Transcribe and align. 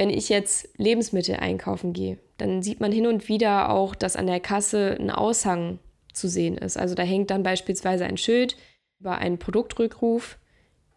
Wenn 0.00 0.08
ich 0.08 0.30
jetzt 0.30 0.66
Lebensmittel 0.78 1.36
einkaufen 1.36 1.92
gehe, 1.92 2.16
dann 2.38 2.62
sieht 2.62 2.80
man 2.80 2.90
hin 2.90 3.06
und 3.06 3.28
wieder 3.28 3.68
auch, 3.68 3.94
dass 3.94 4.16
an 4.16 4.26
der 4.26 4.40
Kasse 4.40 4.96
ein 4.98 5.10
Aushang 5.10 5.78
zu 6.14 6.26
sehen 6.26 6.56
ist. 6.56 6.78
Also 6.78 6.94
da 6.94 7.02
hängt 7.02 7.28
dann 7.28 7.42
beispielsweise 7.42 8.06
ein 8.06 8.16
Schild 8.16 8.56
über 8.98 9.18
einen 9.18 9.38
Produktrückruf, 9.38 10.38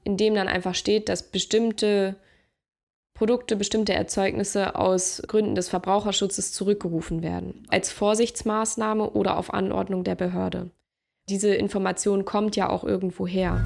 in 0.05 0.15
dem 0.15 0.35
dann 0.35 0.47
einfach 0.47 0.73
steht, 0.73 1.09
dass 1.09 1.31
bestimmte 1.31 2.15
Produkte, 3.13 3.57
bestimmte 3.57 3.91
Erzeugnisse 3.91 4.77
aus 4.77 5.21
Gründen 5.27 5.55
des 5.55 5.67
Verbraucherschutzes 5.67 6.54
zurückgerufen 6.54 7.21
werden, 7.21 7.67
als 7.67 7.91
Vorsichtsmaßnahme 7.91 9.09
oder 9.09 9.38
auf 9.38 9.54
Anordnung 9.54 10.05
der 10.05 10.15
Behörde. 10.15 10.70
Diese 11.27 11.54
Information 11.54 12.23
kommt 12.23 12.55
ja 12.55 12.70
auch 12.70 12.85
irgendwo 12.85 13.27
her. 13.27 13.65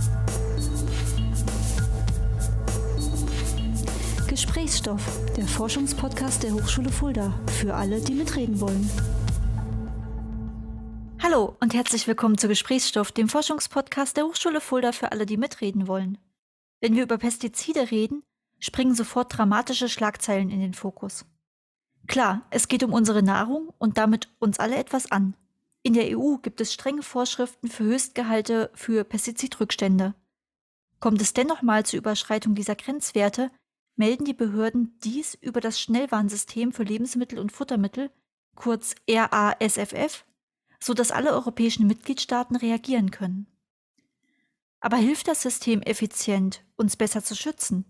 Gesprächsstoff, 4.38 5.02
der 5.36 5.48
Forschungspodcast 5.48 6.44
der 6.44 6.54
Hochschule 6.54 6.92
Fulda, 6.92 7.34
für 7.54 7.74
alle, 7.74 8.00
die 8.00 8.14
mitreden 8.14 8.62
wollen. 8.62 8.88
Hallo 11.24 11.58
und 11.60 11.74
herzlich 11.74 12.08
willkommen 12.08 12.38
zu 12.38 12.48
Gesprächsstoff, 12.48 13.12
dem 13.12 13.30
Forschungspodcast 13.30 14.16
der 14.16 14.26
Hochschule 14.26 14.62
Fulda 14.62 14.92
für 14.92 15.12
alle, 15.12 15.26
die 15.26 15.38
mitreden 15.38 15.88
wollen. 15.88 16.20
Wenn 16.82 16.96
wir 16.96 17.02
über 17.02 17.18
Pestizide 17.18 17.90
reden, 17.90 18.22
springen 18.60 18.94
sofort 18.94 19.36
dramatische 19.36 19.90
Schlagzeilen 19.90 20.52
in 20.52 20.60
den 20.60 20.76
Fokus. 20.76 21.26
Klar, 22.06 22.46
es 22.52 22.68
geht 22.68 22.84
um 22.84 22.94
unsere 22.94 23.24
Nahrung 23.24 23.74
und 23.80 23.98
damit 23.98 24.30
uns 24.38 24.60
alle 24.60 24.76
etwas 24.76 25.12
an. 25.12 25.34
In 25.82 25.96
der 25.96 26.16
EU 26.16 26.36
gibt 26.38 26.62
es 26.62 26.72
strenge 26.72 27.02
Vorschriften 27.02 27.70
für 27.70 27.86
Höchstgehalte 27.86 28.70
für 28.76 29.04
Pestizidrückstände. 29.04 30.14
Kommt 31.00 31.24
es 31.24 31.34
dennoch 31.34 31.64
mal 31.64 31.88
zur 31.88 31.98
Überschreitung 31.98 32.54
dieser 32.54 32.76
Grenzwerte, 32.76 33.50
melden 33.98 34.26
die 34.26 34.34
Behörden 34.34 34.98
dies 35.04 35.34
über 35.36 35.60
das 35.60 35.80
Schnellwarnsystem 35.80 36.72
für 36.72 36.84
Lebensmittel 36.84 37.40
und 37.40 37.52
Futtermittel, 37.52 38.12
kurz 38.56 38.96
RASFF, 39.10 40.26
so 40.80 40.94
dass 40.94 41.12
alle 41.12 41.32
europäischen 41.34 41.88
Mitgliedstaaten 41.88 42.56
reagieren 42.56 43.12
können. 43.12 43.48
Aber 44.80 44.98
hilft 44.98 45.28
das 45.28 45.42
System 45.42 45.82
effizient, 45.82 46.64
uns 46.76 46.96
besser 46.96 47.24
zu 47.24 47.36
schützen? 47.36 47.86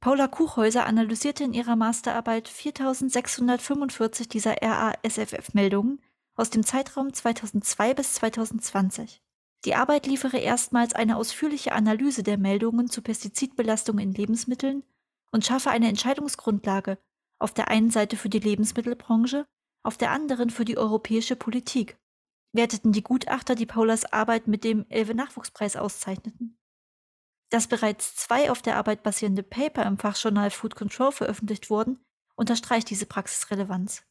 Paula 0.00 0.28
Kuchhäuser 0.28 0.86
analysierte 0.86 1.44
in 1.44 1.54
ihrer 1.54 1.76
Masterarbeit 1.76 2.48
4645 2.48 4.28
dieser 4.28 4.56
RASFF-Meldungen 4.60 6.00
aus 6.34 6.50
dem 6.50 6.64
Zeitraum 6.64 7.12
2002 7.12 7.94
bis 7.94 8.14
2020. 8.14 9.22
Die 9.64 9.74
Arbeit 9.74 10.06
liefere 10.06 10.38
erstmals 10.38 10.94
eine 10.94 11.16
ausführliche 11.16 11.72
Analyse 11.72 12.22
der 12.22 12.36
Meldungen 12.36 12.90
zu 12.90 13.00
Pestizidbelastung 13.00 13.98
in 13.98 14.12
Lebensmitteln 14.12 14.82
und 15.34 15.44
schaffe 15.44 15.70
eine 15.70 15.88
Entscheidungsgrundlage, 15.88 16.96
auf 17.40 17.52
der 17.52 17.66
einen 17.66 17.90
Seite 17.90 18.16
für 18.16 18.28
die 18.28 18.38
Lebensmittelbranche, 18.38 19.48
auf 19.82 19.96
der 19.98 20.12
anderen 20.12 20.48
für 20.48 20.64
die 20.64 20.78
europäische 20.78 21.34
Politik, 21.34 21.98
werteten 22.52 22.92
die 22.92 23.02
Gutachter, 23.02 23.56
die 23.56 23.66
Paulas 23.66 24.04
Arbeit 24.12 24.46
mit 24.46 24.62
dem 24.62 24.86
Elve 24.90 25.12
Nachwuchspreis 25.12 25.74
auszeichneten. 25.74 26.56
Dass 27.50 27.66
bereits 27.66 28.14
zwei 28.14 28.48
auf 28.48 28.62
der 28.62 28.76
Arbeit 28.76 29.02
basierende 29.02 29.42
Paper 29.42 29.84
im 29.86 29.98
Fachjournal 29.98 30.52
Food 30.52 30.76
Control 30.76 31.10
veröffentlicht 31.10 31.68
wurden, 31.68 31.98
unterstreicht 32.36 32.88
diese 32.88 33.06
Praxisrelevanz. 33.06 34.04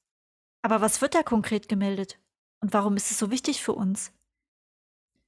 Aber 0.61 0.81
was 0.81 0.99
wird 0.99 1.15
da 1.15 1.23
konkret 1.23 1.69
gemeldet? 1.69 2.19
Und 2.59 2.73
warum 2.73 2.97
ist 2.97 3.11
es 3.11 3.17
so 3.17 3.31
wichtig 3.31 3.63
für 3.63 3.73
uns? 3.73 4.11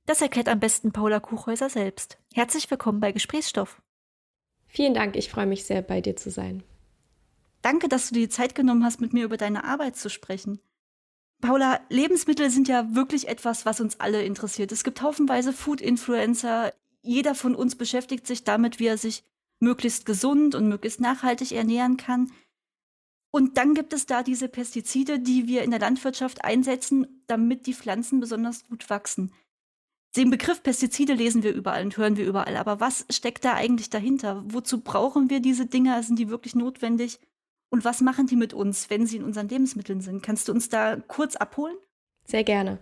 Das 0.07 0.21
erklärt 0.21 0.49
am 0.49 0.59
besten 0.59 0.91
Paula 0.91 1.21
Kuchhäuser 1.21 1.69
selbst. 1.69 2.17
Herzlich 2.33 2.69
willkommen 2.69 2.99
bei 2.99 3.13
Gesprächsstoff. 3.13 3.81
Vielen 4.76 4.94
Dank, 4.94 5.16
ich 5.16 5.30
freue 5.30 5.45
mich 5.45 5.64
sehr, 5.64 5.81
bei 5.81 6.02
dir 6.02 6.18
zu 6.18 6.30
sein. 6.30 6.62
Danke, 7.62 7.88
dass 7.88 8.09
du 8.09 8.16
dir 8.16 8.28
die 8.28 8.30
Zeit 8.30 8.56
genommen 8.56 8.84
hast, 8.84 9.00
mit 9.00 9.14
mir 9.14 9.23
über 9.23 9.38
deine 9.38 9.64
Arbeit 9.64 9.95
zu 9.95 10.09
sprechen. 10.09 10.59
Paula, 11.40 11.80
Lebensmittel 11.88 12.50
sind 12.50 12.68
ja 12.68 12.94
wirklich 12.94 13.30
etwas, 13.30 13.66
was 13.66 13.80
uns 13.80 14.02
alle 14.02 14.23
interessiert. 14.23 14.73
Es 14.73 14.84
gibt 14.84 15.02
haufenweise 15.02 15.53
Food-Influencer, 15.53 16.74
jeder 17.02 17.35
von 17.35 17.56
uns 17.56 17.78
beschäftigt 17.78 18.28
sich 18.28 18.44
damit, 18.44 18.80
wie 18.80 18.88
er 18.88 18.97
sich 18.97 19.24
möglichst 19.62 20.06
gesund 20.06 20.56
und 20.56 20.68
möglichst 20.68 21.00
nachhaltig 21.00 21.53
ernähren 21.53 21.96
kann. 21.96 22.34
Und 23.31 23.56
dann 23.56 23.75
gibt 23.75 23.94
es 23.94 24.06
da 24.06 24.24
diese 24.24 24.50
Pestizide, 24.50 25.19
die 25.19 25.47
wir 25.47 25.64
in 25.64 25.72
der 25.72 25.80
Landwirtschaft 25.80 26.44
einsetzen, 26.44 27.24
damit 27.28 27.66
die 27.66 27.74
Pflanzen 27.74 28.19
besonders 28.19 28.66
gut 28.66 28.90
wachsen. 28.90 29.31
Den 30.16 30.30
Begriff 30.30 30.64
Pestizide 30.64 31.14
lesen 31.14 31.44
wir 31.44 31.53
überall 31.53 31.84
und 31.84 31.98
hören 31.98 32.16
wir 32.16 32.26
überall. 32.26 32.56
Aber 32.56 32.80
was 32.80 33.06
steckt 33.09 33.44
da 33.44 33.53
eigentlich 33.53 33.90
dahinter? 33.90 34.44
Wozu 34.48 34.81
brauchen 34.81 35.30
wir 35.30 35.42
diese 35.42 35.66
Dinger? 35.66 36.02
Sind 36.03 36.20
die 36.20 36.30
wirklich 36.30 36.56
notwendig? 36.56 37.20
Und 37.70 37.84
was 37.84 38.00
machen 38.00 38.28
die 38.28 38.38
mit 38.38 38.53
uns, 38.53 38.90
wenn 38.90 39.06
sie 39.06 39.18
in 39.18 39.24
unseren 39.24 39.50
Lebensmitteln 39.50 40.00
sind? 40.00 40.24
Kannst 40.24 40.48
du 40.48 40.53
uns 40.53 40.70
da 40.70 40.96
kurz 40.96 41.36
abholen? 41.36 41.76
Sehr 42.26 42.46
gerne. 42.46 42.80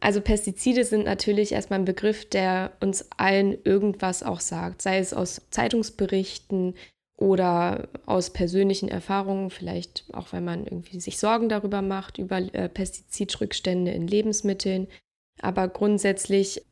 Also 0.00 0.20
Pestizide 0.20 0.84
sind 0.84 1.04
natürlich 1.04 1.50
erstmal 1.50 1.80
ein 1.80 1.84
Begriff, 1.84 2.28
der 2.28 2.76
uns 2.80 3.10
allen 3.16 3.58
irgendwas 3.64 4.22
auch 4.22 4.38
sagt, 4.38 4.82
sei 4.82 4.98
es 4.98 5.12
aus 5.12 5.42
Zeitungsberichten 5.50 6.74
oder 7.16 7.88
aus 8.06 8.32
persönlichen 8.32 8.88
Erfahrungen, 8.88 9.50
vielleicht 9.50 10.04
auch 10.12 10.32
weil 10.32 10.40
man 10.40 10.64
irgendwie 10.64 11.00
sich 11.00 11.18
Sorgen 11.18 11.48
darüber 11.48 11.82
macht, 11.82 12.18
über 12.18 12.38
äh, 12.54 12.68
Pestizidrückstände 12.68 13.90
in 13.90 14.06
Lebensmitteln. 14.06 14.86
Aber 15.40 15.66
grundsätzlich 15.66 16.62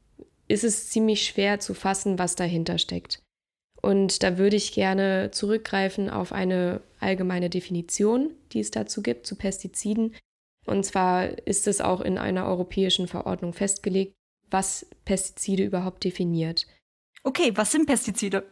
ist 0.49 0.65
es 0.65 0.91
ziemlich 0.91 1.25
schwer 1.25 1.61
zu 1.61 1.75
fassen, 1.75 2.19
was 2.19 2.37
dahinter 2.37 2.79
steckt. 2.79 3.23
Und 3.83 4.23
da 4.23 4.39
würde 4.39 4.57
ich 4.57 4.73
gerne 4.73 5.31
zurückgreifen 5.33 6.11
auf 6.11 6.33
eine 6.33 6.81
allgemeine 6.99 7.51
Definition, 7.51 8.33
die 8.53 8.61
es 8.61 8.71
dazu 8.71 9.03
gibt, 9.03 9.27
zu 9.27 9.37
Pestiziden, 9.37 10.15
und 10.67 10.85
zwar 10.85 11.47
ist 11.47 11.67
es 11.67 11.81
auch 11.81 12.01
in 12.01 12.19
einer 12.19 12.47
europäischen 12.47 13.07
Verordnung 13.07 13.53
festgelegt, 13.53 14.15
was 14.51 14.87
Pestizide 15.05 15.65
überhaupt 15.65 16.05
definiert. 16.05 16.67
Okay, 17.23 17.53
was 17.55 17.73
sind 17.73 17.87
Pestizide? 17.87 18.45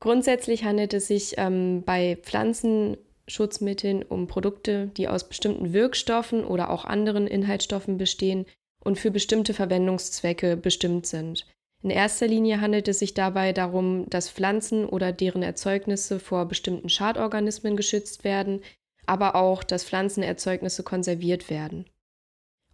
Grundsätzlich 0.00 0.64
handelt 0.64 0.92
es 0.94 1.08
sich 1.08 1.34
ähm, 1.38 1.82
bei 1.84 2.18
Pflanzenschutzmitteln 2.22 4.02
um 4.02 4.26
Produkte, 4.26 4.88
die 4.96 5.08
aus 5.08 5.28
bestimmten 5.28 5.72
Wirkstoffen 5.72 6.44
oder 6.44 6.70
auch 6.70 6.84
anderen 6.84 7.26
Inhaltsstoffen 7.26 7.96
bestehen 7.96 8.44
und 8.84 8.98
für 8.98 9.10
bestimmte 9.10 9.54
Verwendungszwecke 9.54 10.56
bestimmt 10.56 11.06
sind. 11.06 11.46
In 11.82 11.90
erster 11.90 12.26
Linie 12.26 12.60
handelt 12.60 12.88
es 12.88 13.00
sich 13.00 13.12
dabei 13.12 13.52
darum, 13.52 14.08
dass 14.08 14.30
Pflanzen 14.30 14.86
oder 14.86 15.12
deren 15.12 15.42
Erzeugnisse 15.42 16.18
vor 16.18 16.46
bestimmten 16.46 16.88
Schadorganismen 16.88 17.76
geschützt 17.76 18.24
werden, 18.24 18.62
aber 19.06 19.34
auch, 19.34 19.62
dass 19.62 19.84
Pflanzenerzeugnisse 19.84 20.82
konserviert 20.82 21.50
werden. 21.50 21.84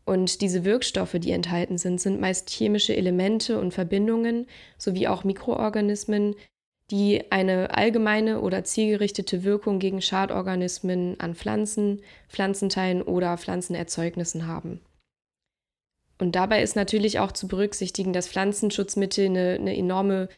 Und 0.05 0.41
diese 0.41 0.65
Wirkstoffe, 0.65 1.17
die 1.19 1.33
enthalten 1.33 1.79
sind, 1.79 2.01
sind 2.01 2.21
meist 2.21 2.51
chemische 2.51 2.97
Elemente 2.97 3.59
und 3.59 3.75
Verbindungen 3.75 4.47
sowie 4.79 5.09
auch 5.09 5.25
Mikroorganismen, 5.25 6.37
die 6.91 7.31
eine 7.31 7.77
allgemeine 7.77 8.41
oder 8.41 8.65
zielgerichtete 8.65 9.45
Wirkung 9.45 9.79
gegen 9.79 10.03
Schadorganismen 10.03 11.19
an 11.21 11.35
Pflanzen, 11.35 12.03
Pflanzenteilen 12.29 13.03
oder 13.03 13.37
Pflanzenerzeugnissen 13.39 14.47
haben. 14.47 14.81
Und 16.21 16.37
dabei 16.37 16.63
ist 16.63 16.77
natürlich 16.77 17.19
auch 17.19 17.33
zu 17.33 17.49
berücksichtigen, 17.49 18.13
dass 18.13 18.29
Pflanzenschutzmittel 18.29 19.27
eine, 19.27 19.57
eine 19.59 19.77
enorme 19.77 20.29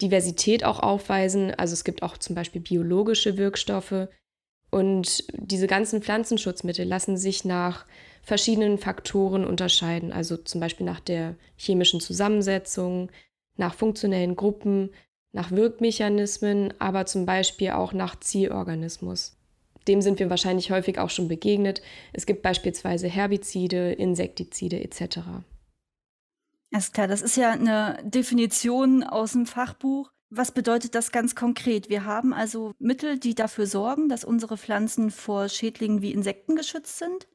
Diversität 0.00 0.64
auch 0.64 0.80
aufweisen. 0.80 1.52
Also 1.54 1.74
es 1.74 1.84
gibt 1.84 2.02
auch 2.02 2.16
zum 2.16 2.34
Beispiel 2.34 2.62
biologische 2.62 3.36
Wirkstoffe, 3.36 4.08
und 4.72 5.24
diese 5.34 5.66
ganzen 5.66 6.00
Pflanzenschutzmittel 6.00 6.86
lassen 6.86 7.18
sich 7.18 7.44
nach 7.44 7.84
verschiedenen 8.22 8.78
Faktoren 8.78 9.44
unterscheiden, 9.44 10.12
also 10.12 10.38
zum 10.38 10.62
Beispiel 10.62 10.86
nach 10.86 11.00
der 11.00 11.36
chemischen 11.56 12.00
Zusammensetzung, 12.00 13.10
nach 13.58 13.74
funktionellen 13.74 14.34
Gruppen, 14.34 14.88
nach 15.32 15.50
Wirkmechanismen, 15.50 16.72
aber 16.78 17.04
zum 17.04 17.26
Beispiel 17.26 17.72
auch 17.72 17.92
nach 17.92 18.18
Zielorganismus. 18.18 19.36
Dem 19.88 20.02
sind 20.02 20.18
wir 20.18 20.30
wahrscheinlich 20.30 20.70
häufig 20.70 20.98
auch 20.98 21.10
schon 21.10 21.28
begegnet. 21.28 21.82
Es 22.12 22.26
gibt 22.26 22.42
beispielsweise 22.42 23.08
Herbizide, 23.08 23.92
Insektizide 23.92 24.82
etc. 24.82 25.18
Alles 26.72 26.92
klar, 26.92 27.06
das 27.06 27.22
ist 27.22 27.36
ja 27.36 27.50
eine 27.50 27.98
Definition 28.02 29.02
aus 29.02 29.32
dem 29.32 29.46
Fachbuch. 29.46 30.10
Was 30.30 30.52
bedeutet 30.52 30.94
das 30.94 31.12
ganz 31.12 31.34
konkret? 31.34 31.90
Wir 31.90 32.06
haben 32.06 32.32
also 32.32 32.72
Mittel, 32.78 33.18
die 33.18 33.34
dafür 33.34 33.66
sorgen, 33.66 34.08
dass 34.08 34.24
unsere 34.24 34.56
Pflanzen 34.56 35.10
vor 35.10 35.50
Schädlingen 35.50 36.00
wie 36.00 36.12
Insekten 36.12 36.56
geschützt 36.56 36.98
sind, 36.98 37.28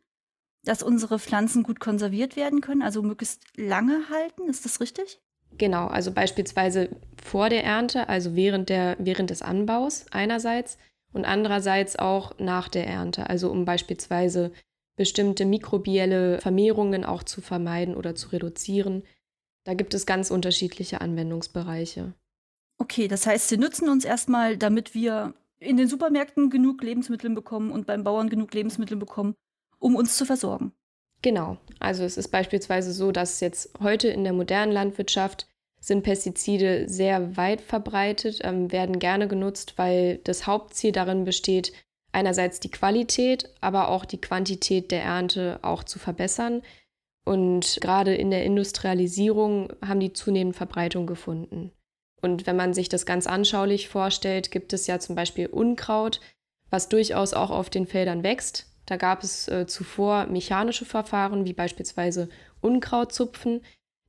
dass 0.64 0.82
unsere 0.82 1.20
Pflanzen 1.20 1.62
gut 1.62 1.80
konserviert 1.80 2.36
werden 2.36 2.62
können, 2.62 2.82
also 2.82 3.04
möglichst 3.04 3.44
lange 3.56 4.10
halten. 4.10 4.50
Ist 4.50 4.66
das 4.66 4.82
richtig? 4.82 5.22
Genau, 5.58 5.88
also 5.88 6.12
beispielsweise 6.12 6.90
vor 7.24 7.50
der 7.50 7.64
Ernte, 7.64 8.10
also 8.10 8.36
während, 8.36 8.70
der, 8.70 8.96
während 9.00 9.30
des 9.30 9.44
Anbaus 9.44 10.06
einerseits 10.12 10.80
und 11.18 11.26
andererseits 11.26 11.98
auch 11.98 12.38
nach 12.38 12.70
der 12.70 12.86
Ernte, 12.88 13.30
also 13.30 13.50
um 13.50 13.66
beispielsweise 13.66 14.52
bestimmte 14.96 15.46
mikrobielle 15.46 16.40
Vermehrungen 16.40 17.04
auch 17.04 17.24
zu 17.24 17.42
vermeiden 17.42 17.96
oder 17.96 18.16
zu 18.16 18.30
reduzieren. 18.30 19.04
Da 19.64 19.74
gibt 19.74 19.94
es 19.94 20.06
ganz 20.06 20.30
unterschiedliche 20.32 21.02
Anwendungsbereiche. 21.02 22.14
Okay, 22.78 23.08
das 23.08 23.26
heißt, 23.26 23.50
sie 23.50 23.58
nützen 23.58 23.90
uns 23.90 24.06
erstmal, 24.06 24.58
damit 24.58 24.94
wir 24.94 25.34
in 25.60 25.78
den 25.78 25.88
Supermärkten 25.88 26.52
genug 26.52 26.84
Lebensmittel 26.84 27.32
bekommen 27.32 27.72
und 27.72 27.88
beim 27.88 28.04
Bauern 28.04 28.30
genug 28.30 28.54
Lebensmittel 28.54 28.96
bekommen, 28.96 29.34
um 29.80 29.96
uns 29.96 30.18
zu 30.18 30.26
versorgen. 30.26 30.72
Genau. 31.24 31.58
Also 31.80 32.04
es 32.04 32.16
ist 32.16 32.28
beispielsweise 32.28 32.94
so, 32.94 33.12
dass 33.12 33.40
jetzt 33.40 33.72
heute 33.82 34.08
in 34.08 34.24
der 34.24 34.34
modernen 34.34 34.72
Landwirtschaft 34.72 35.48
sind 35.88 36.04
Pestizide 36.04 36.88
sehr 36.88 37.38
weit 37.38 37.62
verbreitet, 37.62 38.42
ähm, 38.44 38.72
werden 38.72 39.00
gerne 39.00 39.28
genutzt, 39.28 39.74
weil 39.78 40.20
das 40.24 40.46
Hauptziel 40.46 40.92
darin 40.92 41.24
besteht, 41.24 41.74
einerseits 42.12 42.60
die 42.60 42.72
Qualität, 42.72 43.50
aber 43.62 43.90
auch 43.90 44.06
die 44.06 44.22
Quantität 44.22 44.92
der 44.92 45.04
Ernte 45.04 45.60
auch 45.62 45.84
zu 45.84 46.00
verbessern. 46.00 46.62
Und 47.26 47.80
gerade 47.82 48.16
in 48.16 48.32
der 48.32 48.44
Industrialisierung 48.46 49.74
haben 49.86 50.00
die 50.00 50.14
zunehmend 50.14 50.56
Verbreitung 50.56 51.08
gefunden. 51.08 51.72
Und 52.22 52.48
wenn 52.48 52.56
man 52.56 52.74
sich 52.74 52.90
das 52.90 53.06
ganz 53.06 53.28
anschaulich 53.28 53.90
vorstellt, 53.90 54.52
gibt 54.52 54.74
es 54.74 54.88
ja 54.88 55.00
zum 55.00 55.16
Beispiel 55.16 55.48
Unkraut, 55.48 56.20
was 56.70 56.90
durchaus 56.90 57.34
auch 57.34 57.52
auf 57.52 57.70
den 57.70 57.86
Feldern 57.86 58.24
wächst. 58.24 58.68
Da 58.86 58.96
gab 58.98 59.24
es 59.24 59.48
äh, 59.48 59.68
zuvor 59.68 60.26
mechanische 60.28 60.86
Verfahren, 60.86 61.46
wie 61.46 61.54
beispielsweise 61.54 62.30
Unkrautzupfen. 62.62 63.62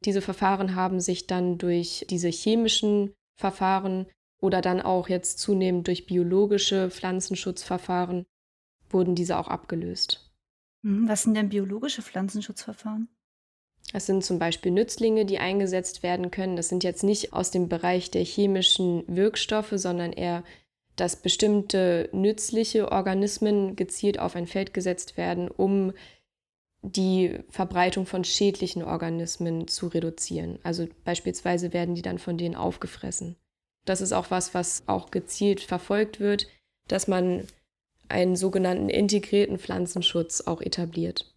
Diese 0.05 0.21
Verfahren 0.23 0.75
haben 0.75 1.01
sich 1.01 1.27
dann 1.27 1.59
durch 1.59 2.07
diese 2.09 2.29
chemischen 2.29 3.15
Verfahren 3.37 4.07
oder 4.41 4.61
dann 4.61 4.81
auch 4.81 5.09
jetzt 5.09 5.39
zunehmend 5.39 5.87
durch 5.87 6.07
biologische 6.07 6.91
Pflanzenschutzverfahren 6.91 8.27
wurden 8.91 9.15
diese 9.15 9.39
auch 9.39 9.49
abgelöst. 9.49 10.33
Hm, 10.83 11.09
was 11.09 11.23
sind 11.23 11.35
denn 11.35 11.49
biologische 11.49 12.03
Pflanzenschutzverfahren? 12.03 13.09
Das 13.93 14.07
sind 14.07 14.25
zum 14.25 14.39
Beispiel 14.39 14.73
Nützlinge, 14.73 15.25
die 15.25 15.39
eingesetzt 15.39 16.03
werden 16.03 16.31
können. 16.31 16.57
Das 16.57 16.69
sind 16.69 16.85
jetzt 16.85 17.03
nicht 17.03 17.33
aus 17.33 17.51
dem 17.51 17.69
Bereich 17.69 18.11
der 18.11 18.23
chemischen 18.23 19.03
Wirkstoffe, 19.07 19.73
sondern 19.75 20.13
eher, 20.13 20.45
dass 20.97 21.17
bestimmte 21.17 22.11
nützliche 22.13 22.93
Organismen 22.93 23.77
gezielt 23.77 24.19
auf 24.19 24.37
ein 24.37 24.47
Feld 24.47 24.75
gesetzt 24.75 25.17
werden, 25.17 25.49
um 25.49 25.93
die 26.83 27.41
Verbreitung 27.49 28.07
von 28.07 28.25
schädlichen 28.25 28.83
Organismen 28.83 29.69
zu 29.69 29.89
reduzieren. 29.89 30.59
Also 30.63 30.89
beispielsweise 31.05 31.73
werden 31.73 31.95
die 31.95 32.03
dann 32.03 32.19
von 32.19 32.39
denen 32.39 32.55
aufgefressen. 32.55 33.37
Das 33.85 34.01
ist 34.01 34.13
auch 34.13 34.31
was, 34.31 34.55
was 34.55 34.83
auch 34.87 35.11
gezielt 35.11 35.61
verfolgt 35.61 36.21
wird, 36.21 36.47
dass 36.87 37.09
man 37.09 37.47
einen 38.09 38.37
sogenannten 38.37 38.89
integrierten 38.89 39.59
Pflanzenschutz 39.59 40.43
auch 40.43 40.61
etabliert. 40.61 41.35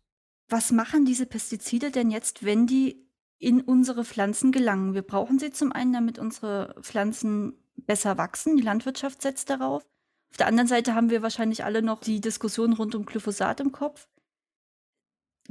Was 0.49 0.71
machen 0.71 1.05
diese 1.05 1.25
Pestizide 1.25 1.91
denn 1.91 2.11
jetzt, 2.11 2.43
wenn 2.43 2.67
die 2.67 3.07
in 3.39 3.61
unsere 3.61 4.05
Pflanzen 4.05 4.51
gelangen? 4.51 4.93
Wir 4.93 5.01
brauchen 5.01 5.39
sie 5.39 5.51
zum 5.51 5.71
einen, 5.71 5.93
damit 5.93 6.19
unsere 6.19 6.75
Pflanzen 6.81 7.53
besser 7.75 8.17
wachsen. 8.17 8.57
Die 8.57 8.63
Landwirtschaft 8.63 9.21
setzt 9.21 9.49
darauf. 9.49 9.83
Auf 10.29 10.37
der 10.37 10.47
anderen 10.47 10.67
Seite 10.67 10.93
haben 10.93 11.09
wir 11.09 11.21
wahrscheinlich 11.21 11.63
alle 11.63 11.81
noch 11.81 12.01
die 12.01 12.21
Diskussion 12.21 12.73
rund 12.73 12.95
um 12.95 13.05
Glyphosat 13.05 13.59
im 13.59 13.71
Kopf. 13.71 14.07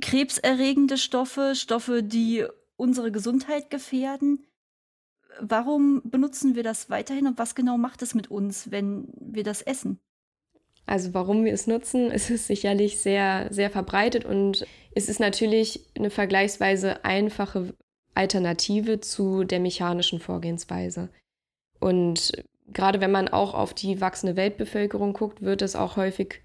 Krebserregende 0.01 0.99
Stoffe, 0.99 1.55
Stoffe, 1.55 2.03
die 2.03 2.45
unsere 2.77 3.13
Gesundheit 3.13 3.71
gefährden. 3.71 4.47
Warum 5.41 6.03
benutzen 6.05 6.55
wir 6.55 6.63
das 6.63 6.91
weiterhin 6.91 7.27
und 7.27 7.39
was 7.39 7.55
genau 7.55 7.79
macht 7.79 8.03
es 8.03 8.15
mit 8.15 8.31
uns, 8.31 8.71
wenn 8.71 9.09
wir 9.19 9.45
das 9.45 9.63
essen? 9.63 10.01
Also 10.87 11.15
warum 11.15 11.45
wir 11.45 11.53
es 11.53 11.67
nutzen, 11.67 12.11
ist 12.11 12.31
es 12.31 12.47
sicherlich 12.47 12.99
sehr, 12.99 13.49
sehr 13.51 13.71
verbreitet 13.71 14.25
und 14.25 14.67
es 14.95 15.09
ist 15.09 15.21
natürlich 15.21 15.89
eine 15.97 16.11
vergleichsweise 16.11 17.05
einfache 17.05 17.75
Alternative 18.15 19.01
zu 19.01 19.45
der 19.45 19.61
mechanischen 19.61 20.19
Vorgehensweise. 20.19 21.11
Und 21.79 22.33
gerade 22.73 23.01
wenn 23.01 23.13
man 23.13 23.29
auch 23.29 23.55
auf 23.55 23.73
die 23.73 24.01
wachsende 24.01 24.37
Weltbevölkerung 24.37 25.13
guckt, 25.13 25.43
wird 25.43 25.63
es 25.63 25.77
auch 25.77 25.97
häufig 25.97 26.43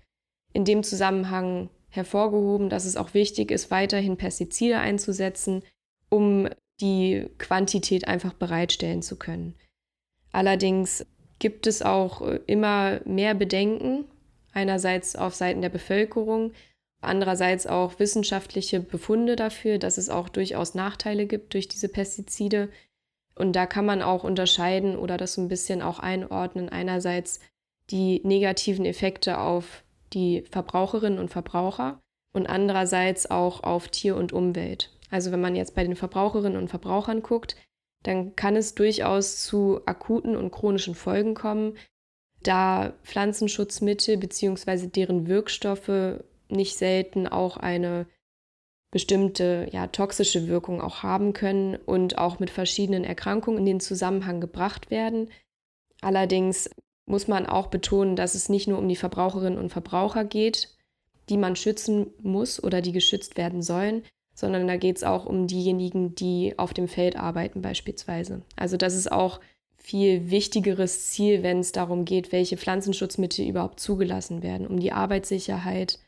in 0.54 0.64
dem 0.64 0.84
Zusammenhang 0.84 1.70
hervorgehoben, 1.96 2.70
dass 2.70 2.86
es 2.86 2.98
auch 2.98 3.14
wichtig 3.14 3.52
ist, 3.52 3.72
weiterhin 3.72 4.18
Pestizide 4.18 4.80
einzusetzen, 4.80 5.64
um 6.10 6.50
die 6.82 7.30
Quantität 7.38 8.08
einfach 8.08 8.34
bereitstellen 8.34 9.02
zu 9.02 9.18
können. 9.18 9.56
Allerdings 10.32 11.06
gibt 11.40 11.68
es 11.68 11.82
auch 11.82 12.22
immer 12.22 13.00
mehr 13.06 13.34
Bedenken, 13.34 14.06
einerseits 14.52 15.16
auf 15.16 15.34
Seiten 15.34 15.62
der 15.62 15.70
Bevölkerung, 15.70 16.52
andererseits 17.02 17.68
auch 17.68 18.00
wissenschaftliche 18.00 18.82
Befunde 18.82 19.36
dafür, 19.36 19.78
dass 19.78 19.98
es 19.98 20.10
auch 20.10 20.28
durchaus 20.28 20.76
Nachteile 20.76 21.26
gibt 21.26 21.54
durch 21.54 21.68
diese 21.68 21.88
Pestizide. 21.88 22.70
Und 23.36 23.54
da 23.54 23.66
kann 23.66 23.86
man 23.86 24.02
auch 24.02 24.24
unterscheiden 24.24 24.98
oder 24.98 25.18
das 25.18 25.34
so 25.34 25.42
ein 25.42 25.48
bisschen 25.48 25.82
auch 25.82 26.00
einordnen. 26.00 26.70
Einerseits 26.70 27.40
die 27.92 28.22
negativen 28.24 28.86
Effekte 28.86 29.40
auf 29.40 29.85
die 30.16 30.44
Verbraucherinnen 30.50 31.20
und 31.20 31.30
Verbraucher 31.30 32.02
und 32.34 32.48
andererseits 32.48 33.30
auch 33.30 33.64
auf 33.64 33.90
Tier 33.90 34.16
und 34.16 34.34
Umwelt. 34.34 34.92
Also 35.12 35.32
wenn 35.32 35.42
man 35.42 35.56
jetzt 35.56 35.76
bei 35.76 35.84
den 35.84 35.96
Verbraucherinnen 35.96 36.58
und 36.58 36.70
Verbrauchern 36.70 37.22
guckt, 37.22 37.56
dann 38.04 38.36
kann 38.36 38.56
es 38.56 38.76
durchaus 38.76 39.44
zu 39.44 39.82
akuten 39.86 40.36
und 40.36 40.52
chronischen 40.52 40.96
Folgen 40.96 41.34
kommen, 41.34 41.78
da 42.42 42.94
Pflanzenschutzmittel 43.04 44.18
bzw. 44.18 44.88
deren 44.88 45.28
Wirkstoffe 45.28 46.22
nicht 46.50 46.78
selten 46.78 47.28
auch 47.28 47.58
eine 47.58 48.08
bestimmte 48.92 49.68
ja, 49.72 49.88
toxische 49.88 50.48
Wirkung 50.48 50.82
auch 50.82 51.04
haben 51.04 51.34
können 51.34 51.76
und 51.76 52.18
auch 52.18 52.40
mit 52.40 52.50
verschiedenen 52.50 53.04
Erkrankungen 53.04 53.60
in 53.60 53.66
den 53.66 53.80
Zusammenhang 53.80 54.40
gebracht 54.40 54.90
werden. 54.90 55.30
Allerdings 56.02 56.70
muss 57.06 57.28
man 57.28 57.46
auch 57.46 57.68
betonen, 57.68 58.16
dass 58.16 58.36
es 58.36 58.50
nicht 58.50 58.68
nur 58.68 58.80
um 58.80 58.88
die 58.88 58.96
Verbraucherinnen 58.96 59.60
und 59.60 59.70
Verbraucher 59.70 60.24
geht, 60.24 60.76
die 61.30 61.38
man 61.38 61.56
schützen 61.56 62.08
muss 62.22 62.64
oder 62.64 62.82
die 62.82 62.92
geschützt 62.92 63.38
werden 63.38 63.62
sollen, 63.62 64.04
sondern 64.34 64.68
da 64.68 64.78
geht 64.78 64.98
es 64.98 65.04
auch 65.04 65.26
um 65.26 65.48
diejenigen, 65.48 66.14
die 66.16 66.58
auf 66.58 66.74
dem 66.74 66.88
Feld 66.88 67.16
arbeiten 67.16 67.62
beispielsweise. 67.62 68.42
Also 68.56 68.78
das 68.78 68.94
ist 68.94 69.12
auch 69.12 69.40
viel 69.78 70.30
wichtigeres 70.30 71.12
Ziel, 71.12 71.44
wenn 71.44 71.60
es 71.60 71.72
darum 71.72 72.06
geht, 72.06 72.32
welche 72.32 72.58
Pflanzenschutzmittel 72.58 73.48
überhaupt 73.48 73.80
zugelassen 73.80 74.44
werden, 74.44 74.68
um 74.68 74.80
die 74.80 74.92
Arbeitssicherheit 74.92 76.00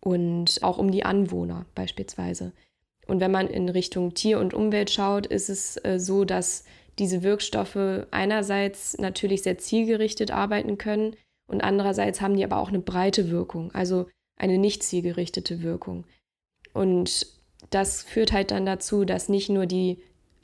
und 0.00 0.62
auch 0.62 0.78
um 0.78 0.90
die 0.90 1.04
Anwohner 1.04 1.66
beispielsweise. 1.74 2.52
Und 3.06 3.20
wenn 3.20 3.30
man 3.30 3.46
in 3.46 3.68
Richtung 3.68 4.14
Tier 4.14 4.40
und 4.40 4.54
Umwelt 4.54 4.90
schaut, 4.90 5.26
ist 5.26 5.48
es 5.48 5.76
äh, 5.84 5.98
so, 5.98 6.24
dass 6.24 6.64
diese 6.98 7.22
Wirkstoffe 7.22 8.06
einerseits 8.10 8.98
natürlich 8.98 9.42
sehr 9.42 9.58
zielgerichtet 9.58 10.30
arbeiten 10.30 10.78
können 10.78 11.16
und 11.46 11.62
andererseits 11.62 12.20
haben 12.20 12.36
die 12.36 12.44
aber 12.44 12.58
auch 12.58 12.68
eine 12.68 12.80
breite 12.80 13.30
Wirkung, 13.30 13.72
also 13.72 14.06
eine 14.36 14.58
nicht 14.58 14.82
zielgerichtete 14.82 15.62
Wirkung. 15.62 16.06
Und 16.72 17.26
das 17.70 18.02
führt 18.02 18.32
halt 18.32 18.50
dann 18.50 18.66
dazu, 18.66 19.04
dass 19.04 19.28
nicht 19.28 19.48
nur 19.48 19.66
die 19.66 20.02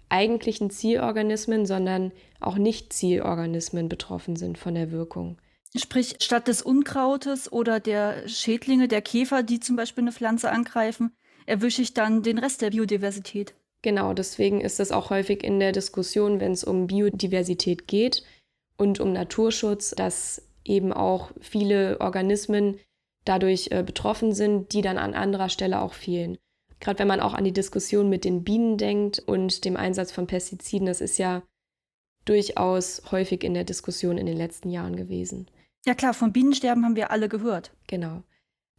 eigentlichen 0.09 0.71
Zielorganismen, 0.71 1.67
sondern 1.67 2.13
auch 2.41 2.59
Nicht-Zielorganismen 2.59 3.89
betroffen 3.89 4.37
sind 4.37 4.59
von 4.59 4.75
der 4.75 4.91
Wirkung. 4.91 5.39
Sprich, 5.75 6.17
statt 6.21 6.49
des 6.49 6.61
Unkrautes 6.61 7.51
oder 7.51 7.81
der 7.81 8.29
Schädlinge, 8.29 8.89
der 8.89 9.01
Käfer, 9.01 9.43
die 9.43 9.59
zum 9.59 9.77
Beispiel 9.77 10.05
eine 10.05 10.13
Pflanze 10.13 10.51
angreifen, 10.51 11.13
erwische 11.47 11.81
ich 11.81 11.95
dann 11.95 12.23
den 12.23 12.39
Rest 12.39 12.61
der 12.61 12.71
Biodiversität. 12.71 13.55
Genau, 13.83 14.15
deswegen 14.15 14.61
ist 14.61 14.79
das 14.79 14.93
auch 14.93 15.11
häufig 15.11 15.43
in 15.43 15.59
der 15.59 15.73
Diskussion, 15.73 16.41
wenn 16.41 16.53
es 16.53 16.63
um 16.63 16.87
Biodiversität 16.87 17.89
geht 17.89 18.23
und 18.77 19.01
um 19.01 19.13
Naturschutz, 19.13 19.91
dass 19.91 20.43
eben 20.65 20.93
auch 20.93 21.33
viele 21.41 22.01
Organismen 22.01 22.79
dadurch 23.25 23.69
äh, 23.71 23.83
betroffen 23.83 24.33
sind, 24.33 24.73
die 24.73 24.83
dann 24.83 24.99
an 24.99 25.15
anderer 25.15 25.49
Stelle 25.49 25.81
auch 25.81 25.95
fehlen. 25.95 26.39
Gerade 26.81 27.01
wenn 27.01 27.09
man 27.09 27.21
auch 27.21 27.35
an 27.35 27.45
die 27.45 27.53
Diskussion 27.53 28.09
mit 28.09 28.25
den 28.25 28.43
Bienen 28.45 28.77
denkt 28.77 29.21
und 29.21 29.65
dem 29.65 29.77
Einsatz 29.77 30.11
von 30.13 30.27
Pestiziden, 30.27 30.87
das 30.87 31.01
ist 31.01 31.19
ja 31.19 31.43
durchaus 32.25 33.03
häufig 33.11 33.45
in 33.45 33.55
der 33.55 33.65
Diskussion 33.65 34.19
in 34.19 34.27
den 34.27 34.37
letzten 34.37 34.71
Jahren 34.71 34.97
gewesen. 34.97 35.49
Ja 35.85 35.95
klar, 35.95 36.15
vom 36.15 36.33
Bienensterben 36.33 36.85
haben 36.85 36.97
wir 36.97 37.11
alle 37.11 37.29
gehört. 37.29 37.73
Genau. 37.89 38.23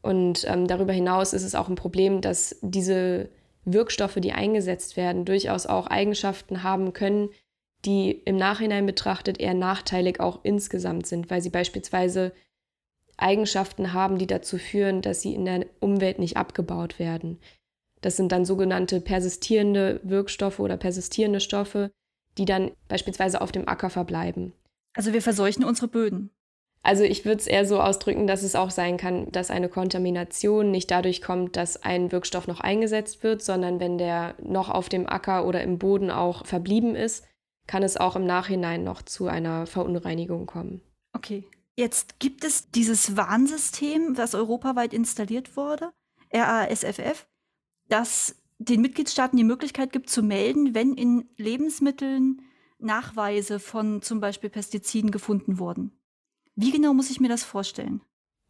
Und 0.01 0.45
ähm, 0.47 0.67
darüber 0.67 0.93
hinaus 0.93 1.33
ist 1.33 1.43
es 1.43 1.55
auch 1.55 1.69
ein 1.69 1.75
Problem, 1.75 2.19
dass 2.21 2.57
diese 2.61 3.29
Wirkstoffe, 3.65 4.15
die 4.15 4.33
eingesetzt 4.33 4.97
werden, 4.97 5.25
durchaus 5.25 5.65
auch 5.65 5.87
Eigenschaften 5.87 6.63
haben 6.63 6.93
können, 6.93 7.29
die 7.85 8.11
im 8.11 8.37
Nachhinein 8.37 8.85
betrachtet 8.85 9.39
eher 9.39 9.53
nachteilig 9.53 10.19
auch 10.19 10.39
insgesamt 10.43 11.05
sind, 11.05 11.29
weil 11.29 11.41
sie 11.41 11.49
beispielsweise 11.49 12.33
Eigenschaften 13.17 13.93
haben, 13.93 14.17
die 14.17 14.27
dazu 14.27 14.57
führen, 14.57 15.01
dass 15.01 15.21
sie 15.21 15.33
in 15.33 15.45
der 15.45 15.65
Umwelt 15.79 16.19
nicht 16.19 16.37
abgebaut 16.37 16.99
werden. 16.99 17.39
Das 18.01 18.17
sind 18.17 18.31
dann 18.31 18.45
sogenannte 18.45 18.99
persistierende 19.01 20.01
Wirkstoffe 20.03 20.59
oder 20.59 20.77
persistierende 20.77 21.39
Stoffe, 21.39 21.91
die 22.37 22.45
dann 22.45 22.71
beispielsweise 22.87 23.41
auf 23.41 23.51
dem 23.51 23.67
Acker 23.67 23.89
verbleiben. 23.89 24.53
Also 24.93 25.13
wir 25.13 25.21
verseuchen 25.21 25.63
unsere 25.63 25.87
Böden. 25.87 26.31
Also 26.83 27.03
ich 27.03 27.23
würde 27.23 27.39
es 27.39 27.47
eher 27.47 27.65
so 27.65 27.79
ausdrücken, 27.79 28.27
dass 28.27 28.43
es 28.43 28.55
auch 28.55 28.69
sein 28.69 28.97
kann, 28.97 29.31
dass 29.31 29.49
eine 29.49 29.69
Kontamination 29.69 30.69
nicht 30.69 30.91
dadurch 30.91 31.21
kommt, 31.21 31.55
dass 31.55 31.81
ein 31.81 32.11
Wirkstoff 32.11 32.45
noch 32.45 32.59
eingesetzt 32.59 33.23
wird, 33.23 33.41
sondern 33.41 33.79
wenn 33.79 33.97
der 33.97 34.35
noch 34.43 34.69
auf 34.69 34.89
dem 34.89 35.07
Acker 35.07 35.47
oder 35.47 35.63
im 35.63 35.79
Boden 35.79 36.11
auch 36.11 36.45
verblieben 36.45 36.95
ist, 36.95 37.25
kann 37.67 37.83
es 37.83 37.95
auch 37.95 38.17
im 38.17 38.25
Nachhinein 38.25 38.83
noch 38.83 39.01
zu 39.01 39.27
einer 39.27 39.65
Verunreinigung 39.65 40.45
kommen. 40.45 40.81
Okay. 41.13 41.45
Jetzt 41.75 42.19
gibt 42.19 42.43
es 42.43 42.69
dieses 42.69 43.15
Warnsystem, 43.15 44.13
das 44.13 44.35
europaweit 44.35 44.93
installiert 44.93 45.55
wurde, 45.55 45.91
RASFF, 46.31 47.25
das 47.87 48.35
den 48.59 48.81
Mitgliedstaaten 48.81 49.37
die 49.37 49.43
Möglichkeit 49.43 49.91
gibt 49.91 50.09
zu 50.09 50.21
melden, 50.21 50.75
wenn 50.75 50.93
in 50.93 51.29
Lebensmitteln 51.37 52.41
Nachweise 52.77 53.59
von 53.59 54.01
zum 54.01 54.19
Beispiel 54.19 54.49
Pestiziden 54.49 55.09
gefunden 55.09 55.57
wurden. 55.57 55.97
Wie 56.55 56.71
genau 56.71 56.93
muss 56.93 57.09
ich 57.09 57.19
mir 57.19 57.29
das 57.29 57.43
vorstellen? 57.43 58.01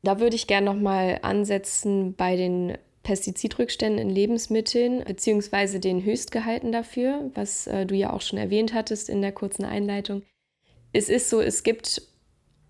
Da 0.01 0.19
würde 0.19 0.35
ich 0.35 0.47
gerne 0.47 0.65
nochmal 0.65 1.19
ansetzen 1.21 2.15
bei 2.15 2.35
den 2.35 2.77
Pestizidrückständen 3.03 3.99
in 3.99 4.09
Lebensmitteln 4.09 5.03
beziehungsweise 5.03 5.79
den 5.79 6.03
Höchstgehalten 6.03 6.71
dafür, 6.71 7.31
was 7.33 7.67
äh, 7.67 7.85
du 7.85 7.95
ja 7.95 8.11
auch 8.11 8.21
schon 8.21 8.39
erwähnt 8.39 8.73
hattest 8.73 9.09
in 9.09 9.21
der 9.21 9.31
kurzen 9.31 9.65
Einleitung. 9.65 10.23
Es 10.93 11.09
ist 11.09 11.29
so, 11.29 11.41
es 11.41 11.63
gibt 11.63 12.01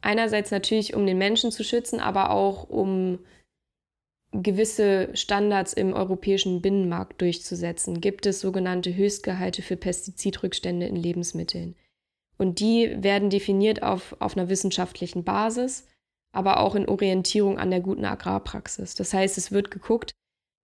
einerseits 0.02 0.52
natürlich, 0.52 0.96
um 0.96 1.06
den 1.06 1.18
Menschen 1.18 1.52
zu 1.52 1.64
schützen, 1.64 2.00
aber 2.00 2.32
auch 2.32 2.70
um 2.70 3.20
gewisse 4.32 5.10
Standards 5.14 5.74
im 5.74 5.94
europäischen 5.94 6.62
Binnenmarkt 6.62 7.22
durchzusetzen, 7.22 8.02
gibt 8.02 8.26
es 8.26 8.42
sogenannte 8.42 8.96
Höchstgehalte 8.96 9.62
für 9.62 9.78
Pestizidrückstände 9.78 10.88
in 10.88 10.96
Lebensmitteln. 10.96 11.76
Und 12.38 12.60
die 12.60 12.96
werden 13.02 13.30
definiert 13.30 13.84
auf, 13.84 14.16
auf 14.20 14.36
einer 14.36 14.50
wissenschaftlichen 14.50 15.24
Basis, 15.24 15.88
aber 16.32 16.60
auch 16.60 16.76
in 16.76 16.88
Orientierung 16.88 17.60
an 17.60 17.70
der 17.70 17.80
guten 17.80 18.06
Agrarpraxis. 18.06 18.96
Das 18.96 19.14
heißt, 19.14 19.38
es 19.38 19.52
wird 19.52 19.72
geguckt, 19.72 20.12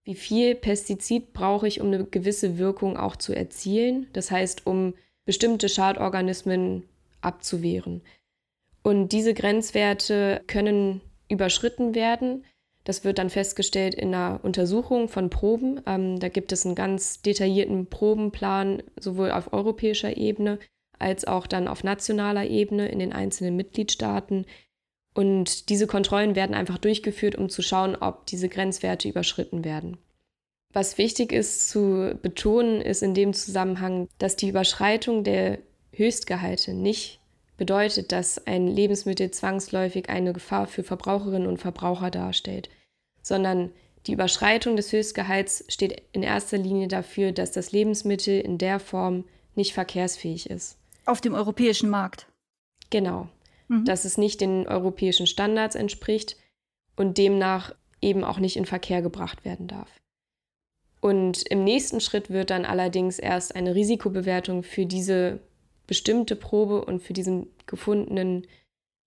wie 0.04 0.14
viel 0.14 0.54
Pestizid 0.54 1.32
brauche 1.32 1.68
ich, 1.68 1.80
um 1.80 1.88
eine 1.88 2.04
gewisse 2.04 2.58
Wirkung 2.58 2.96
auch 2.96 3.16
zu 3.16 3.34
erzielen. 3.34 4.08
Das 4.12 4.30
heißt, 4.30 4.66
um 4.66 4.94
bestimmte 5.24 5.68
Schadorganismen 5.68 6.84
abzuwehren. 7.20 8.02
Und 8.82 9.10
diese 9.10 9.34
Grenzwerte 9.34 10.42
können 10.46 11.02
überschritten 11.28 11.94
werden 11.94 12.44
das 12.84 13.04
wird 13.04 13.18
dann 13.18 13.30
festgestellt 13.30 13.94
in 13.94 14.14
einer 14.14 14.40
Untersuchung 14.42 15.08
von 15.08 15.30
Proben. 15.30 15.80
Ähm, 15.86 16.18
da 16.18 16.28
gibt 16.28 16.52
es 16.52 16.64
einen 16.64 16.74
ganz 16.74 17.20
detaillierten 17.22 17.86
Probenplan, 17.86 18.82
sowohl 18.98 19.30
auf 19.30 19.52
europäischer 19.52 20.16
Ebene 20.16 20.58
als 21.00 21.26
auch 21.26 21.46
dann 21.46 21.68
auf 21.68 21.82
nationaler 21.84 22.46
Ebene 22.46 22.88
in 22.88 22.98
den 22.98 23.12
einzelnen 23.12 23.56
Mitgliedstaaten. 23.56 24.46
Und 25.14 25.68
diese 25.68 25.86
Kontrollen 25.86 26.36
werden 26.36 26.54
einfach 26.54 26.78
durchgeführt, 26.78 27.34
um 27.34 27.48
zu 27.48 27.62
schauen, 27.62 27.96
ob 27.96 28.26
diese 28.26 28.48
Grenzwerte 28.48 29.08
überschritten 29.08 29.64
werden. 29.64 29.98
Was 30.72 30.98
wichtig 30.98 31.32
ist 31.32 31.68
zu 31.68 32.16
betonen, 32.22 32.80
ist 32.80 33.02
in 33.02 33.14
dem 33.14 33.32
Zusammenhang, 33.32 34.08
dass 34.18 34.36
die 34.36 34.48
Überschreitung 34.48 35.24
der 35.24 35.58
Höchstgehalte 35.92 36.74
nicht 36.74 37.20
bedeutet, 37.56 38.12
dass 38.12 38.46
ein 38.46 38.68
Lebensmittel 38.68 39.30
zwangsläufig 39.32 40.08
eine 40.08 40.32
Gefahr 40.32 40.66
für 40.66 40.84
Verbraucherinnen 40.84 41.48
und 41.48 41.58
Verbraucher 41.58 42.10
darstellt, 42.10 42.70
sondern 43.20 43.72
die 44.06 44.12
Überschreitung 44.12 44.76
des 44.76 44.92
Höchstgehalts 44.92 45.64
steht 45.68 46.02
in 46.12 46.22
erster 46.22 46.56
Linie 46.56 46.88
dafür, 46.88 47.32
dass 47.32 47.50
das 47.50 47.72
Lebensmittel 47.72 48.40
in 48.40 48.56
der 48.56 48.80
Form 48.80 49.24
nicht 49.54 49.74
verkehrsfähig 49.74 50.48
ist. 50.48 50.79
Auf 51.10 51.20
dem 51.20 51.34
europäischen 51.34 51.90
Markt. 51.90 52.28
Genau. 52.90 53.28
Mhm. 53.66 53.84
Dass 53.84 54.04
es 54.04 54.16
nicht 54.16 54.40
den 54.40 54.68
europäischen 54.68 55.26
Standards 55.26 55.74
entspricht 55.74 56.36
und 56.94 57.18
demnach 57.18 57.74
eben 58.00 58.22
auch 58.22 58.38
nicht 58.38 58.56
in 58.56 58.64
Verkehr 58.64 59.02
gebracht 59.02 59.44
werden 59.44 59.66
darf. 59.66 59.90
Und 61.00 61.42
im 61.48 61.64
nächsten 61.64 62.00
Schritt 62.00 62.30
wird 62.30 62.50
dann 62.50 62.64
allerdings 62.64 63.18
erst 63.18 63.56
eine 63.56 63.74
Risikobewertung 63.74 64.62
für 64.62 64.86
diese 64.86 65.40
bestimmte 65.88 66.36
Probe 66.36 66.84
und 66.84 67.02
für 67.02 67.12
diesen 67.12 67.48
gefundenen 67.66 68.46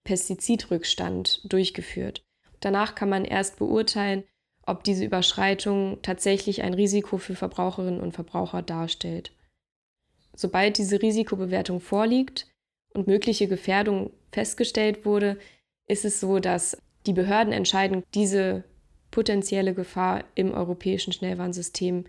Pestizidrückstand 0.03 1.39
durchgeführt. 1.45 2.21
Danach 2.59 2.95
kann 2.95 3.07
man 3.07 3.23
erst 3.23 3.59
beurteilen, 3.59 4.25
ob 4.65 4.83
diese 4.83 5.05
Überschreitung 5.05 5.99
tatsächlich 6.01 6.63
ein 6.63 6.73
Risiko 6.73 7.17
für 7.17 7.35
Verbraucherinnen 7.35 8.01
und 8.01 8.11
Verbraucher 8.11 8.61
darstellt. 8.61 9.31
Sobald 10.35 10.77
diese 10.77 11.01
Risikobewertung 11.01 11.79
vorliegt 11.79 12.47
und 12.93 13.07
mögliche 13.07 13.47
Gefährdung 13.47 14.11
festgestellt 14.31 15.05
wurde, 15.05 15.37
ist 15.87 16.05
es 16.05 16.19
so, 16.19 16.39
dass 16.39 16.77
die 17.05 17.13
Behörden 17.13 17.53
entscheiden, 17.53 18.03
diese 18.13 18.63
potenzielle 19.11 19.73
Gefahr 19.73 20.23
im 20.35 20.51
europäischen 20.51 21.13
Schnellwarnsystem 21.13 22.05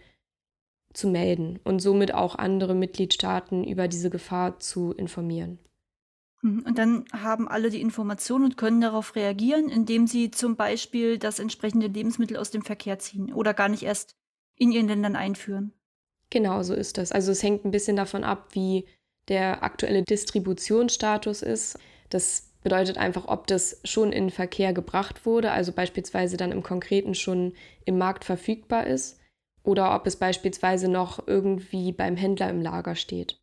zu 0.94 1.08
melden 1.08 1.58
und 1.64 1.80
somit 1.80 2.14
auch 2.14 2.36
andere 2.36 2.74
Mitgliedstaaten 2.74 3.64
über 3.64 3.88
diese 3.88 4.10
Gefahr 4.10 4.58
zu 4.60 4.92
informieren. 4.92 5.58
Mhm, 6.40 6.64
und 6.66 6.78
dann 6.78 7.04
haben 7.12 7.48
alle 7.48 7.70
die 7.70 7.80
Informationen 7.80 8.44
und 8.44 8.56
können 8.56 8.80
darauf 8.80 9.16
reagieren, 9.16 9.68
indem 9.68 10.06
sie 10.06 10.30
zum 10.30 10.56
Beispiel 10.56 11.18
das 11.18 11.40
entsprechende 11.40 11.88
Lebensmittel 11.88 12.36
aus 12.36 12.50
dem 12.50 12.62
Verkehr 12.62 12.98
ziehen 12.98 13.32
oder 13.32 13.52
gar 13.54 13.68
nicht 13.68 13.82
erst 13.82 14.14
in 14.56 14.70
ihren 14.70 14.86
Ländern 14.86 15.16
einführen. 15.16 15.72
Genau 16.30 16.62
so 16.62 16.74
ist 16.74 16.98
das. 16.98 17.12
Also 17.12 17.32
es 17.32 17.42
hängt 17.42 17.64
ein 17.64 17.70
bisschen 17.70 17.96
davon 17.96 18.24
ab, 18.24 18.48
wie 18.52 18.86
der 19.28 19.62
aktuelle 19.62 20.02
Distributionsstatus 20.02 21.42
ist. 21.42 21.78
Das 22.10 22.50
bedeutet 22.62 22.98
einfach, 22.98 23.28
ob 23.28 23.46
das 23.46 23.80
schon 23.84 24.12
in 24.12 24.30
Verkehr 24.30 24.72
gebracht 24.72 25.26
wurde, 25.26 25.52
also 25.52 25.72
beispielsweise 25.72 26.36
dann 26.36 26.52
im 26.52 26.62
Konkreten 26.62 27.14
schon 27.14 27.52
im 27.84 27.98
Markt 27.98 28.24
verfügbar 28.24 28.86
ist 28.86 29.20
oder 29.62 29.94
ob 29.94 30.06
es 30.06 30.16
beispielsweise 30.16 30.88
noch 30.88 31.26
irgendwie 31.26 31.92
beim 31.92 32.16
Händler 32.16 32.48
im 32.50 32.60
Lager 32.60 32.96
steht. 32.96 33.38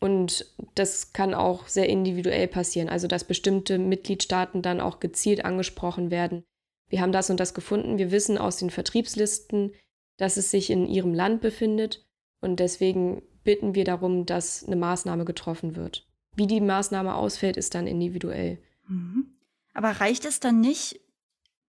Und 0.00 0.46
das 0.74 1.12
kann 1.12 1.34
auch 1.34 1.66
sehr 1.66 1.88
individuell 1.88 2.46
passieren, 2.46 2.88
also 2.88 3.08
dass 3.08 3.24
bestimmte 3.24 3.78
Mitgliedstaaten 3.78 4.62
dann 4.62 4.80
auch 4.80 5.00
gezielt 5.00 5.44
angesprochen 5.44 6.10
werden. 6.10 6.44
Wir 6.88 7.00
haben 7.00 7.12
das 7.12 7.30
und 7.30 7.40
das 7.40 7.52
gefunden, 7.52 7.98
wir 7.98 8.10
wissen 8.10 8.38
aus 8.38 8.56
den 8.56 8.70
Vertriebslisten, 8.70 9.72
dass 10.18 10.36
es 10.36 10.50
sich 10.50 10.68
in 10.68 10.86
ihrem 10.86 11.14
Land 11.14 11.40
befindet 11.40 12.04
und 12.40 12.60
deswegen 12.60 13.22
bitten 13.44 13.74
wir 13.74 13.84
darum, 13.84 14.26
dass 14.26 14.64
eine 14.64 14.76
Maßnahme 14.76 15.24
getroffen 15.24 15.74
wird. 15.74 16.06
Wie 16.36 16.46
die 16.46 16.60
Maßnahme 16.60 17.14
ausfällt, 17.14 17.56
ist 17.56 17.74
dann 17.74 17.86
individuell. 17.86 18.58
Mhm. 18.86 19.38
Aber 19.72 19.90
reicht 19.92 20.24
es 20.24 20.40
dann 20.40 20.60
nicht, 20.60 21.00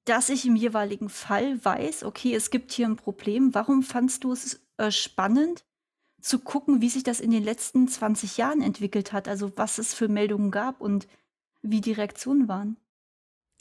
dass 0.05 0.29
ich 0.29 0.45
im 0.45 0.55
jeweiligen 0.55 1.09
Fall 1.09 1.63
weiß, 1.63 2.03
okay, 2.03 2.33
es 2.33 2.49
gibt 2.49 2.71
hier 2.71 2.87
ein 2.87 2.95
Problem. 2.95 3.53
Warum 3.53 3.83
fandst 3.83 4.23
du 4.23 4.31
es 4.31 4.59
äh, 4.77 4.91
spannend 4.91 5.63
zu 6.19 6.39
gucken, 6.39 6.81
wie 6.81 6.89
sich 6.89 7.03
das 7.03 7.19
in 7.19 7.31
den 7.31 7.43
letzten 7.43 7.87
20 7.87 8.37
Jahren 8.37 8.61
entwickelt 8.61 9.13
hat? 9.13 9.27
Also 9.27 9.55
was 9.55 9.77
es 9.77 9.93
für 9.93 10.07
Meldungen 10.07 10.51
gab 10.51 10.81
und 10.81 11.07
wie 11.61 11.81
die 11.81 11.91
Reaktionen 11.91 12.47
waren? 12.47 12.77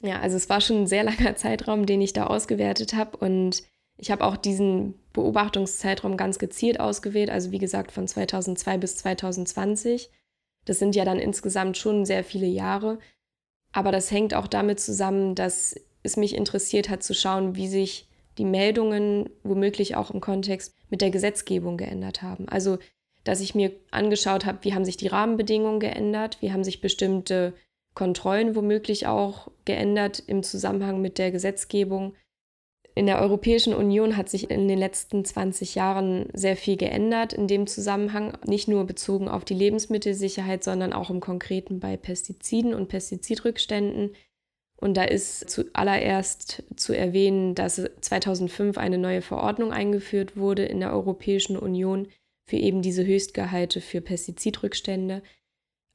Ja, 0.01 0.19
also 0.19 0.37
es 0.37 0.49
war 0.49 0.61
schon 0.61 0.81
ein 0.81 0.87
sehr 0.87 1.03
langer 1.03 1.35
Zeitraum, 1.37 1.85
den 1.85 2.01
ich 2.01 2.13
da 2.13 2.25
ausgewertet 2.25 2.93
habe 2.93 3.17
und 3.17 3.63
ich 3.99 4.11
habe 4.11 4.23
auch 4.23 4.37
diesen 4.37 4.95
Beobachtungszeitraum 5.13 6.17
ganz 6.17 6.39
gezielt 6.39 6.79
ausgewählt, 6.79 7.29
also 7.29 7.51
wie 7.51 7.57
gesagt 7.57 7.91
von 7.91 8.07
2002 8.07 8.77
bis 8.77 8.97
2020. 8.97 10.09
Das 10.65 10.79
sind 10.79 10.95
ja 10.95 11.05
dann 11.05 11.19
insgesamt 11.19 11.77
schon 11.77 12.05
sehr 12.05 12.23
viele 12.23 12.47
Jahre, 12.47 12.99
aber 13.71 13.91
das 13.91 14.11
hängt 14.11 14.33
auch 14.33 14.47
damit 14.47 14.79
zusammen, 14.79 15.35
dass 15.35 15.75
es 16.03 16.17
mich 16.17 16.35
interessiert 16.35 16.89
hat 16.89 17.03
zu 17.03 17.13
schauen, 17.13 17.55
wie 17.55 17.67
sich 17.67 18.07
die 18.37 18.45
Meldungen 18.45 19.29
womöglich 19.43 19.95
auch 19.95 20.11
im 20.11 20.21
Kontext 20.21 20.73
mit 20.89 21.01
der 21.01 21.09
Gesetzgebung 21.09 21.77
geändert 21.77 22.21
haben. 22.21 22.47
Also, 22.47 22.77
dass 23.25 23.41
ich 23.41 23.53
mir 23.53 23.71
angeschaut 23.91 24.45
habe, 24.45 24.59
wie 24.61 24.73
haben 24.73 24.85
sich 24.85 24.95
die 24.95 25.07
Rahmenbedingungen 25.07 25.81
geändert, 25.81 26.37
wie 26.41 26.53
haben 26.53 26.63
sich 26.63 26.79
bestimmte 26.79 27.53
Kontrollen 27.95 28.55
womöglich 28.55 29.07
auch 29.07 29.51
geändert 29.65 30.23
im 30.25 30.41
Zusammenhang 30.41 31.01
mit 31.01 31.17
der 31.17 31.31
Gesetzgebung. 31.31 32.15
In 32.99 33.05
der 33.05 33.21
Europäischen 33.21 33.73
Union 33.73 34.17
hat 34.17 34.27
sich 34.27 34.51
in 34.51 34.67
den 34.67 34.77
letzten 34.77 35.23
20 35.23 35.73
Jahren 35.73 36.25
sehr 36.33 36.57
viel 36.57 36.75
geändert 36.75 37.31
in 37.31 37.47
dem 37.47 37.65
Zusammenhang, 37.65 38.37
nicht 38.45 38.67
nur 38.67 38.85
bezogen 38.85 39.29
auf 39.29 39.45
die 39.45 39.53
Lebensmittelsicherheit, 39.53 40.65
sondern 40.65 40.91
auch 40.91 41.09
im 41.09 41.21
Konkreten 41.21 41.79
bei 41.79 41.95
Pestiziden 41.95 42.73
und 42.73 42.89
Pestizidrückständen. 42.89 44.17
Und 44.75 44.97
da 44.97 45.05
ist 45.05 45.49
zuallererst 45.49 46.63
zu 46.75 46.91
erwähnen, 46.91 47.55
dass 47.55 47.81
2005 48.01 48.77
eine 48.77 48.97
neue 48.97 49.21
Verordnung 49.21 49.71
eingeführt 49.71 50.35
wurde 50.35 50.65
in 50.65 50.81
der 50.81 50.91
Europäischen 50.91 51.55
Union 51.55 52.09
für 52.43 52.57
eben 52.57 52.81
diese 52.81 53.05
Höchstgehalte 53.05 53.79
für 53.79 54.01
Pestizidrückstände, 54.01 55.23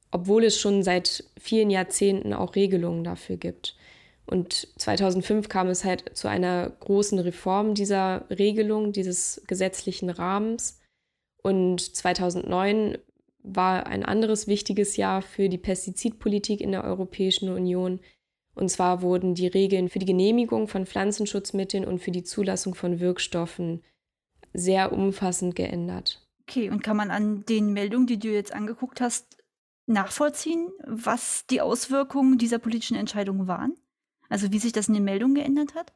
obwohl 0.09 0.43
es 0.43 0.59
schon 0.59 0.81
seit 0.81 1.23
vielen 1.39 1.69
Jahrzehnten 1.69 2.33
auch 2.33 2.55
Regelungen 2.55 3.03
dafür 3.03 3.37
gibt. 3.37 3.75
Und 4.25 4.67
2005 4.79 5.49
kam 5.49 5.67
es 5.67 5.83
halt 5.83 6.17
zu 6.17 6.27
einer 6.27 6.69
großen 6.79 7.19
Reform 7.19 7.75
dieser 7.75 8.25
Regelung, 8.29 8.91
dieses 8.91 9.43
gesetzlichen 9.47 10.09
Rahmens. 10.09 10.79
Und 11.43 11.95
2009 11.95 12.97
war 13.43 13.85
ein 13.85 14.03
anderes 14.03 14.47
wichtiges 14.47 14.97
Jahr 14.97 15.21
für 15.21 15.49
die 15.49 15.59
Pestizidpolitik 15.59 16.61
in 16.61 16.71
der 16.71 16.83
Europäischen 16.83 17.49
Union. 17.49 17.99
Und 18.55 18.69
zwar 18.69 19.01
wurden 19.01 19.35
die 19.35 19.47
Regeln 19.47 19.89
für 19.89 19.99
die 19.99 20.07
Genehmigung 20.07 20.67
von 20.67 20.87
Pflanzenschutzmitteln 20.87 21.85
und 21.85 21.99
für 21.99 22.11
die 22.11 22.23
Zulassung 22.23 22.73
von 22.73 22.99
Wirkstoffen 22.99 23.83
sehr 24.53 24.91
umfassend 24.91 25.55
geändert. 25.55 26.25
Okay, 26.47 26.69
und 26.69 26.83
kann 26.83 26.97
man 26.97 27.11
an 27.11 27.45
den 27.45 27.73
Meldungen, 27.73 28.07
die 28.07 28.17
du 28.17 28.29
jetzt 28.29 28.53
angeguckt 28.53 29.01
hast, 29.01 29.37
nachvollziehen, 29.87 30.69
was 30.85 31.45
die 31.47 31.61
Auswirkungen 31.61 32.37
dieser 32.37 32.59
politischen 32.59 32.97
Entscheidungen 32.97 33.47
waren? 33.47 33.75
Also 34.29 34.51
wie 34.51 34.59
sich 34.59 34.71
das 34.71 34.87
in 34.87 34.93
den 34.93 35.03
Meldungen 35.03 35.35
geändert 35.35 35.75
hat? 35.75 35.93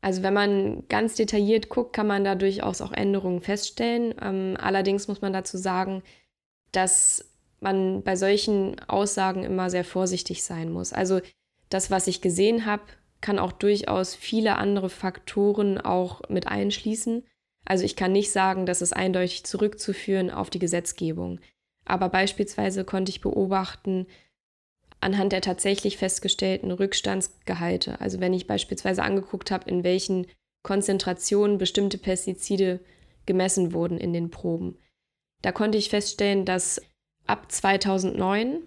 Also 0.00 0.22
wenn 0.22 0.34
man 0.34 0.86
ganz 0.88 1.16
detailliert 1.16 1.68
guckt, 1.68 1.92
kann 1.92 2.06
man 2.06 2.24
da 2.24 2.34
durchaus 2.34 2.80
auch 2.80 2.92
Änderungen 2.92 3.40
feststellen. 3.40 4.14
Ähm, 4.20 4.56
allerdings 4.60 5.08
muss 5.08 5.20
man 5.20 5.32
dazu 5.32 5.56
sagen, 5.56 6.02
dass 6.72 7.24
man 7.60 8.02
bei 8.02 8.16
solchen 8.16 8.78
Aussagen 8.88 9.42
immer 9.42 9.70
sehr 9.70 9.84
vorsichtig 9.84 10.44
sein 10.44 10.70
muss. 10.70 10.92
Also 10.92 11.20
das, 11.70 11.90
was 11.90 12.06
ich 12.06 12.20
gesehen 12.20 12.66
habe, 12.66 12.82
kann 13.20 13.38
auch 13.38 13.52
durchaus 13.52 14.14
viele 14.14 14.56
andere 14.56 14.90
Faktoren 14.90 15.80
auch 15.80 16.20
mit 16.28 16.46
einschließen. 16.46 17.24
Also 17.64 17.84
ich 17.84 17.96
kann 17.96 18.12
nicht 18.12 18.30
sagen, 18.30 18.66
dass 18.66 18.82
es 18.82 18.92
eindeutig 18.92 19.44
zurückzuführen 19.44 20.30
auf 20.30 20.50
die 20.50 20.60
Gesetzgebung. 20.60 21.40
Aber 21.84 22.08
beispielsweise 22.08 22.84
konnte 22.84 23.10
ich 23.10 23.20
beobachten, 23.20 24.06
anhand 25.00 25.32
der 25.32 25.40
tatsächlich 25.40 25.96
festgestellten 25.96 26.70
Rückstandsgehalte, 26.70 28.00
also 28.00 28.20
wenn 28.20 28.32
ich 28.32 28.46
beispielsweise 28.46 29.02
angeguckt 29.02 29.50
habe, 29.50 29.68
in 29.68 29.84
welchen 29.84 30.26
Konzentrationen 30.62 31.58
bestimmte 31.58 31.98
Pestizide 31.98 32.80
gemessen 33.24 33.72
wurden 33.72 33.98
in 33.98 34.12
den 34.12 34.30
Proben, 34.30 34.78
da 35.42 35.52
konnte 35.52 35.78
ich 35.78 35.90
feststellen, 35.90 36.44
dass 36.44 36.80
ab 37.26 37.50
2009 37.50 38.62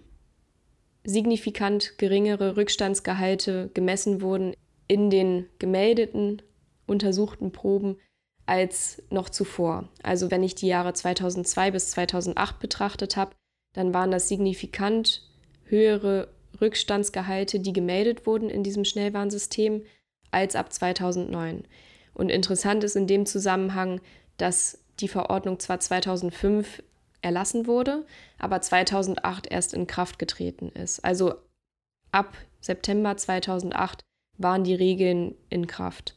signifikant 1.03 1.98
geringere 1.98 2.57
Rückstandsgehalte 2.57 3.69
gemessen 3.74 4.21
wurden 4.21 4.53
in 4.88 5.09
den 5.09 5.48
gemeldeten 5.59 6.41
untersuchten 6.86 7.51
Proben 7.51 7.98
als 8.45 9.01
noch 9.09 9.29
zuvor. 9.29 9.89
Also 10.03 10.31
wenn 10.31 10.43
ich 10.43 10.55
die 10.55 10.67
Jahre 10.67 10.93
2002 10.93 11.71
bis 11.71 11.91
2008 11.91 12.59
betrachtet 12.59 13.15
habe, 13.15 13.36
dann 13.74 13.93
waren 13.93 14.12
das 14.12 14.27
signifikant 14.27 15.28
höhere 15.69 16.27
Rückstandsgehalte, 16.59 17.59
die 17.59 17.73
gemeldet 17.73 18.25
wurden 18.25 18.49
in 18.49 18.63
diesem 18.63 18.85
Schnellwarnsystem, 18.85 19.83
als 20.31 20.55
ab 20.55 20.71
2009. 20.71 21.63
Und 22.13 22.29
interessant 22.29 22.83
ist 22.83 22.95
in 22.95 23.07
dem 23.07 23.25
Zusammenhang, 23.25 24.01
dass 24.38 24.79
die 24.99 25.07
Verordnung 25.07 25.59
zwar 25.59 25.79
2005 25.79 26.83
erlassen 27.21 27.67
wurde, 27.67 28.05
aber 28.38 28.61
2008 28.61 29.47
erst 29.47 29.73
in 29.73 29.88
Kraft 29.88 30.19
getreten 30.19 30.69
ist. 30.69 31.03
Also 31.03 31.35
ab 32.11 32.35
September 32.61 33.15
2008 33.17 34.01
waren 34.38 34.63
die 34.63 34.75
Regeln 34.75 35.35
in 35.49 35.67
Kraft. 35.67 36.15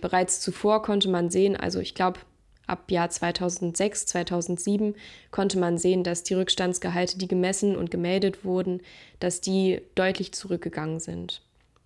Bereits 0.00 0.40
zuvor 0.40 0.82
konnte 0.82 1.08
man 1.08 1.30
sehen, 1.30 1.56
also 1.56 1.80
ich 1.80 1.94
glaube 1.94 2.20
ab 2.66 2.90
Jahr 2.90 3.10
2006, 3.10 4.06
2007 4.06 4.94
konnte 5.30 5.58
man 5.58 5.78
sehen, 5.78 6.04
dass 6.04 6.22
die 6.22 6.34
Rückstandsgehalte, 6.34 7.18
die 7.18 7.28
gemessen 7.28 7.76
und 7.76 7.90
gemeldet 7.90 8.44
wurden, 8.44 8.80
dass 9.20 9.40
die 9.40 9.80
deutlich 9.94 10.32
zurückgegangen 10.32 11.00
sind. 11.00 11.42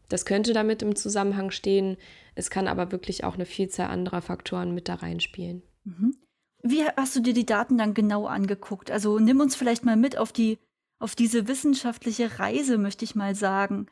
Das 0.09 0.25
könnte 0.25 0.53
damit 0.53 0.83
im 0.83 0.95
Zusammenhang 0.95 1.51
stehen, 1.51 1.97
es 2.35 2.51
kann 2.51 2.69
aber 2.69 2.93
wirklich 2.93 3.25
auch 3.25 3.35
eine 3.35 3.47
Vielzahl 3.47 3.89
anderer 3.89 4.23
Faktoren 4.23 4.75
mit 4.75 4.89
da 4.89 4.95
reinspielen. 4.95 5.63
Mhm. 5.85 6.17
Wie 6.63 6.85
hast 6.85 7.17
du 7.17 7.21
dir 7.21 7.35
die 7.35 7.47
Daten 7.47 7.79
dann 7.79 7.95
genau 7.95 8.27
angeguckt? 8.27 8.91
Also 8.91 9.19
nimm 9.19 9.41
uns 9.41 9.57
vielleicht 9.57 9.85
mal 9.85 9.97
mit 9.97 10.19
auf 10.19 10.33
die 10.33 10.59
auf 10.99 11.15
diese 11.15 11.47
wissenschaftliche 11.47 12.39
Reise, 12.39 12.79
möchte 12.79 13.05
ich 13.05 13.15
mal 13.15 13.35
sagen. 13.35 13.87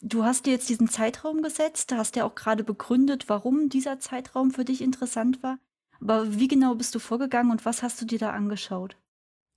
Du 0.00 0.24
hast 0.24 0.46
dir 0.46 0.52
jetzt 0.52 0.68
diesen 0.68 0.88
Zeitraum 0.88 1.42
gesetzt, 1.42 1.92
hast 1.92 2.16
ja 2.16 2.24
auch 2.24 2.34
gerade 2.34 2.64
begründet, 2.64 3.28
warum 3.28 3.68
dieser 3.68 3.98
Zeitraum 3.98 4.50
für 4.50 4.64
dich 4.64 4.80
interessant 4.80 5.42
war. 5.42 5.58
Aber 6.00 6.38
wie 6.38 6.48
genau 6.48 6.74
bist 6.74 6.94
du 6.94 6.98
vorgegangen 6.98 7.50
und 7.50 7.64
was 7.64 7.82
hast 7.82 8.00
du 8.00 8.06
dir 8.06 8.18
da 8.18 8.30
angeschaut? 8.30 8.96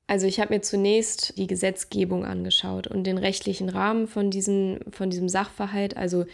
Also 0.08 0.28
ich 0.28 0.40
habe 0.40 0.54
mir 0.54 0.62
zunächst 0.62 1.38
die 1.38 1.48
Gesetzgebung 1.48 2.26
angeschaut 2.26 2.88
und 2.88 3.06
den 3.06 3.18
rechtlichen 3.18 3.70
Rahmen 3.70 4.08
von, 4.08 4.30
diesen, 4.30 4.80
von 4.92 5.10
diesem 5.10 5.30
Sachverhalt. 5.30 5.96
Also 5.96 6.26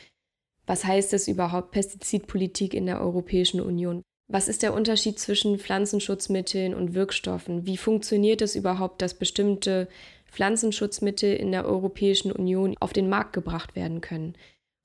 was 0.65 0.85
heißt 0.85 1.13
es 1.13 1.27
überhaupt 1.27 1.71
Pestizidpolitik 1.71 2.73
in 2.73 2.85
der 2.85 3.01
Europäischen 3.01 3.61
Union? 3.61 4.01
Was 4.27 4.47
ist 4.47 4.61
der 4.61 4.73
Unterschied 4.73 5.17
zwischen 5.19 5.57
Pflanzenschutzmitteln 5.57 6.75
und 6.75 6.93
Wirkstoffen? 6.93 7.65
Wie 7.65 7.77
funktioniert 7.77 8.41
es 8.41 8.55
überhaupt, 8.55 9.01
dass 9.01 9.15
bestimmte 9.15 9.87
Pflanzenschutzmittel 10.31 11.35
in 11.35 11.51
der 11.51 11.65
Europäischen 11.65 12.31
Union 12.31 12.75
auf 12.79 12.93
den 12.93 13.09
Markt 13.09 13.33
gebracht 13.33 13.75
werden 13.75 14.01
können? 14.01 14.35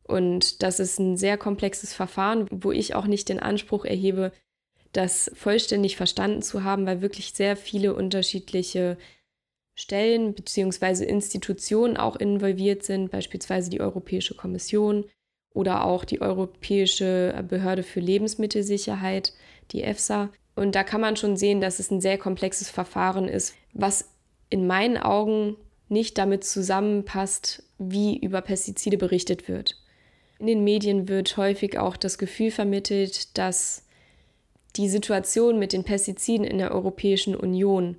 Und 0.07 0.63
das 0.63 0.81
ist 0.81 0.99
ein 0.99 1.17
sehr 1.17 1.37
komplexes 1.37 1.93
Verfahren, 1.93 2.47
wo 2.51 2.73
ich 2.73 2.95
auch 2.95 3.07
nicht 3.07 3.29
den 3.29 3.41
Anspruch 3.41 3.85
erhebe, 3.85 4.33
das 4.95 5.31
vollständig 5.35 5.97
verstanden 5.97 6.43
zu 6.43 6.65
haben, 6.65 6.87
weil 6.87 7.03
wirklich 7.03 7.33
sehr 7.35 7.57
viele 7.57 7.95
unterschiedliche 7.95 8.97
Stellen 9.75 10.35
bzw. 10.35 11.05
Institutionen 11.05 11.97
auch 11.97 12.17
involviert 12.17 12.85
sind, 12.85 13.11
beispielsweise 13.11 13.71
die 13.71 13.81
Europäische 13.81 14.35
Kommission, 14.35 15.05
oder 15.55 15.85
auch 15.85 16.05
die 16.05 16.21
Europäische 16.21 17.45
Behörde 17.49 17.85
für 17.85 18.01
Lebensmittelsicherheit, 18.01 19.33
die 19.71 19.83
EFSA. 19.85 20.31
Und 20.57 20.75
da 20.75 20.83
kann 20.83 21.01
man 21.01 21.17
schon 21.17 21.37
sehen, 21.37 21.61
dass 21.61 21.79
es 21.79 21.91
ein 21.91 22.01
sehr 22.01 22.19
komplexes 22.19 22.69
Verfahren 22.71 23.29
ist, 23.29 23.55
was 23.73 24.11
in 24.51 24.67
meinen 24.67 24.97
Augen 24.97 25.57
nicht 25.89 26.19
damit 26.19 26.45
zusammenpasst, 26.45 27.63
wie 27.79 28.19
über 28.19 28.41
Pestizide 28.41 28.99
berichtet 28.99 29.49
wird. 29.49 29.81
In 30.39 30.47
den 30.47 30.65
Medien 30.65 31.09
wird 31.09 31.37
häufig 31.37 31.79
auch 31.79 31.97
das 31.97 32.19
Gefühl 32.19 32.51
vermittelt, 32.51 33.39
dass 33.39 33.84
die 34.77 34.89
Situation 34.89 35.59
mit 35.59 35.73
den 35.73 35.85
Pestiziden 35.85 36.47
in 36.47 36.59
der 36.59 36.73
Europäischen 36.73 37.35
Union 37.35 37.97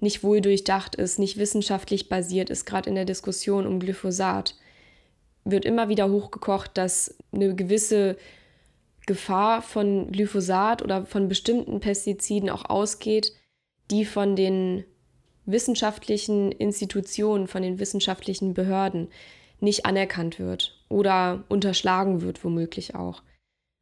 nicht 0.00 0.22
wohl 0.22 0.40
durchdacht 0.40 0.94
ist, 0.94 1.18
nicht 1.18 1.38
wissenschaftlich 1.38 2.08
basiert 2.08 2.50
ist, 2.50 2.66
gerade 2.66 2.88
in 2.88 2.96
der 2.96 3.04
Diskussion 3.04 3.66
um 3.66 3.80
Glyphosat 3.80 4.54
wird 5.44 5.64
immer 5.64 5.88
wieder 5.88 6.10
hochgekocht, 6.10 6.72
dass 6.74 7.16
eine 7.32 7.54
gewisse 7.54 8.16
Gefahr 9.06 9.62
von 9.62 10.10
Glyphosat 10.10 10.82
oder 10.82 11.06
von 11.06 11.28
bestimmten 11.28 11.78
Pestiziden 11.78 12.50
auch 12.50 12.64
ausgeht, 12.64 13.32
die 13.90 14.04
von 14.04 14.34
den 14.34 14.84
wissenschaftlichen 15.46 16.50
Institutionen, 16.50 17.46
von 17.46 17.62
den 17.62 17.78
wissenschaftlichen 17.78 18.52
Behörden 18.52 19.08
nicht 19.60 19.86
anerkannt 19.86 20.40
wird 20.40 20.76
oder 20.88 21.44
unterschlagen 21.48 22.20
wird, 22.20 22.42
womöglich 22.42 22.96
auch. 22.96 23.22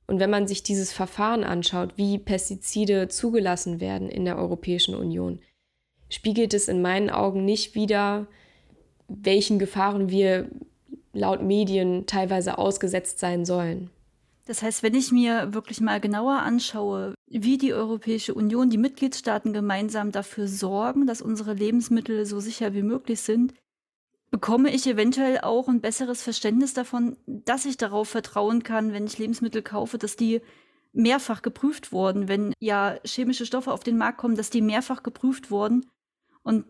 Und 0.07 0.21
wenn 0.21 0.31
man 0.31 0.47
sich 0.47 0.63
dieses 0.63 0.93
Verfahren 0.93 1.45
anschaut, 1.45 1.95
wie 1.97 2.19
Pestizide 2.19 3.09
zugelassen 3.09 3.81
werden 3.81 4.09
in 4.09 4.25
der 4.25 4.37
Europäischen 4.37 4.95
Union, 4.95 5.41
spiegelt 6.11 6.53
es 6.55 6.69
in 6.69 6.83
meinen 6.83 7.11
Augen 7.11 7.45
nicht 7.45 7.75
wider, 7.75 8.27
welchen 9.09 9.59
Gefahren 9.59 10.11
wir 10.11 10.51
laut 11.13 11.43
Medien 11.43 12.07
teilweise 12.07 12.59
ausgesetzt 12.59 13.19
sein 13.19 13.45
sollen. 13.45 13.91
Das 14.47 14.63
heißt, 14.63 14.83
wenn 14.83 14.95
ich 14.95 15.11
mir 15.11 15.55
wirklich 15.55 15.81
mal 15.81 16.01
genauer 16.01 16.41
anschaue, 16.41 17.15
wie 17.27 17.57
die 17.57 17.73
Europäische 17.73 18.35
Union, 18.35 18.69
die 18.69 18.77
Mitgliedstaaten 18.77 19.55
gemeinsam 19.55 20.13
dafür 20.13 20.49
sorgen, 20.49 21.07
dass 21.07 21.23
unsere 21.23 21.55
Lebensmittel 21.55 22.27
so 22.27 22.41
sicher 22.41 22.75
wie 22.75 22.83
möglich 22.83 23.23
sind, 23.23 23.55
bekomme 24.35 24.75
ich 24.75 24.85
eventuell 24.89 25.39
auch 25.43 25.69
ein 25.69 25.81
besseres 25.81 26.21
Verständnis 26.21 26.75
davon, 26.75 27.17
dass 27.25 27.67
ich 27.67 27.77
darauf 27.77 28.09
vertrauen 28.09 28.65
kann, 28.65 28.93
wenn 28.93 29.07
ich 29.07 29.17
Lebensmittel 29.17 29.63
kaufe, 29.63 29.97
dass 29.97 30.17
die 30.17 30.41
mehrfach 30.93 31.41
geprüft 31.41 31.93
wurden, 31.93 32.27
wenn 32.27 32.53
ja 32.59 32.99
chemische 33.05 33.47
Stoffe 33.47 33.71
auf 33.71 33.85
den 33.85 33.97
Markt 33.97 34.19
kommen, 34.19 34.35
dass 34.35 34.51
die 34.51 34.61
mehrfach 34.61 35.05
geprüft 35.05 35.53
wurden 35.53 35.87
und 36.43 36.67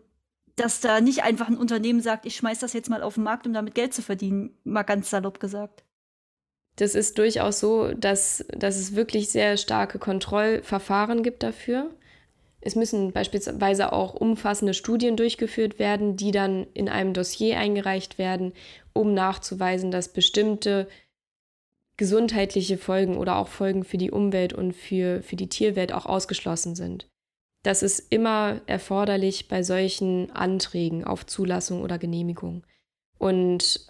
dass 0.55 0.79
da 0.79 1.01
nicht 1.01 1.23
einfach 1.23 1.47
ein 1.47 1.57
Unternehmen 1.57 2.01
sagt, 2.01 2.27
ich 2.27 2.35
schmeiß 2.35 2.59
das 2.59 2.73
jetzt 2.73 2.91
mal 2.91 3.01
auf 3.01 3.15
den 3.15 3.23
Markt, 3.23 3.47
um 3.47 3.53
damit 3.53 3.73
Geld 3.73 3.95
zu 3.95 4.03
verdienen, 4.03 4.55
mal 4.63 4.83
ganz 4.83 5.09
salopp 5.09 5.39
gesagt. 5.39 5.83
Das 6.75 6.93
ist 6.93 7.17
durchaus 7.17 7.59
so, 7.59 7.93
dass, 7.93 8.45
dass 8.55 8.77
es 8.77 8.95
wirklich 8.95 9.29
sehr 9.29 9.57
starke 9.57 9.97
Kontrollverfahren 9.97 11.23
gibt 11.23 11.41
dafür. 11.41 11.89
Es 12.65 12.75
müssen 12.75 13.11
beispielsweise 13.11 13.93
auch 13.93 14.15
umfassende 14.15 14.73
Studien 14.73 15.15
durchgeführt 15.15 15.77
werden, 15.77 16.17
die 16.17 16.31
dann 16.31 16.65
in 16.73 16.89
einem 16.89 17.13
Dossier 17.13 17.59
eingereicht 17.59 18.17
werden, 18.17 18.53
um 18.91 19.13
nachzuweisen, 19.13 19.91
dass 19.91 20.11
bestimmte 20.11 20.87
gesundheitliche 21.95 22.79
Folgen 22.79 23.17
oder 23.17 23.37
auch 23.37 23.49
Folgen 23.49 23.83
für 23.83 23.99
die 23.99 24.09
Umwelt 24.09 24.51
und 24.53 24.73
für, 24.73 25.21
für 25.21 25.35
die 25.35 25.47
Tierwelt 25.47 25.93
auch 25.93 26.07
ausgeschlossen 26.07 26.75
sind. 26.75 27.07
Das 27.61 27.83
ist 27.83 28.11
immer 28.11 28.59
erforderlich 28.65 29.47
bei 29.47 29.61
solchen 29.61 30.31
Anträgen 30.31 31.03
auf 31.03 31.27
Zulassung 31.27 31.83
oder 31.83 31.99
Genehmigung. 31.99 32.63
Und 33.19 33.85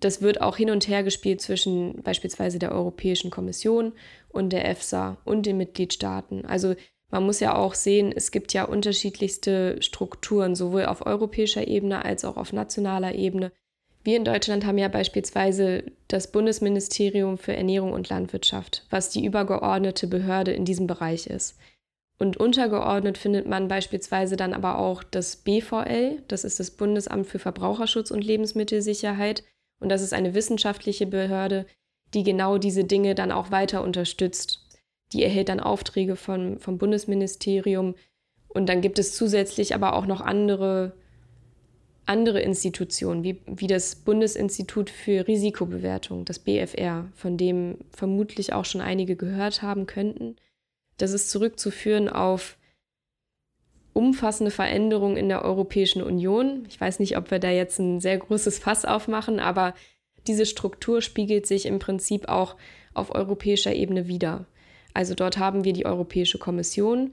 das 0.00 0.20
wird 0.20 0.40
auch 0.40 0.56
hin 0.56 0.70
und 0.70 0.88
her 0.88 1.04
gespielt 1.04 1.40
zwischen 1.40 2.02
beispielsweise 2.02 2.58
der 2.58 2.72
Europäischen 2.72 3.30
Kommission 3.30 3.92
und 4.28 4.52
der 4.52 4.68
EFSA 4.68 5.16
und 5.24 5.46
den 5.46 5.58
Mitgliedstaaten. 5.58 6.44
Also 6.44 6.74
man 7.10 7.24
muss 7.24 7.40
ja 7.40 7.54
auch 7.54 7.74
sehen, 7.74 8.12
es 8.14 8.30
gibt 8.30 8.52
ja 8.52 8.64
unterschiedlichste 8.64 9.80
Strukturen, 9.80 10.54
sowohl 10.54 10.86
auf 10.86 11.06
europäischer 11.06 11.68
Ebene 11.68 12.04
als 12.04 12.24
auch 12.24 12.36
auf 12.36 12.52
nationaler 12.52 13.14
Ebene. 13.14 13.52
Wir 14.02 14.16
in 14.16 14.24
Deutschland 14.24 14.64
haben 14.64 14.78
ja 14.78 14.88
beispielsweise 14.88 15.84
das 16.08 16.30
Bundesministerium 16.30 17.38
für 17.38 17.56
Ernährung 17.56 17.92
und 17.92 18.08
Landwirtschaft, 18.08 18.84
was 18.90 19.10
die 19.10 19.24
übergeordnete 19.24 20.06
Behörde 20.06 20.52
in 20.52 20.64
diesem 20.64 20.86
Bereich 20.86 21.26
ist. 21.26 21.56
Und 22.18 22.36
untergeordnet 22.36 23.18
findet 23.18 23.46
man 23.46 23.68
beispielsweise 23.68 24.36
dann 24.36 24.54
aber 24.54 24.78
auch 24.78 25.02
das 25.02 25.36
BVL, 25.36 26.22
das 26.28 26.44
ist 26.44 26.60
das 26.60 26.70
Bundesamt 26.70 27.26
für 27.26 27.38
Verbraucherschutz 27.38 28.10
und 28.10 28.24
Lebensmittelsicherheit. 28.24 29.44
Und 29.80 29.90
das 29.90 30.02
ist 30.02 30.14
eine 30.14 30.34
wissenschaftliche 30.34 31.06
Behörde, 31.06 31.66
die 32.14 32.22
genau 32.22 32.58
diese 32.58 32.84
Dinge 32.84 33.14
dann 33.14 33.32
auch 33.32 33.50
weiter 33.50 33.82
unterstützt. 33.82 34.65
Die 35.12 35.22
erhält 35.22 35.48
dann 35.48 35.60
Aufträge 35.60 36.16
von, 36.16 36.58
vom 36.58 36.78
Bundesministerium. 36.78 37.94
Und 38.48 38.68
dann 38.68 38.80
gibt 38.80 38.98
es 38.98 39.14
zusätzlich 39.14 39.74
aber 39.74 39.94
auch 39.94 40.06
noch 40.06 40.20
andere, 40.20 40.94
andere 42.06 42.40
Institutionen, 42.40 43.22
wie, 43.22 43.40
wie 43.46 43.66
das 43.66 43.96
Bundesinstitut 43.96 44.90
für 44.90 45.26
Risikobewertung, 45.26 46.24
das 46.24 46.38
BFR, 46.38 47.06
von 47.14 47.36
dem 47.36 47.78
vermutlich 47.90 48.52
auch 48.52 48.64
schon 48.64 48.80
einige 48.80 49.16
gehört 49.16 49.62
haben 49.62 49.86
könnten. 49.86 50.36
Das 50.96 51.12
ist 51.12 51.30
zurückzuführen 51.30 52.08
auf 52.08 52.56
umfassende 53.92 54.50
Veränderungen 54.50 55.16
in 55.16 55.30
der 55.30 55.42
Europäischen 55.42 56.02
Union. 56.02 56.66
Ich 56.68 56.78
weiß 56.78 56.98
nicht, 56.98 57.16
ob 57.16 57.30
wir 57.30 57.38
da 57.38 57.50
jetzt 57.50 57.78
ein 57.78 57.98
sehr 57.98 58.18
großes 58.18 58.58
Fass 58.58 58.84
aufmachen, 58.84 59.40
aber 59.40 59.74
diese 60.26 60.44
Struktur 60.44 61.00
spiegelt 61.00 61.46
sich 61.46 61.64
im 61.64 61.78
Prinzip 61.78 62.28
auch 62.28 62.56
auf 62.92 63.14
europäischer 63.14 63.74
Ebene 63.74 64.06
wider. 64.06 64.46
Also 64.96 65.14
dort 65.14 65.36
haben 65.36 65.64
wir 65.64 65.74
die 65.74 65.84
Europäische 65.84 66.38
Kommission, 66.38 67.12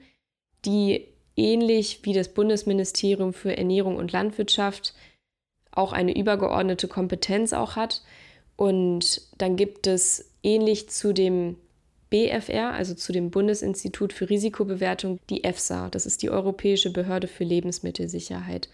die 0.64 1.06
ähnlich 1.36 2.00
wie 2.04 2.14
das 2.14 2.32
Bundesministerium 2.32 3.34
für 3.34 3.58
Ernährung 3.58 3.96
und 3.96 4.10
Landwirtschaft 4.10 4.94
auch 5.70 5.92
eine 5.92 6.16
übergeordnete 6.16 6.88
Kompetenz 6.88 7.52
auch 7.52 7.76
hat. 7.76 8.00
Und 8.56 9.20
dann 9.36 9.56
gibt 9.56 9.86
es 9.86 10.32
ähnlich 10.42 10.88
zu 10.88 11.12
dem 11.12 11.56
BFR, 12.08 12.72
also 12.72 12.94
zu 12.94 13.12
dem 13.12 13.30
Bundesinstitut 13.30 14.14
für 14.14 14.30
Risikobewertung, 14.30 15.18
die 15.28 15.44
EFSA, 15.44 15.90
das 15.90 16.06
ist 16.06 16.22
die 16.22 16.30
Europäische 16.30 16.90
Behörde 16.90 17.28
für 17.28 17.44
Lebensmittelsicherheit, 17.44 18.70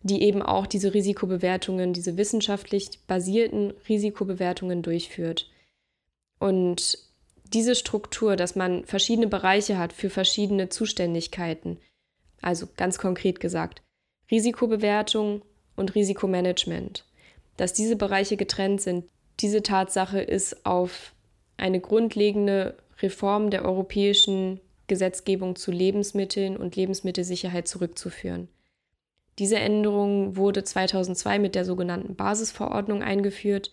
die 0.00 0.22
eben 0.22 0.40
auch 0.40 0.66
diese 0.66 0.94
Risikobewertungen, 0.94 1.92
diese 1.92 2.16
wissenschaftlich 2.16 3.00
basierten 3.06 3.74
Risikobewertungen 3.90 4.80
durchführt. 4.80 5.50
Und 6.38 7.07
diese 7.52 7.74
Struktur, 7.74 8.36
dass 8.36 8.56
man 8.56 8.84
verschiedene 8.84 9.26
Bereiche 9.26 9.78
hat 9.78 9.92
für 9.92 10.10
verschiedene 10.10 10.68
Zuständigkeiten, 10.68 11.78
also 12.40 12.68
ganz 12.76 12.98
konkret 12.98 13.40
gesagt, 13.40 13.82
Risikobewertung 14.30 15.42
und 15.76 15.94
Risikomanagement, 15.94 17.04
dass 17.56 17.72
diese 17.72 17.96
Bereiche 17.96 18.36
getrennt 18.36 18.80
sind, 18.80 19.04
diese 19.40 19.62
Tatsache 19.62 20.20
ist 20.20 20.66
auf 20.66 21.14
eine 21.56 21.80
grundlegende 21.80 22.76
Reform 23.00 23.50
der 23.50 23.64
europäischen 23.64 24.60
Gesetzgebung 24.86 25.56
zu 25.56 25.70
Lebensmitteln 25.70 26.56
und 26.56 26.76
Lebensmittelsicherheit 26.76 27.68
zurückzuführen. 27.68 28.48
Diese 29.38 29.56
Änderung 29.56 30.36
wurde 30.36 30.64
2002 30.64 31.38
mit 31.38 31.54
der 31.54 31.64
sogenannten 31.64 32.16
Basisverordnung 32.16 33.02
eingeführt 33.02 33.72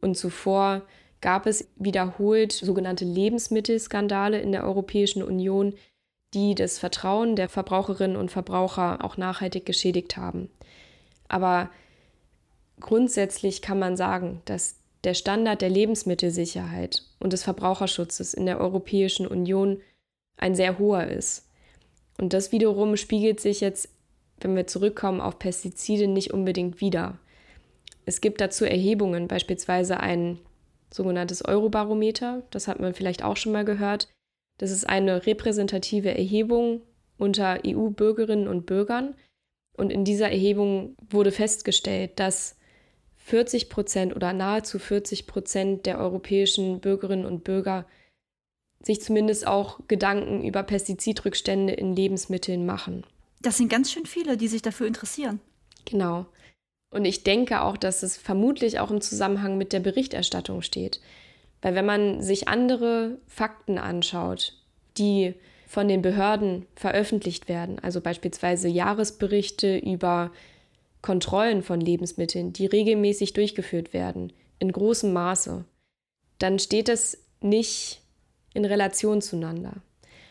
und 0.00 0.16
zuvor 0.16 0.82
gab 1.20 1.46
es 1.46 1.68
wiederholt 1.76 2.52
sogenannte 2.52 3.04
Lebensmittelskandale 3.04 4.40
in 4.40 4.52
der 4.52 4.64
Europäischen 4.64 5.22
Union, 5.22 5.74
die 6.34 6.54
das 6.54 6.78
Vertrauen 6.78 7.36
der 7.36 7.48
Verbraucherinnen 7.48 8.16
und 8.16 8.30
Verbraucher 8.30 9.04
auch 9.04 9.16
nachhaltig 9.16 9.66
geschädigt 9.66 10.16
haben. 10.16 10.50
Aber 11.26 11.70
grundsätzlich 12.80 13.62
kann 13.62 13.78
man 13.78 13.96
sagen, 13.96 14.42
dass 14.44 14.76
der 15.04 15.14
Standard 15.14 15.62
der 15.62 15.70
Lebensmittelsicherheit 15.70 17.04
und 17.20 17.32
des 17.32 17.44
Verbraucherschutzes 17.44 18.34
in 18.34 18.46
der 18.46 18.60
Europäischen 18.60 19.26
Union 19.26 19.80
ein 20.36 20.54
sehr 20.54 20.78
hoher 20.78 21.06
ist. 21.06 21.48
Und 22.20 22.32
das 22.32 22.52
wiederum 22.52 22.96
spiegelt 22.96 23.40
sich 23.40 23.60
jetzt, 23.60 23.88
wenn 24.40 24.56
wir 24.56 24.66
zurückkommen 24.66 25.20
auf 25.20 25.38
Pestizide, 25.38 26.08
nicht 26.08 26.32
unbedingt 26.32 26.80
wider. 26.80 27.18
Es 28.06 28.20
gibt 28.20 28.40
dazu 28.40 28.64
Erhebungen, 28.64 29.28
beispielsweise 29.28 30.00
ein 30.00 30.38
sogenanntes 30.92 31.44
Eurobarometer, 31.44 32.42
das 32.50 32.68
hat 32.68 32.80
man 32.80 32.94
vielleicht 32.94 33.22
auch 33.22 33.36
schon 33.36 33.52
mal 33.52 33.64
gehört. 33.64 34.08
Das 34.58 34.70
ist 34.70 34.88
eine 34.88 35.26
repräsentative 35.26 36.10
Erhebung 36.16 36.82
unter 37.16 37.60
EU-Bürgerinnen 37.66 38.48
und 38.48 38.66
Bürgern. 38.66 39.14
Und 39.76 39.90
in 39.90 40.04
dieser 40.04 40.30
Erhebung 40.30 40.96
wurde 41.08 41.30
festgestellt, 41.30 42.18
dass 42.18 42.56
40 43.16 43.68
Prozent 43.68 44.16
oder 44.16 44.32
nahezu 44.32 44.78
40 44.78 45.26
Prozent 45.26 45.86
der 45.86 45.98
europäischen 45.98 46.80
Bürgerinnen 46.80 47.26
und 47.26 47.44
Bürger 47.44 47.86
sich 48.82 49.02
zumindest 49.02 49.46
auch 49.46 49.80
Gedanken 49.88 50.44
über 50.44 50.62
Pestizidrückstände 50.62 51.74
in 51.74 51.94
Lebensmitteln 51.94 52.64
machen. 52.64 53.04
Das 53.40 53.56
sind 53.56 53.68
ganz 53.68 53.92
schön 53.92 54.06
viele, 54.06 54.36
die 54.36 54.48
sich 54.48 54.62
dafür 54.62 54.86
interessieren. 54.86 55.40
Genau. 55.84 56.26
Und 56.90 57.04
ich 57.04 57.22
denke 57.22 57.62
auch, 57.62 57.76
dass 57.76 58.02
es 58.02 58.16
vermutlich 58.16 58.80
auch 58.80 58.90
im 58.90 59.00
Zusammenhang 59.00 59.58
mit 59.58 59.72
der 59.72 59.80
Berichterstattung 59.80 60.62
steht. 60.62 61.00
Weil 61.60 61.74
wenn 61.74 61.86
man 61.86 62.22
sich 62.22 62.48
andere 62.48 63.18
Fakten 63.26 63.78
anschaut, 63.78 64.54
die 64.96 65.34
von 65.66 65.86
den 65.86 66.00
Behörden 66.00 66.66
veröffentlicht 66.74 67.48
werden, 67.48 67.78
also 67.78 68.00
beispielsweise 68.00 68.68
Jahresberichte 68.68 69.76
über 69.76 70.32
Kontrollen 71.02 71.62
von 71.62 71.80
Lebensmitteln, 71.80 72.52
die 72.52 72.66
regelmäßig 72.66 73.34
durchgeführt 73.34 73.92
werden, 73.92 74.32
in 74.58 74.72
großem 74.72 75.12
Maße, 75.12 75.64
dann 76.38 76.58
steht 76.58 76.88
das 76.88 77.18
nicht 77.40 78.00
in 78.54 78.64
Relation 78.64 79.20
zueinander. 79.20 79.82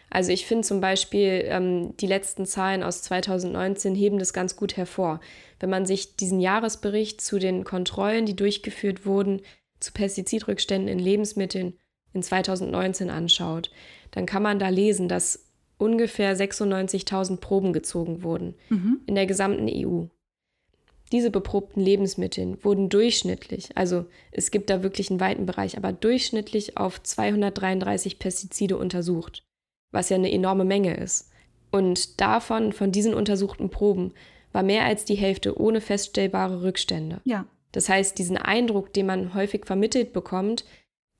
Also 0.09 0.31
ich 0.31 0.45
finde 0.45 0.65
zum 0.65 0.79
Beispiel, 0.79 1.43
ähm, 1.45 1.95
die 1.97 2.07
letzten 2.07 2.45
Zahlen 2.45 2.83
aus 2.83 3.01
2019 3.03 3.93
heben 3.95 4.19
das 4.19 4.33
ganz 4.33 4.55
gut 4.55 4.77
hervor. 4.77 5.19
Wenn 5.59 5.69
man 5.69 5.85
sich 5.85 6.15
diesen 6.15 6.39
Jahresbericht 6.39 7.19
zu 7.21 7.39
den 7.39 7.63
Kontrollen, 7.63 8.25
die 8.25 8.35
durchgeführt 8.35 9.05
wurden, 9.05 9.41
zu 9.79 9.91
Pestizidrückständen 9.91 10.87
in 10.87 10.99
Lebensmitteln 10.99 11.73
in 12.13 12.23
2019 12.23 13.09
anschaut, 13.09 13.69
dann 14.11 14.25
kann 14.25 14.43
man 14.43 14.59
da 14.59 14.69
lesen, 14.69 15.07
dass 15.07 15.45
ungefähr 15.77 16.35
96.000 16.35 17.37
Proben 17.37 17.73
gezogen 17.73 18.23
wurden 18.23 18.55
mhm. 18.69 19.01
in 19.05 19.15
der 19.15 19.27
gesamten 19.27 19.69
EU. 19.69 20.05
Diese 21.11 21.31
beprobten 21.31 21.79
Lebensmittel 21.79 22.57
wurden 22.63 22.89
durchschnittlich, 22.89 23.69
also 23.75 24.05
es 24.31 24.51
gibt 24.51 24.69
da 24.69 24.83
wirklich 24.83 25.09
einen 25.09 25.21
weiten 25.21 25.45
Bereich, 25.45 25.77
aber 25.77 25.93
durchschnittlich 25.93 26.75
auf 26.75 27.01
233 27.01 28.19
Pestizide 28.19 28.75
untersucht, 28.75 29.46
was 29.91 30.09
ja 30.09 30.15
eine 30.15 30.31
enorme 30.31 30.65
Menge 30.65 30.95
ist. 30.95 31.31
Und 31.71 32.21
davon, 32.21 32.73
von 32.73 32.91
diesen 32.91 33.13
untersuchten 33.13 33.69
Proben, 33.69 34.13
war 34.51 34.63
mehr 34.63 34.85
als 34.85 35.05
die 35.05 35.15
Hälfte 35.15 35.59
ohne 35.59 35.81
feststellbare 35.81 36.63
Rückstände. 36.63 37.21
Ja. 37.25 37.45
Das 37.71 37.89
heißt, 37.89 38.17
diesen 38.17 38.37
Eindruck, 38.37 38.93
den 38.93 39.05
man 39.05 39.33
häufig 39.33 39.65
vermittelt 39.65 40.13
bekommt, 40.13 40.65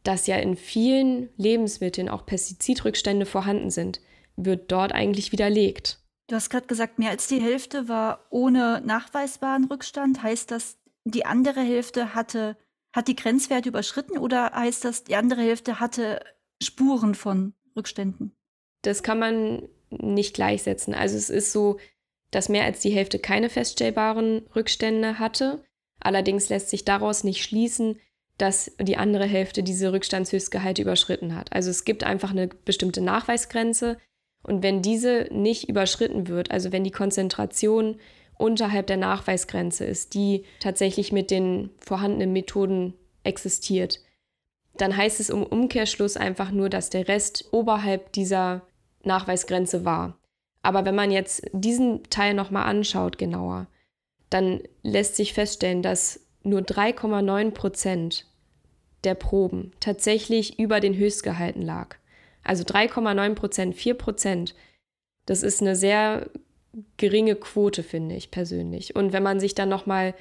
dass 0.04 0.28
ja 0.28 0.38
in 0.38 0.56
vielen 0.56 1.30
Lebensmitteln 1.38 2.10
auch 2.10 2.26
Pestizidrückstände 2.26 3.26
vorhanden 3.26 3.70
sind, 3.70 4.00
wird 4.38 4.72
dort 4.72 4.94
eigentlich 4.94 5.32
widerlegt. 5.32 6.00
Du 6.28 6.36
hast 6.36 6.50
gerade 6.50 6.68
gesagt, 6.68 7.00
mehr 7.00 7.10
als 7.10 7.28
die 7.28 7.42
Hälfte 7.42 7.88
war 7.88 8.26
ohne 8.30 8.82
nachweisbaren 8.86 9.66
Rückstand. 9.66 10.24
Heißt 10.24 10.52
das, 10.52 10.78
die 11.04 11.26
andere 11.26 11.62
Hälfte 11.62 12.16
hatte, 12.16 12.58
hat 12.94 13.08
die 13.08 13.16
Grenzwerte 13.16 13.70
überschritten 13.70 14.18
oder 14.18 14.52
heißt 14.54 14.86
das, 14.86 15.04
die 15.04 15.16
andere 15.16 15.42
Hälfte 15.42 15.80
hatte 15.80 16.22
Spuren 16.62 17.16
von 17.16 17.54
Rückständen? 17.76 18.37
Das 18.88 19.04
kann 19.04 19.20
man 19.20 19.68
nicht 19.90 20.34
gleichsetzen. 20.34 20.94
Also 20.94 21.18
es 21.18 21.30
ist 21.30 21.52
so, 21.52 21.78
dass 22.32 22.50
mehr 22.50 22.66
als 22.66 22.80
die 22.80 22.90
Hälfte 22.90 23.20
keine 23.20 23.50
feststellbaren 23.50 24.46
Rückstände 24.56 25.20
hatte. 25.20 25.64
Allerdings 26.00 26.50
lässt 26.50 26.70
sich 26.70 26.86
daraus 26.86 27.24
nicht 27.24 27.44
schließen, 27.44 28.00
dass 28.38 28.72
die 28.80 28.98
andere 28.98 29.26
Hälfte 29.26 29.64
diese 29.64 29.94
Rückstandshöchstgehalte 29.94 30.82
überschritten 30.82 31.36
hat. 31.36 31.54
Also 31.54 31.70
es 31.70 31.86
gibt 31.86 32.04
einfach 32.04 32.32
eine 32.32 32.48
bestimmte 32.48 33.02
Nachweisgrenze, 33.02 33.98
und 34.44 34.64
wenn 34.64 34.82
diese 34.82 35.28
nicht 35.32 35.68
überschritten 35.70 36.28
wird, 36.28 36.52
also 36.52 36.72
wenn 36.72 36.84
die 36.84 36.92
Konzentration 36.92 38.00
unterhalb 38.38 38.88
der 38.88 38.98
Nachweisgrenze 38.98 39.84
ist, 39.86 40.14
die 40.14 40.46
tatsächlich 40.60 41.12
mit 41.12 41.32
den 41.32 41.72
vorhandenen 41.80 42.32
Methoden 42.32 42.94
existiert, 43.24 44.00
dann 44.78 44.96
heißt 44.96 45.20
es 45.20 45.30
im 45.30 45.44
Umkehrschluss 45.44 46.18
einfach 46.18 46.52
nur, 46.52 46.70
dass 46.70 46.90
der 46.90 47.08
Rest 47.08 47.50
oberhalb 47.52 48.14
dieser 48.14 48.66
Nachweisgrenze 49.08 49.86
war. 49.86 50.18
Aber 50.62 50.86
wenn 50.86 50.96
man 50.96 51.12
jetzt 51.12 51.48
diesen 51.54 52.04
Teil 52.10 52.34
nochmal 52.34 52.68
anschaut 52.68 53.18
genauer, 53.18 53.68
dann 54.30 54.62
lässt 54.84 55.16
sich 55.16 55.34
feststellen, 55.34 55.82
dass 55.82 56.20
nur 56.44 56.62
3,9 56.62 57.52
Prozent 57.52 58.26
der 59.04 59.16
Proben 59.16 59.72
tatsächlich 59.80 60.60
über 60.60 60.80
den 60.80 60.96
Höchstgehalten 60.96 61.62
lag. 61.62 61.96
Also 62.44 62.64
3,9 62.64 63.36
Prozent, 63.36 63.76
4 63.76 63.94
Prozent. 63.94 64.56
Das 65.26 65.44
ist 65.44 65.62
eine 65.62 65.76
sehr 65.76 66.30
geringe 66.98 67.36
Quote, 67.36 67.84
finde 67.84 68.16
ich 68.16 68.32
persönlich. 68.32 68.96
Und 68.96 69.14
wenn 69.14 69.24
man 69.24 69.40
sich 69.40 69.56
dann 69.56 69.70
nochmal 69.70 70.14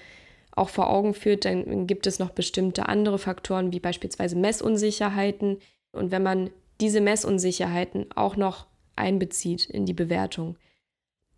auch 0.52 0.68
vor 0.68 0.90
Augen 0.90 1.14
führt, 1.14 1.44
dann 1.44 1.86
gibt 1.86 2.06
es 2.06 2.18
noch 2.18 2.30
bestimmte 2.30 2.88
andere 2.88 3.18
Faktoren, 3.18 3.72
wie 3.72 3.80
beispielsweise 3.80 4.36
Messunsicherheiten. 4.36 5.58
Und 5.92 6.10
wenn 6.10 6.22
man 6.22 6.50
diese 6.80 7.00
Messunsicherheiten 7.00 8.06
auch 8.14 8.36
noch 8.36 8.66
einbezieht 8.96 9.66
in 9.66 9.86
die 9.86 9.94
Bewertung, 9.94 10.56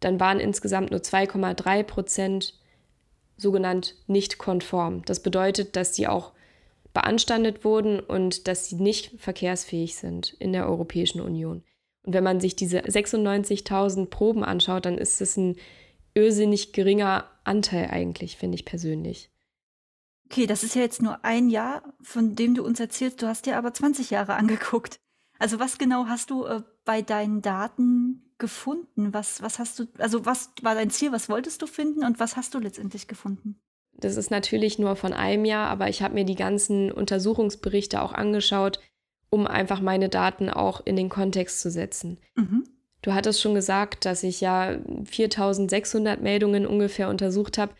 dann 0.01 0.21
waren 0.21 0.41
insgesamt 0.41 0.91
nur 0.91 1.01
2,3 1.01 1.83
Prozent 1.83 2.55
sogenannt 3.37 3.97
nicht 4.07 4.39
konform. 4.39 5.05
Das 5.05 5.23
bedeutet, 5.23 5.77
dass 5.77 5.95
sie 5.95 6.07
auch 6.07 6.33
beanstandet 6.93 7.65
wurden 7.65 8.01
und 8.01 8.49
dass 8.49 8.69
sie 8.69 8.77
nicht 8.77 9.21
verkehrsfähig 9.21 9.97
sind 9.97 10.35
in 10.39 10.53
der 10.53 10.67
Europäischen 10.69 11.21
Union. 11.21 11.63
Und 12.03 12.15
wenn 12.15 12.25
man 12.25 12.41
sich 12.41 12.57
diese 12.57 12.81
96.000 12.81 14.07
Proben 14.07 14.45
anschaut, 14.45 14.87
dann 14.87 14.99
ist 14.99 15.21
es 15.21 15.37
ein 15.37 15.57
irrsinnig 16.15 16.73
geringer 16.73 17.31
Anteil 17.45 17.89
eigentlich, 17.91 18.37
finde 18.37 18.57
ich 18.57 18.65
persönlich. 18.65 19.31
Okay, 20.31 20.47
das 20.47 20.63
ist 20.63 20.75
ja 20.75 20.83
jetzt 20.83 21.01
nur 21.01 21.25
ein 21.25 21.49
Jahr, 21.49 21.83
von 22.03 22.35
dem 22.35 22.55
du 22.55 22.65
uns 22.65 22.81
erzählst. 22.81 23.23
Du 23.23 23.27
hast 23.27 23.47
dir 23.47 23.57
aber 23.57 23.73
20 23.73 24.11
Jahre 24.11 24.35
angeguckt. 24.35 25.01
Also 25.39 25.61
was 25.61 25.79
genau 25.79 26.07
hast 26.07 26.31
du 26.31 26.45
äh, 26.45 26.63
bei 26.85 27.03
deinen 27.03 27.43
Daten 27.43 28.33
gefunden? 28.39 29.13
Was, 29.13 29.43
was 29.43 29.59
hast 29.59 29.79
du, 29.79 29.87
also 29.99 30.25
was 30.25 30.53
war 30.63 30.75
dein 30.75 30.91
Ziel? 30.91 31.13
Was 31.13 31.29
wolltest 31.29 31.63
du 31.63 31.67
finden 31.67 32.05
und 32.05 32.21
was 32.21 32.37
hast 32.37 32.55
du 32.55 32.59
letztendlich 32.59 33.09
gefunden? 33.09 33.61
Das 33.93 34.17
ist 34.17 34.31
natürlich 34.31 34.79
nur 34.79 34.95
von 34.97 35.13
einem 35.13 35.45
Jahr, 35.45 35.69
aber 35.69 35.89
ich 35.89 36.03
habe 36.03 36.15
mir 36.15 36.25
die 36.25 36.37
ganzen 36.37 36.93
Untersuchungsberichte 36.93 38.01
auch 38.01 38.13
angeschaut, 38.13 38.81
um 39.29 39.47
einfach 39.47 39.81
meine 39.81 40.09
Daten 40.09 40.49
auch 40.51 40.81
in 40.85 40.97
den 40.97 41.09
Kontext 41.09 41.61
zu 41.61 41.71
setzen. 41.71 42.19
Mhm. 42.37 42.65
Du 43.03 43.13
hattest 43.13 43.41
schon 43.41 43.55
gesagt, 43.55 44.05
dass 44.05 44.23
ich 44.23 44.41
ja 44.41 44.79
4600 45.05 46.21
Meldungen 46.21 46.67
ungefähr 46.67 47.09
untersucht 47.09 47.59
habe. 47.59 47.75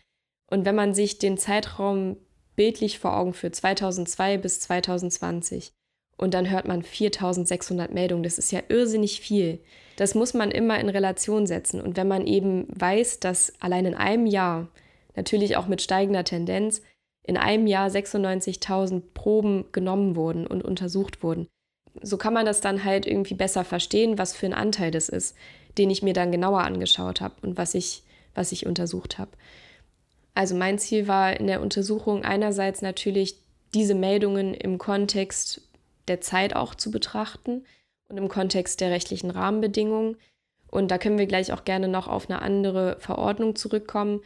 Und 0.47 0.65
wenn 0.65 0.75
man 0.75 0.93
sich 0.93 1.19
den 1.19 1.37
Zeitraum 1.37 2.17
bildlich 2.55 2.99
vor 2.99 3.15
Augen 3.15 3.33
führt, 3.33 3.55
2002 3.55 4.37
bis 4.37 4.59
2020, 4.61 5.73
und 6.19 6.33
dann 6.33 6.49
hört 6.49 6.67
man 6.67 6.83
4600 6.83 7.93
Meldungen, 7.93 8.23
das 8.23 8.37
ist 8.37 8.51
ja 8.51 8.59
irrsinnig 8.67 9.21
viel. 9.21 9.59
Das 9.95 10.15
muss 10.15 10.33
man 10.33 10.51
immer 10.51 10.77
in 10.77 10.89
Relation 10.89 11.47
setzen. 11.47 11.79
Und 11.79 11.95
wenn 11.95 12.09
man 12.09 12.27
eben 12.27 12.67
weiß, 12.69 13.21
dass 13.21 13.53
allein 13.61 13.85
in 13.85 13.95
einem 13.95 14.25
Jahr, 14.25 14.67
natürlich 15.15 15.55
auch 15.55 15.67
mit 15.67 15.81
steigender 15.81 16.25
Tendenz, 16.25 16.81
in 17.23 17.37
einem 17.37 17.67
Jahr 17.67 17.87
96.000 17.87 19.01
Proben 19.13 19.65
genommen 19.71 20.17
wurden 20.17 20.45
und 20.45 20.63
untersucht 20.63 21.23
wurden. 21.23 21.47
So 22.01 22.17
kann 22.17 22.33
man 22.33 22.45
das 22.45 22.59
dann 22.59 22.83
halt 22.83 23.05
irgendwie 23.05 23.35
besser 23.35 23.63
verstehen, 23.63 24.17
was 24.17 24.35
für 24.35 24.45
ein 24.45 24.53
Anteil 24.53 24.91
das 24.91 25.07
ist, 25.07 25.37
den 25.77 25.89
ich 25.89 26.03
mir 26.03 26.13
dann 26.13 26.33
genauer 26.33 26.61
angeschaut 26.61 27.21
habe 27.21 27.35
und 27.43 27.57
was 27.57 27.75
ich, 27.75 28.03
was 28.35 28.51
ich 28.51 28.65
untersucht 28.65 29.19
habe. 29.19 29.31
Also 30.33 30.53
mein 30.55 30.79
Ziel 30.79 31.07
war 31.07 31.39
in 31.39 31.47
der 31.47 31.61
Untersuchung 31.61 32.25
einerseits 32.25 32.81
natürlich 32.81 33.37
diese 33.73 33.95
Meldungen 33.95 34.53
im 34.53 34.77
Kontext 34.77 35.61
der 36.09 36.21
Zeit 36.21 36.55
auch 36.55 36.75
zu 36.75 36.91
betrachten 36.91 37.65
und 38.07 38.17
im 38.17 38.27
Kontext 38.27 38.81
der 38.81 38.91
rechtlichen 38.91 39.29
Rahmenbedingungen. 39.29 40.17
Und 40.67 40.91
da 40.91 40.97
können 40.97 41.17
wir 41.17 41.27
gleich 41.27 41.53
auch 41.53 41.63
gerne 41.63 41.87
noch 41.87 42.07
auf 42.07 42.29
eine 42.29 42.41
andere 42.41 42.97
Verordnung 42.99 43.55
zurückkommen, 43.55 44.21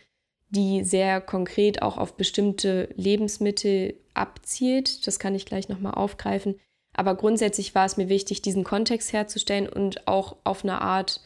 die 0.49 0.83
sehr 0.83 1.21
konkret 1.21 1.81
auch 1.81 1.97
auf 1.97 2.15
bestimmte 2.15 2.89
Lebensmittel 2.95 3.95
abzielt. 4.13 5.07
Das 5.07 5.19
kann 5.19 5.35
ich 5.35 5.45
gleich 5.45 5.69
nochmal 5.69 5.93
aufgreifen. 5.93 6.59
Aber 6.93 7.15
grundsätzlich 7.15 7.73
war 7.73 7.85
es 7.85 7.97
mir 7.97 8.07
wichtig, 8.07 8.41
diesen 8.41 8.63
Kontext 8.63 9.13
herzustellen 9.13 9.67
und 9.67 10.07
auch 10.07 10.37
auf 10.43 10.63
eine 10.63 10.81
Art 10.81 11.21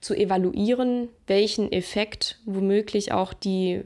zu 0.00 0.14
evaluieren, 0.14 1.08
welchen 1.28 1.70
Effekt 1.70 2.40
womöglich 2.44 3.12
auch 3.12 3.32
die 3.32 3.82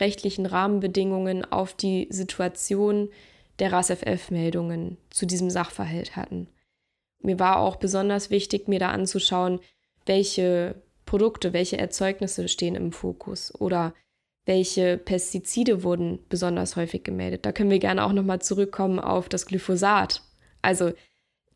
rechtlichen 0.00 0.46
Rahmenbedingungen 0.46 1.44
auf 1.44 1.74
die 1.74 2.08
Situation 2.10 3.10
der 3.58 3.72
RASFF-Meldungen 3.72 4.96
zu 5.10 5.26
diesem 5.26 5.50
Sachverhalt 5.50 6.16
hatten. 6.16 6.48
Mir 7.20 7.38
war 7.38 7.58
auch 7.58 7.76
besonders 7.76 8.30
wichtig, 8.30 8.68
mir 8.68 8.78
da 8.78 8.90
anzuschauen, 8.90 9.60
welche 10.06 10.82
Produkte, 11.06 11.52
welche 11.52 11.78
Erzeugnisse 11.78 12.48
stehen 12.48 12.74
im 12.74 12.92
Fokus 12.92 13.54
oder 13.54 13.94
welche 14.46 14.98
Pestizide 14.98 15.82
wurden 15.82 16.18
besonders 16.28 16.76
häufig 16.76 17.02
gemeldet. 17.02 17.46
Da 17.46 17.52
können 17.52 17.70
wir 17.70 17.78
gerne 17.78 18.04
auch 18.04 18.12
nochmal 18.12 18.42
zurückkommen 18.42 18.98
auf 18.98 19.28
das 19.28 19.46
Glyphosat. 19.46 20.22
Also 20.60 20.92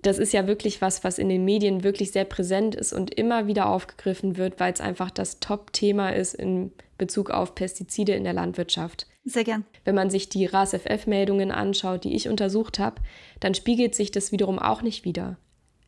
das 0.00 0.18
ist 0.18 0.32
ja 0.32 0.46
wirklich 0.46 0.80
was, 0.80 1.04
was 1.04 1.18
in 1.18 1.28
den 1.28 1.44
Medien 1.44 1.82
wirklich 1.82 2.12
sehr 2.12 2.24
präsent 2.24 2.74
ist 2.74 2.92
und 2.92 3.12
immer 3.14 3.46
wieder 3.46 3.68
aufgegriffen 3.68 4.36
wird, 4.36 4.60
weil 4.60 4.72
es 4.72 4.80
einfach 4.80 5.10
das 5.10 5.40
Top-Thema 5.40 6.10
ist 6.10 6.34
in 6.34 6.72
Bezug 6.96 7.30
auf 7.30 7.54
Pestizide 7.54 8.12
in 8.12 8.24
der 8.24 8.32
Landwirtschaft. 8.32 9.06
Sehr 9.28 9.44
gern. 9.44 9.64
Wenn 9.84 9.94
man 9.94 10.10
sich 10.10 10.28
die 10.28 10.46
RASFF-Meldungen 10.46 11.50
anschaut, 11.50 12.04
die 12.04 12.14
ich 12.14 12.28
untersucht 12.28 12.78
habe, 12.78 13.02
dann 13.40 13.54
spiegelt 13.54 13.94
sich 13.94 14.10
das 14.10 14.32
wiederum 14.32 14.58
auch 14.58 14.82
nicht 14.82 15.04
wieder. 15.04 15.36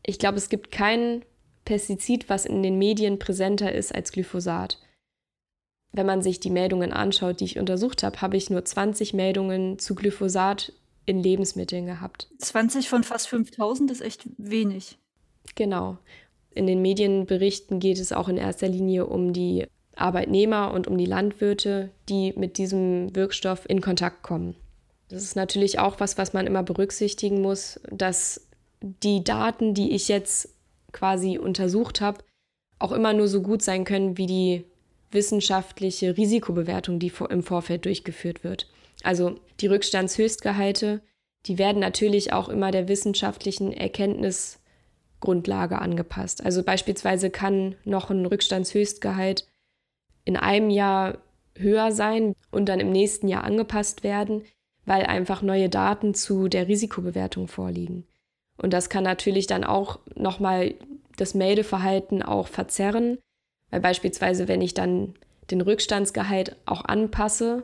Ich 0.05 0.19
glaube, 0.19 0.37
es 0.37 0.49
gibt 0.49 0.71
kein 0.71 1.23
Pestizid, 1.65 2.29
was 2.29 2.45
in 2.45 2.63
den 2.63 2.77
Medien 2.77 3.19
präsenter 3.19 3.71
ist 3.71 3.93
als 3.93 4.11
Glyphosat 4.11 4.79
wenn 5.93 6.05
man 6.05 6.21
sich 6.21 6.39
die 6.39 6.49
Meldungen 6.49 6.93
anschaut, 6.93 7.39
die 7.39 7.45
ich 7.45 7.59
untersucht 7.59 8.03
habe, 8.03 8.21
habe 8.21 8.37
ich 8.37 8.49
nur 8.49 8.63
20 8.63 9.13
Meldungen 9.13 9.77
zu 9.77 9.95
Glyphosat 9.95 10.73
in 11.05 11.21
Lebensmitteln 11.21 11.85
gehabt. 11.85 12.29
20 12.37 12.87
von 12.87 13.03
fast 13.03 13.27
5000 13.27 13.91
ist 13.91 14.01
echt 14.01 14.29
wenig. 14.37 14.97
Genau. 15.55 15.97
In 16.51 16.67
den 16.67 16.81
Medienberichten 16.81 17.79
geht 17.79 17.99
es 17.99 18.11
auch 18.11 18.29
in 18.29 18.37
erster 18.37 18.67
Linie 18.67 19.05
um 19.05 19.33
die 19.33 19.65
Arbeitnehmer 19.95 20.73
und 20.73 20.87
um 20.87 20.97
die 20.97 21.05
Landwirte, 21.05 21.91
die 22.09 22.33
mit 22.35 22.57
diesem 22.57 23.15
Wirkstoff 23.15 23.69
in 23.69 23.81
Kontakt 23.81 24.23
kommen. 24.23 24.55
Das 25.09 25.23
ist 25.23 25.35
natürlich 25.35 25.79
auch 25.79 25.99
was, 25.99 26.17
was 26.17 26.33
man 26.33 26.47
immer 26.47 26.63
berücksichtigen 26.63 27.41
muss, 27.41 27.79
dass 27.91 28.47
die 28.81 29.23
Daten, 29.23 29.73
die 29.73 29.91
ich 29.91 30.07
jetzt 30.07 30.49
quasi 30.91 31.37
untersucht 31.37 32.01
habe, 32.01 32.23
auch 32.79 32.91
immer 32.91 33.13
nur 33.13 33.27
so 33.27 33.41
gut 33.41 33.61
sein 33.61 33.85
können 33.85 34.17
wie 34.17 34.25
die 34.25 34.65
wissenschaftliche 35.11 36.17
Risikobewertung, 36.17 36.99
die 36.99 37.11
im 37.29 37.43
Vorfeld 37.43 37.85
durchgeführt 37.85 38.43
wird. 38.43 38.67
Also 39.03 39.35
die 39.59 39.67
Rückstandshöchstgehalte, 39.67 41.01
die 41.45 41.57
werden 41.57 41.79
natürlich 41.79 42.33
auch 42.33 42.49
immer 42.49 42.71
der 42.71 42.87
wissenschaftlichen 42.87 43.73
Erkenntnisgrundlage 43.73 45.79
angepasst. 45.79 46.45
Also 46.45 46.63
beispielsweise 46.63 47.29
kann 47.29 47.75
noch 47.83 48.09
ein 48.09 48.25
Rückstandshöchstgehalt 48.25 49.47
in 50.25 50.37
einem 50.37 50.69
Jahr 50.69 51.17
höher 51.55 51.91
sein 51.91 52.35
und 52.51 52.67
dann 52.67 52.79
im 52.79 52.91
nächsten 52.91 53.27
Jahr 53.27 53.43
angepasst 53.43 54.03
werden, 54.03 54.43
weil 54.85 55.03
einfach 55.03 55.41
neue 55.41 55.69
Daten 55.69 56.13
zu 56.13 56.47
der 56.47 56.67
Risikobewertung 56.67 57.47
vorliegen. 57.47 58.05
Und 58.57 58.73
das 58.73 58.89
kann 58.89 59.03
natürlich 59.03 59.47
dann 59.47 59.63
auch 59.63 59.99
nochmal 60.15 60.75
das 61.17 61.33
Meldeverhalten 61.33 62.23
auch 62.23 62.47
verzerren, 62.47 63.17
weil 63.69 63.81
beispielsweise, 63.81 64.47
wenn 64.47 64.61
ich 64.61 64.73
dann 64.73 65.15
den 65.49 65.61
Rückstandsgehalt 65.61 66.55
auch 66.65 66.85
anpasse, 66.85 67.63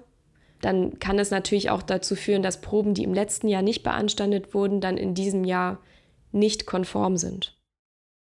dann 0.61 0.99
kann 0.99 1.19
es 1.19 1.31
natürlich 1.31 1.69
auch 1.69 1.83
dazu 1.83 2.15
führen, 2.15 2.41
dass 2.41 2.61
Proben, 2.61 2.93
die 2.93 3.03
im 3.03 3.13
letzten 3.13 3.47
Jahr 3.47 3.61
nicht 3.61 3.83
beanstandet 3.83 4.53
wurden, 4.53 4.81
dann 4.81 4.97
in 4.97 5.13
diesem 5.13 5.43
Jahr 5.43 5.79
nicht 6.31 6.65
konform 6.65 7.17
sind. 7.17 7.55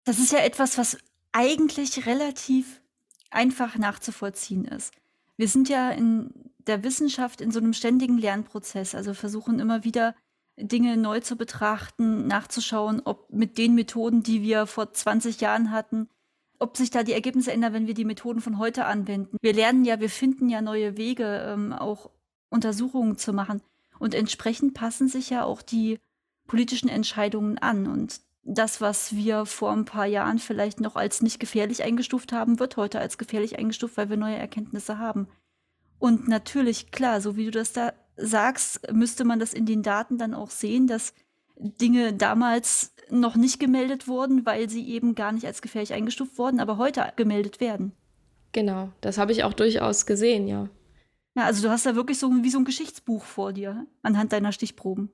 Das 0.04 0.18
ist 0.18 0.32
ja 0.32 0.40
etwas, 0.40 0.78
was 0.78 0.98
eigentlich 1.32 2.06
relativ 2.06 2.81
einfach 3.32 3.76
nachzuvollziehen 3.76 4.64
ist. 4.64 4.92
Wir 5.36 5.48
sind 5.48 5.68
ja 5.68 5.90
in 5.90 6.30
der 6.66 6.84
Wissenschaft 6.84 7.40
in 7.40 7.50
so 7.50 7.58
einem 7.58 7.72
ständigen 7.72 8.18
Lernprozess, 8.18 8.94
also 8.94 9.14
versuchen 9.14 9.58
immer 9.58 9.84
wieder 9.84 10.14
Dinge 10.56 10.96
neu 10.96 11.20
zu 11.20 11.36
betrachten, 11.36 12.26
nachzuschauen, 12.26 13.02
ob 13.04 13.32
mit 13.32 13.58
den 13.58 13.74
Methoden, 13.74 14.22
die 14.22 14.42
wir 14.42 14.66
vor 14.66 14.92
20 14.92 15.40
Jahren 15.40 15.70
hatten, 15.70 16.08
ob 16.58 16.76
sich 16.76 16.90
da 16.90 17.02
die 17.02 17.14
Ergebnisse 17.14 17.52
ändern, 17.52 17.72
wenn 17.72 17.86
wir 17.86 17.94
die 17.94 18.04
Methoden 18.04 18.40
von 18.40 18.58
heute 18.58 18.84
anwenden. 18.84 19.36
Wir 19.40 19.54
lernen 19.54 19.84
ja, 19.84 19.98
wir 19.98 20.10
finden 20.10 20.48
ja 20.48 20.62
neue 20.62 20.96
Wege, 20.96 21.44
ähm, 21.46 21.72
auch 21.72 22.10
Untersuchungen 22.50 23.16
zu 23.16 23.32
machen. 23.32 23.62
Und 23.98 24.14
entsprechend 24.14 24.74
passen 24.74 25.08
sich 25.08 25.30
ja 25.30 25.44
auch 25.44 25.62
die 25.62 25.98
politischen 26.46 26.88
Entscheidungen 26.88 27.58
an. 27.58 27.86
Und 27.86 28.20
das, 28.44 28.80
was 28.80 29.14
wir 29.14 29.46
vor 29.46 29.72
ein 29.72 29.84
paar 29.84 30.06
Jahren 30.06 30.38
vielleicht 30.38 30.80
noch 30.80 30.96
als 30.96 31.22
nicht 31.22 31.38
gefährlich 31.38 31.82
eingestuft 31.82 32.32
haben, 32.32 32.58
wird 32.58 32.76
heute 32.76 32.98
als 32.98 33.18
gefährlich 33.18 33.58
eingestuft, 33.58 33.96
weil 33.96 34.10
wir 34.10 34.16
neue 34.16 34.36
Erkenntnisse 34.36 34.98
haben. 34.98 35.28
Und 35.98 36.26
natürlich, 36.26 36.90
klar, 36.90 37.20
so 37.20 37.36
wie 37.36 37.44
du 37.44 37.50
das 37.52 37.72
da 37.72 37.92
sagst, 38.16 38.92
müsste 38.92 39.24
man 39.24 39.38
das 39.38 39.54
in 39.54 39.66
den 39.66 39.82
Daten 39.82 40.18
dann 40.18 40.34
auch 40.34 40.50
sehen, 40.50 40.86
dass 40.86 41.14
Dinge 41.56 42.12
damals 42.12 42.94
noch 43.08 43.36
nicht 43.36 43.60
gemeldet 43.60 44.08
wurden, 44.08 44.44
weil 44.44 44.68
sie 44.68 44.88
eben 44.88 45.14
gar 45.14 45.32
nicht 45.32 45.46
als 45.46 45.62
gefährlich 45.62 45.92
eingestuft 45.92 46.38
wurden, 46.38 46.60
aber 46.60 46.78
heute 46.78 47.12
gemeldet 47.16 47.60
werden. 47.60 47.92
Genau, 48.52 48.90
das 49.00 49.18
habe 49.18 49.32
ich 49.32 49.44
auch 49.44 49.52
durchaus 49.52 50.06
gesehen, 50.06 50.48
ja. 50.48 50.68
Ja, 51.34 51.44
also 51.44 51.62
du 51.62 51.70
hast 51.70 51.86
da 51.86 51.94
wirklich 51.94 52.18
so 52.18 52.30
wie 52.42 52.50
so 52.50 52.58
ein 52.58 52.64
Geschichtsbuch 52.64 53.24
vor 53.24 53.52
dir 53.52 53.86
anhand 54.02 54.32
deiner 54.32 54.52
Stichproben. 54.52 55.10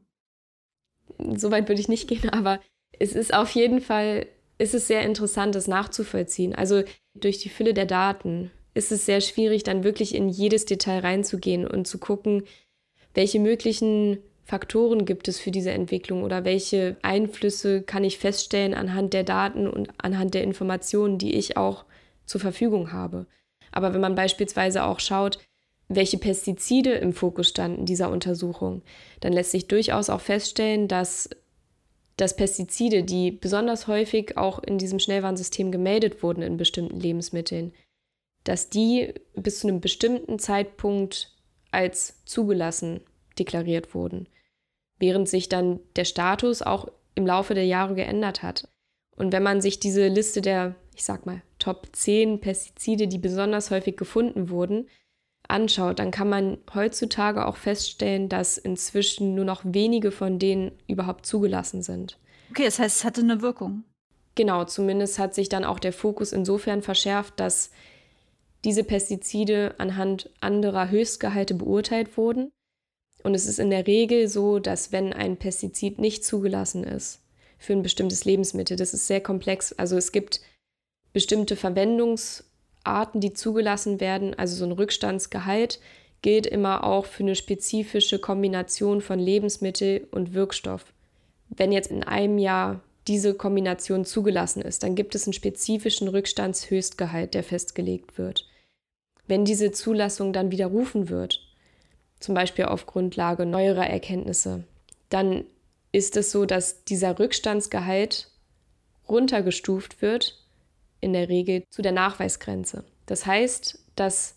Soweit 1.36 1.68
würde 1.68 1.80
ich 1.80 1.88
nicht 1.88 2.08
gehen, 2.08 2.28
aber 2.32 2.60
es 2.98 3.12
ist 3.12 3.34
auf 3.34 3.50
jeden 3.50 3.80
Fall, 3.80 4.26
ist 4.58 4.74
es 4.74 4.86
sehr 4.86 5.02
interessant, 5.02 5.54
das 5.54 5.68
nachzuvollziehen. 5.68 6.54
Also 6.54 6.82
durch 7.14 7.38
die 7.38 7.48
Fülle 7.48 7.74
der 7.74 7.86
Daten 7.86 8.50
ist 8.74 8.92
es 8.92 9.06
sehr 9.06 9.20
schwierig, 9.20 9.62
dann 9.62 9.84
wirklich 9.84 10.14
in 10.14 10.28
jedes 10.28 10.64
Detail 10.64 11.00
reinzugehen 11.00 11.66
und 11.66 11.86
zu 11.86 11.98
gucken, 11.98 12.44
welche 13.14 13.40
möglichen 13.40 14.18
Faktoren 14.44 15.04
gibt 15.04 15.28
es 15.28 15.38
für 15.38 15.50
diese 15.50 15.72
Entwicklung 15.72 16.22
oder 16.22 16.44
welche 16.44 16.96
Einflüsse 17.02 17.82
kann 17.82 18.04
ich 18.04 18.18
feststellen 18.18 18.74
anhand 18.74 19.12
der 19.12 19.24
Daten 19.24 19.68
und 19.68 19.90
anhand 19.98 20.34
der 20.34 20.42
Informationen, 20.42 21.18
die 21.18 21.34
ich 21.34 21.56
auch 21.56 21.84
zur 22.24 22.40
Verfügung 22.40 22.92
habe. 22.92 23.26
Aber 23.72 23.92
wenn 23.92 24.00
man 24.00 24.14
beispielsweise 24.14 24.84
auch 24.84 25.00
schaut, 25.00 25.38
welche 25.88 26.18
Pestizide 26.18 26.92
im 26.92 27.12
Fokus 27.12 27.48
standen 27.48 27.86
dieser 27.86 28.10
Untersuchung, 28.10 28.82
dann 29.20 29.32
lässt 29.32 29.50
sich 29.50 29.68
durchaus 29.68 30.10
auch 30.10 30.20
feststellen, 30.20 30.88
dass 30.88 31.28
dass 32.18 32.36
Pestizide, 32.36 33.04
die 33.04 33.30
besonders 33.30 33.86
häufig 33.86 34.36
auch 34.36 34.58
in 34.58 34.76
diesem 34.76 34.98
Schnellwarnsystem 34.98 35.70
gemeldet 35.70 36.22
wurden 36.22 36.42
in 36.42 36.56
bestimmten 36.56 36.98
Lebensmitteln, 36.98 37.72
dass 38.44 38.68
die 38.68 39.14
bis 39.34 39.60
zu 39.60 39.68
einem 39.68 39.80
bestimmten 39.80 40.38
Zeitpunkt 40.38 41.36
als 41.70 42.24
zugelassen 42.24 43.00
deklariert 43.38 43.94
wurden, 43.94 44.28
während 44.98 45.28
sich 45.28 45.48
dann 45.48 45.80
der 45.94 46.04
Status 46.04 46.60
auch 46.60 46.88
im 47.14 47.24
Laufe 47.24 47.54
der 47.54 47.66
Jahre 47.66 47.94
geändert 47.94 48.42
hat. 48.42 48.68
Und 49.14 49.32
wenn 49.32 49.42
man 49.42 49.60
sich 49.60 49.78
diese 49.78 50.08
Liste 50.08 50.40
der, 50.40 50.74
ich 50.94 51.04
sag 51.04 51.24
mal, 51.24 51.42
Top 51.60 51.88
10 51.92 52.40
Pestizide, 52.40 53.06
die 53.06 53.18
besonders 53.18 53.70
häufig 53.70 53.96
gefunden 53.96 54.50
wurden, 54.50 54.88
anschaut, 55.48 55.98
dann 55.98 56.10
kann 56.10 56.28
man 56.28 56.58
heutzutage 56.74 57.46
auch 57.46 57.56
feststellen, 57.56 58.28
dass 58.28 58.58
inzwischen 58.58 59.34
nur 59.34 59.44
noch 59.44 59.62
wenige 59.64 60.12
von 60.12 60.38
denen 60.38 60.72
überhaupt 60.86 61.26
zugelassen 61.26 61.82
sind. 61.82 62.18
Okay, 62.50 62.64
das 62.64 62.78
heißt, 62.78 62.98
es 62.98 63.04
hatte 63.04 63.22
eine 63.22 63.42
Wirkung. 63.42 63.84
Genau, 64.34 64.64
zumindest 64.64 65.18
hat 65.18 65.34
sich 65.34 65.48
dann 65.48 65.64
auch 65.64 65.78
der 65.78 65.92
Fokus 65.92 66.32
insofern 66.32 66.82
verschärft, 66.82 67.40
dass 67.40 67.70
diese 68.64 68.84
Pestizide 68.84 69.74
anhand 69.78 70.30
anderer 70.40 70.90
Höchstgehalte 70.90 71.54
beurteilt 71.54 72.16
wurden. 72.16 72.50
Und 73.24 73.34
es 73.34 73.46
ist 73.46 73.58
in 73.58 73.70
der 73.70 73.86
Regel 73.86 74.28
so, 74.28 74.58
dass 74.58 74.92
wenn 74.92 75.12
ein 75.12 75.36
Pestizid 75.36 75.98
nicht 75.98 76.24
zugelassen 76.24 76.84
ist 76.84 77.20
für 77.58 77.72
ein 77.72 77.82
bestimmtes 77.82 78.24
Lebensmittel, 78.24 78.76
das 78.76 78.94
ist 78.94 79.06
sehr 79.06 79.20
komplex. 79.20 79.72
Also 79.72 79.96
es 79.96 80.12
gibt 80.12 80.40
bestimmte 81.12 81.56
Verwendungs- 81.56 82.44
Arten, 82.88 83.20
die 83.20 83.32
zugelassen 83.32 84.00
werden, 84.00 84.34
also 84.34 84.56
so 84.56 84.64
ein 84.64 84.72
Rückstandsgehalt, 84.72 85.80
gilt 86.22 86.46
immer 86.46 86.84
auch 86.84 87.06
für 87.06 87.22
eine 87.22 87.34
spezifische 87.34 88.18
Kombination 88.18 89.00
von 89.00 89.18
Lebensmittel 89.18 90.08
und 90.10 90.34
Wirkstoff. 90.34 90.92
Wenn 91.48 91.72
jetzt 91.72 91.90
in 91.90 92.02
einem 92.02 92.38
Jahr 92.38 92.80
diese 93.06 93.34
Kombination 93.34 94.04
zugelassen 94.04 94.62
ist, 94.62 94.82
dann 94.82 94.94
gibt 94.94 95.14
es 95.14 95.26
einen 95.26 95.32
spezifischen 95.32 96.08
Rückstandshöchstgehalt, 96.08 97.34
der 97.34 97.42
festgelegt 97.42 98.18
wird. 98.18 98.46
Wenn 99.26 99.44
diese 99.44 99.70
Zulassung 99.70 100.32
dann 100.32 100.50
widerrufen 100.50 101.08
wird, 101.08 101.40
zum 102.20 102.34
Beispiel 102.34 102.66
auf 102.66 102.86
Grundlage 102.86 103.46
neuerer 103.46 103.86
Erkenntnisse, 103.86 104.64
dann 105.08 105.44
ist 105.92 106.16
es 106.16 106.30
so, 106.30 106.44
dass 106.44 106.84
dieser 106.84 107.18
Rückstandsgehalt 107.18 108.28
runtergestuft 109.08 110.02
wird 110.02 110.44
in 111.00 111.12
der 111.12 111.28
Regel 111.28 111.64
zu 111.70 111.82
der 111.82 111.92
Nachweisgrenze. 111.92 112.84
Das 113.06 113.26
heißt, 113.26 113.78
dass 113.96 114.36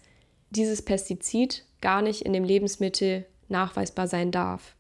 dieses 0.50 0.82
Pestizid 0.82 1.66
gar 1.82 2.02
nicht 2.02 2.22
in 2.22 2.34
dem 2.34 2.44
Lebensmittel 2.44 3.26
nachweisbar 3.48 4.08
sein 4.08 4.32
darf. 4.32 4.76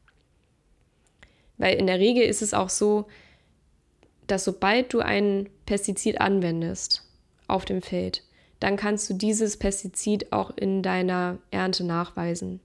Weil 1.58 1.78
in 1.78 1.88
der 1.88 2.00
Regel 2.00 2.24
ist 2.24 2.42
es 2.42 2.54
auch 2.54 2.70
so, 2.70 3.08
dass 4.28 4.44
sobald 4.44 4.94
du 4.94 5.00
ein 5.00 5.50
Pestizid 5.66 6.22
anwendest 6.22 7.04
auf 7.48 7.66
dem 7.66 7.82
Feld, 7.82 8.24
dann 8.60 8.78
kannst 8.78 9.10
du 9.10 9.14
dieses 9.14 9.58
Pestizid 9.58 10.32
auch 10.32 10.52
in 10.56 10.84
deiner 10.84 11.40
Ernte 11.50 11.84
nachweisen. 11.84 12.62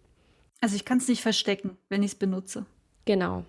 Also 0.60 0.76
ich 0.76 0.84
kann 0.84 0.98
es 0.98 1.08
nicht 1.08 1.22
verstecken, 1.22 1.76
wenn 1.88 2.02
ich 2.02 2.12
es 2.12 2.18
benutze. 2.18 2.66
Genau. 3.04 3.44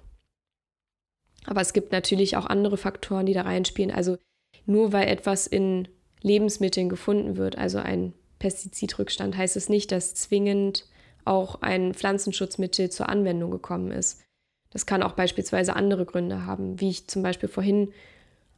Aber 1.46 1.62
es 1.62 1.74
gibt 1.74 1.92
natürlich 1.92 2.38
auch 2.38 2.46
andere 2.46 2.78
Faktoren, 2.78 3.26
die 3.26 3.34
da 3.34 3.44
reinspielen. 3.44 3.92
Also 3.92 4.18
nur 4.66 4.94
weil 4.94 5.08
etwas 5.08 5.48
in 5.48 5.88
Lebensmitteln 6.22 6.90
gefunden 6.90 7.38
wird, 7.38 7.58
also 7.58 7.78
ein 7.78 8.14
Pestizidrückstand, 8.40 9.38
heißt 9.38 9.56
es 9.56 9.70
nicht, 9.70 9.92
dass 9.92 10.14
zwingend 10.14 10.86
auch 11.26 11.62
ein 11.62 11.94
Pflanzenschutzmittel 11.94 12.90
zur 12.90 13.10
Anwendung 13.10 13.52
gekommen 13.52 13.92
ist. 13.92 14.22
Das 14.72 14.86
kann 14.86 15.04
auch 15.04 15.14
beispielsweise 15.14 15.76
andere 15.76 16.06
Gründe 16.06 16.46
haben. 16.46 16.80
Wie 16.80 16.90
ich 16.90 17.08
zum 17.08 17.24
Beispiel 17.24 17.50
vorhin 17.50 17.94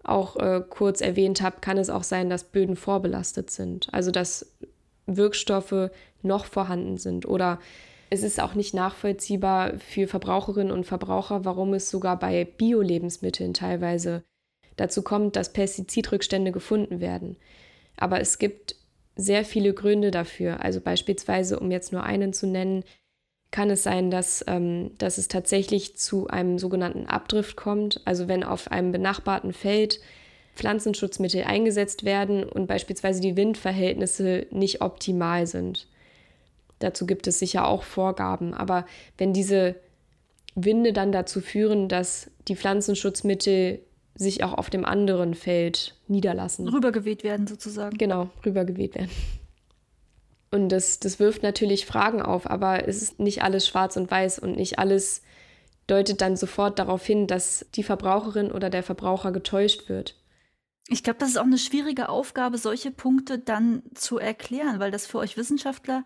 auch 0.03 0.37
äh, 0.37 0.61
kurz 0.67 1.01
erwähnt 1.01 1.41
habe, 1.41 1.57
kann 1.61 1.77
es 1.77 1.89
auch 1.89 2.03
sein, 2.03 2.29
dass 2.29 2.45
Böden 2.45 2.75
vorbelastet 2.75 3.49
sind. 3.51 3.93
Also 3.93 4.11
dass 4.11 4.53
Wirkstoffe 5.05 5.91
noch 6.21 6.45
vorhanden 6.45 6.97
sind. 6.97 7.25
Oder 7.27 7.59
es 8.09 8.23
ist 8.23 8.39
auch 8.39 8.55
nicht 8.55 8.73
nachvollziehbar 8.73 9.77
für 9.77 10.07
Verbraucherinnen 10.07 10.71
und 10.71 10.85
Verbraucher, 10.85 11.45
warum 11.45 11.73
es 11.73 11.89
sogar 11.89 12.17
bei 12.17 12.45
Bio-Lebensmitteln 12.45 13.53
teilweise 13.53 14.23
dazu 14.79 15.01
kommt, 15.01 15.35
dass 15.35 15.53
Pestizidrückstände 15.53 16.51
gefunden 16.51 16.99
werden. 16.99 17.37
Aber 17.97 18.19
es 18.19 18.39
gibt 18.39 18.75
sehr 19.15 19.43
viele 19.43 19.73
Gründe 19.73 20.11
dafür. 20.11 20.63
Also 20.63 20.79
beispielsweise, 20.79 21.59
um 21.59 21.71
jetzt 21.71 21.91
nur 21.91 22.03
einen 22.03 22.33
zu 22.33 22.47
nennen, 22.47 22.83
kann 23.51 23.69
es 23.69 23.83
sein, 23.83 24.11
dass, 24.11 24.43
ähm, 24.47 24.91
dass 24.97 25.17
es 25.17 25.27
tatsächlich 25.27 25.97
zu 25.97 26.27
einem 26.27 26.59
sogenannten 26.59 27.07
Abdrift 27.07 27.57
kommt. 27.57 28.01
Also 28.05 28.27
wenn 28.27 28.43
auf 28.43 28.71
einem 28.71 28.91
benachbarten 28.91 29.53
Feld 29.53 29.99
Pflanzenschutzmittel 30.55 31.43
eingesetzt 31.43 32.03
werden 32.03 32.43
und 32.43 32.67
beispielsweise 32.67 33.21
die 33.21 33.35
Windverhältnisse 33.37 34.45
nicht 34.51 34.81
optimal 34.81 35.47
sind. 35.47 35.87
Dazu 36.79 37.05
gibt 37.05 37.27
es 37.27 37.39
sicher 37.39 37.67
auch 37.67 37.83
Vorgaben. 37.83 38.53
Aber 38.53 38.85
wenn 39.17 39.33
diese 39.33 39.75
Winde 40.55 40.93
dann 40.93 41.11
dazu 41.11 41.41
führen, 41.41 41.87
dass 41.87 42.29
die 42.47 42.55
Pflanzenschutzmittel 42.55 43.79
sich 44.19 44.43
auch 44.43 44.53
auf 44.53 44.69
dem 44.69 44.85
anderen 44.85 45.33
Feld 45.33 45.95
niederlassen. 46.07 46.67
Rübergeweht 46.67 47.23
werden 47.23 47.47
sozusagen. 47.47 47.97
Genau, 47.97 48.29
rübergeweht 48.45 48.95
werden. 48.95 49.09
Und 50.51 50.69
das, 50.69 50.99
das 50.99 51.19
wirft 51.19 51.41
natürlich 51.41 51.85
Fragen 51.85 52.21
auf, 52.21 52.49
aber 52.49 52.87
es 52.87 53.01
ist 53.01 53.19
nicht 53.19 53.43
alles 53.43 53.67
schwarz 53.67 53.95
und 53.95 54.11
weiß 54.11 54.39
und 54.39 54.57
nicht 54.57 54.77
alles 54.77 55.21
deutet 55.87 56.21
dann 56.21 56.35
sofort 56.35 56.79
darauf 56.79 57.05
hin, 57.05 57.27
dass 57.27 57.65
die 57.75 57.83
Verbraucherin 57.83 58.51
oder 58.51 58.69
der 58.69 58.83
Verbraucher 58.83 59.31
getäuscht 59.31 59.89
wird. 59.89 60.15
Ich 60.87 61.03
glaube, 61.03 61.19
das 61.19 61.29
ist 61.29 61.37
auch 61.37 61.43
eine 61.43 61.57
schwierige 61.57 62.09
Aufgabe, 62.09 62.57
solche 62.57 62.91
Punkte 62.91 63.39
dann 63.39 63.83
zu 63.93 64.17
erklären, 64.17 64.79
weil 64.79 64.91
das 64.91 65.05
für 65.05 65.19
euch 65.19 65.37
Wissenschaftler 65.37 66.03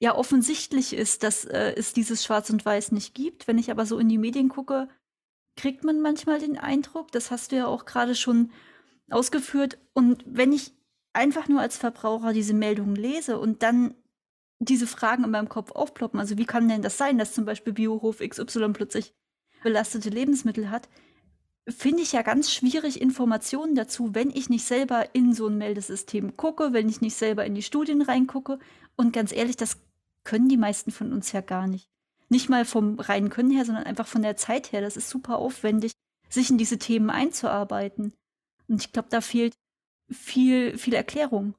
ja 0.00 0.14
offensichtlich 0.14 0.92
ist, 0.92 1.22
dass 1.22 1.44
äh, 1.44 1.74
es 1.76 1.92
dieses 1.92 2.24
Schwarz 2.24 2.50
und 2.50 2.64
Weiß 2.64 2.92
nicht 2.92 3.14
gibt. 3.14 3.46
Wenn 3.46 3.58
ich 3.58 3.70
aber 3.70 3.86
so 3.86 3.98
in 3.98 4.08
die 4.08 4.18
Medien 4.18 4.48
gucke, 4.48 4.88
kriegt 5.56 5.84
man 5.84 6.00
manchmal 6.00 6.38
den 6.38 6.58
Eindruck, 6.58 7.12
das 7.12 7.30
hast 7.30 7.52
du 7.52 7.56
ja 7.56 7.66
auch 7.66 7.84
gerade 7.84 8.14
schon 8.14 8.50
ausgeführt. 9.10 9.78
Und 9.92 10.24
wenn 10.26 10.52
ich 10.52 10.72
einfach 11.12 11.48
nur 11.48 11.60
als 11.60 11.76
Verbraucher 11.76 12.32
diese 12.32 12.54
Meldungen 12.54 12.96
lese 12.96 13.38
und 13.38 13.62
dann 13.62 13.94
diese 14.58 14.86
Fragen 14.86 15.24
in 15.24 15.30
meinem 15.30 15.48
Kopf 15.48 15.72
aufploppen, 15.72 16.20
also 16.20 16.38
wie 16.38 16.46
kann 16.46 16.68
denn 16.68 16.82
das 16.82 16.98
sein, 16.98 17.18
dass 17.18 17.34
zum 17.34 17.44
Beispiel 17.44 17.72
Biohof 17.72 18.18
XY 18.18 18.72
plötzlich 18.72 19.14
belastete 19.62 20.10
Lebensmittel 20.10 20.70
hat, 20.70 20.88
finde 21.68 22.02
ich 22.02 22.12
ja 22.12 22.22
ganz 22.22 22.52
schwierig 22.52 23.00
Informationen 23.00 23.74
dazu, 23.74 24.14
wenn 24.14 24.30
ich 24.30 24.48
nicht 24.48 24.64
selber 24.64 25.14
in 25.14 25.34
so 25.34 25.46
ein 25.46 25.58
Meldesystem 25.58 26.36
gucke, 26.36 26.72
wenn 26.72 26.88
ich 26.88 27.00
nicht 27.00 27.16
selber 27.16 27.44
in 27.44 27.54
die 27.54 27.62
Studien 27.62 28.02
reingucke. 28.02 28.58
Und 28.96 29.12
ganz 29.12 29.32
ehrlich, 29.32 29.56
das 29.56 29.78
können 30.24 30.48
die 30.48 30.56
meisten 30.56 30.90
von 30.90 31.12
uns 31.12 31.32
ja 31.32 31.40
gar 31.40 31.66
nicht. 31.66 31.89
Nicht 32.30 32.48
mal 32.48 32.64
vom 32.64 32.98
reinen 32.98 33.28
Können 33.28 33.50
her, 33.50 33.64
sondern 33.64 33.84
einfach 33.84 34.06
von 34.06 34.22
der 34.22 34.36
Zeit 34.36 34.72
her. 34.72 34.80
Das 34.80 34.96
ist 34.96 35.10
super 35.10 35.36
aufwendig, 35.38 35.92
sich 36.28 36.48
in 36.48 36.58
diese 36.58 36.78
Themen 36.78 37.10
einzuarbeiten. 37.10 38.14
Und 38.68 38.80
ich 38.82 38.92
glaube, 38.92 39.08
da 39.10 39.20
fehlt 39.20 39.52
viel, 40.10 40.78
viel 40.78 40.94
Erklärung. 40.94 41.54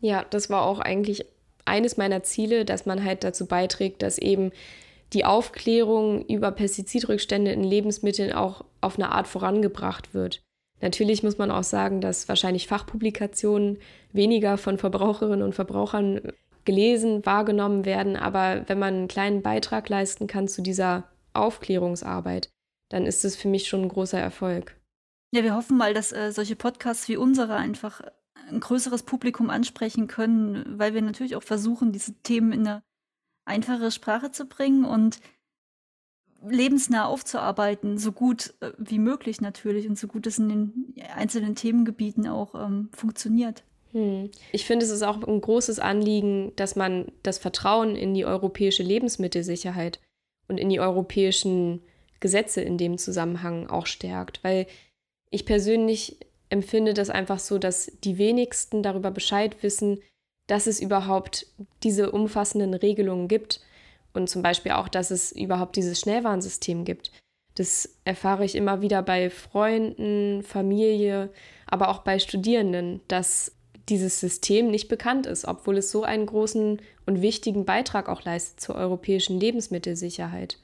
Ja, 0.00 0.24
das 0.24 0.50
war 0.50 0.62
auch 0.62 0.78
eigentlich 0.78 1.24
eines 1.64 1.96
meiner 1.96 2.22
Ziele, 2.22 2.64
dass 2.64 2.86
man 2.86 3.02
halt 3.02 3.24
dazu 3.24 3.46
beiträgt, 3.46 4.02
dass 4.02 4.18
eben 4.18 4.52
die 5.12 5.24
Aufklärung 5.24 6.24
über 6.26 6.50
Pestizidrückstände 6.50 7.50
in 7.50 7.64
Lebensmitteln 7.64 8.32
auch 8.32 8.64
auf 8.80 8.96
eine 8.96 9.10
Art 9.10 9.26
vorangebracht 9.26 10.12
wird. 10.14 10.42
Natürlich 10.80 11.22
muss 11.22 11.38
man 11.38 11.50
auch 11.50 11.64
sagen, 11.64 12.00
dass 12.00 12.28
wahrscheinlich 12.28 12.68
Fachpublikationen 12.68 13.78
weniger 14.12 14.58
von 14.58 14.78
Verbraucherinnen 14.78 15.42
und 15.42 15.54
Verbrauchern 15.54 16.32
gelesen, 16.64 17.24
wahrgenommen 17.24 17.84
werden. 17.84 18.16
Aber 18.16 18.68
wenn 18.68 18.78
man 18.78 18.94
einen 18.94 19.08
kleinen 19.08 19.42
Beitrag 19.42 19.88
leisten 19.88 20.26
kann 20.26 20.48
zu 20.48 20.62
dieser 20.62 21.04
Aufklärungsarbeit, 21.32 22.50
dann 22.88 23.06
ist 23.06 23.24
es 23.24 23.36
für 23.36 23.48
mich 23.48 23.68
schon 23.68 23.82
ein 23.82 23.88
großer 23.88 24.18
Erfolg. 24.18 24.76
Ja, 25.32 25.42
wir 25.42 25.54
hoffen 25.54 25.76
mal, 25.76 25.92
dass 25.92 26.12
äh, 26.12 26.32
solche 26.32 26.56
Podcasts 26.56 27.08
wie 27.08 27.16
unsere 27.16 27.54
einfach 27.54 28.00
ein 28.48 28.60
größeres 28.60 29.02
Publikum 29.02 29.50
ansprechen 29.50 30.06
können, 30.06 30.78
weil 30.78 30.94
wir 30.94 31.02
natürlich 31.02 31.36
auch 31.36 31.42
versuchen, 31.42 31.92
diese 31.92 32.14
Themen 32.22 32.52
in 32.52 32.66
eine 32.66 32.82
einfache 33.44 33.90
Sprache 33.90 34.30
zu 34.30 34.46
bringen 34.46 34.84
und 34.84 35.20
lebensnah 36.46 37.06
aufzuarbeiten, 37.06 37.98
so 37.98 38.12
gut 38.12 38.54
äh, 38.60 38.72
wie 38.78 38.98
möglich 38.98 39.40
natürlich 39.40 39.88
und 39.88 39.98
so 39.98 40.06
gut 40.06 40.26
es 40.26 40.38
in 40.38 40.48
den 40.48 40.94
einzelnen 41.14 41.56
Themengebieten 41.56 42.28
auch 42.28 42.54
ähm, 42.54 42.90
funktioniert. 42.92 43.64
Hm. 43.92 44.30
Ich 44.52 44.66
finde, 44.66 44.84
es 44.84 44.90
ist 44.90 45.02
auch 45.02 45.22
ein 45.22 45.40
großes 45.40 45.78
Anliegen, 45.78 46.52
dass 46.56 46.76
man 46.76 47.06
das 47.22 47.38
Vertrauen 47.38 47.96
in 47.96 48.14
die 48.14 48.24
europäische 48.24 48.82
Lebensmittelsicherheit 48.82 50.00
und 50.48 50.58
in 50.58 50.68
die 50.68 50.80
europäischen 50.80 51.82
Gesetze 52.20 52.60
in 52.60 52.78
dem 52.78 52.98
Zusammenhang 52.98 53.68
auch 53.68 53.86
stärkt. 53.86 54.42
Weil 54.44 54.66
ich 55.30 55.46
persönlich 55.46 56.18
empfinde 56.50 56.94
das 56.94 57.10
einfach 57.10 57.38
so, 57.38 57.58
dass 57.58 57.92
die 58.04 58.18
wenigsten 58.18 58.82
darüber 58.82 59.10
Bescheid 59.10 59.62
wissen, 59.62 60.00
dass 60.46 60.66
es 60.66 60.80
überhaupt 60.80 61.46
diese 61.82 62.10
umfassenden 62.10 62.74
Regelungen 62.74 63.28
gibt 63.28 63.60
und 64.14 64.28
zum 64.28 64.42
Beispiel 64.42 64.72
auch, 64.72 64.88
dass 64.88 65.10
es 65.10 65.30
überhaupt 65.32 65.76
dieses 65.76 66.00
Schnellwarnsystem 66.00 66.84
gibt. 66.84 67.12
Das 67.54 67.96
erfahre 68.04 68.44
ich 68.44 68.54
immer 68.54 68.80
wieder 68.80 69.02
bei 69.02 69.30
Freunden, 69.30 70.42
Familie, 70.42 71.30
aber 71.66 71.88
auch 71.88 71.98
bei 71.98 72.18
Studierenden, 72.18 73.00
dass 73.08 73.57
dieses 73.88 74.20
System 74.20 74.70
nicht 74.70 74.88
bekannt 74.88 75.26
ist, 75.26 75.46
obwohl 75.46 75.78
es 75.78 75.90
so 75.90 76.02
einen 76.02 76.26
großen 76.26 76.80
und 77.06 77.22
wichtigen 77.22 77.64
Beitrag 77.64 78.08
auch 78.08 78.24
leistet 78.24 78.60
zur 78.60 78.74
europäischen 78.74 79.40
Lebensmittelsicherheit. 79.40 80.58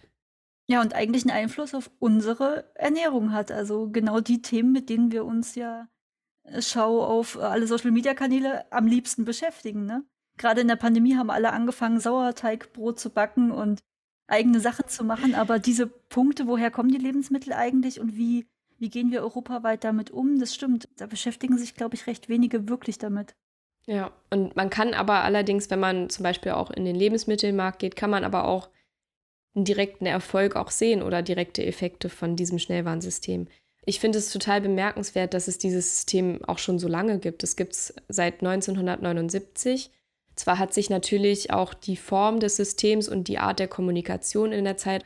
Ja, 0.66 0.80
und 0.80 0.94
eigentlich 0.94 1.24
einen 1.24 1.36
Einfluss 1.36 1.74
auf 1.74 1.90
unsere 1.98 2.70
Ernährung 2.74 3.32
hat. 3.32 3.52
Also 3.52 3.90
genau 3.90 4.20
die 4.20 4.40
Themen, 4.40 4.72
mit 4.72 4.88
denen 4.88 5.12
wir 5.12 5.24
uns 5.24 5.54
ja 5.54 5.88
äh, 6.44 6.62
Schau 6.62 7.04
auf 7.04 7.38
alle 7.38 7.66
Social-Media-Kanäle 7.66 8.72
am 8.72 8.86
liebsten 8.86 9.24
beschäftigen. 9.24 9.84
Ne? 9.84 10.04
Gerade 10.38 10.62
in 10.62 10.68
der 10.68 10.76
Pandemie 10.76 11.16
haben 11.16 11.30
alle 11.30 11.52
angefangen, 11.52 12.00
Sauerteigbrot 12.00 12.98
zu 12.98 13.10
backen 13.10 13.50
und 13.50 13.80
eigene 14.26 14.60
Sachen 14.60 14.88
zu 14.88 15.04
machen. 15.04 15.34
Aber 15.34 15.58
diese 15.58 15.86
Punkte, 15.86 16.46
woher 16.46 16.70
kommen 16.70 16.90
die 16.90 16.98
Lebensmittel 16.98 17.52
eigentlich 17.52 18.00
und 18.00 18.16
wie, 18.16 18.46
wie 18.78 18.88
gehen 18.88 19.10
wir 19.10 19.22
europaweit 19.22 19.84
damit 19.84 20.10
um, 20.10 20.38
das 20.38 20.54
stimmt. 20.54 20.88
Da 20.96 21.06
beschäftigen 21.06 21.58
sich, 21.58 21.74
glaube 21.74 21.94
ich, 21.94 22.06
recht 22.06 22.28
wenige 22.28 22.68
wirklich 22.68 22.98
damit. 22.98 23.34
Ja, 23.86 24.12
und 24.30 24.56
man 24.56 24.70
kann 24.70 24.94
aber 24.94 25.22
allerdings, 25.24 25.70
wenn 25.70 25.80
man 25.80 26.08
zum 26.08 26.22
Beispiel 26.22 26.52
auch 26.52 26.70
in 26.70 26.84
den 26.84 26.96
Lebensmittelmarkt 26.96 27.78
geht, 27.78 27.96
kann 27.96 28.10
man 28.10 28.24
aber 28.24 28.46
auch 28.46 28.70
einen 29.54 29.64
direkten 29.64 30.06
Erfolg 30.06 30.56
auch 30.56 30.70
sehen 30.70 31.02
oder 31.02 31.22
direkte 31.22 31.64
Effekte 31.64 32.08
von 32.08 32.36
diesem 32.36 32.58
Schnellwarnsystem. 32.58 33.46
Ich 33.86 34.00
finde 34.00 34.18
es 34.18 34.32
total 34.32 34.60
bemerkenswert, 34.60 35.34
dass 35.34 35.48
es 35.48 35.58
dieses 35.58 35.96
System 35.96 36.42
auch 36.46 36.58
schon 36.58 36.78
so 36.78 36.88
lange 36.88 37.18
gibt. 37.18 37.42
Es 37.42 37.56
gibt 37.56 37.74
es 37.74 37.94
seit 38.08 38.40
1979. 38.40 39.90
Zwar 40.34 40.58
hat 40.58 40.72
sich 40.72 40.90
natürlich 40.90 41.52
auch 41.52 41.74
die 41.74 41.96
Form 41.96 42.40
des 42.40 42.56
Systems 42.56 43.08
und 43.08 43.28
die 43.28 43.38
Art 43.38 43.58
der 43.58 43.68
Kommunikation 43.68 44.52
in 44.52 44.64
der 44.64 44.78
Zeit 44.78 45.04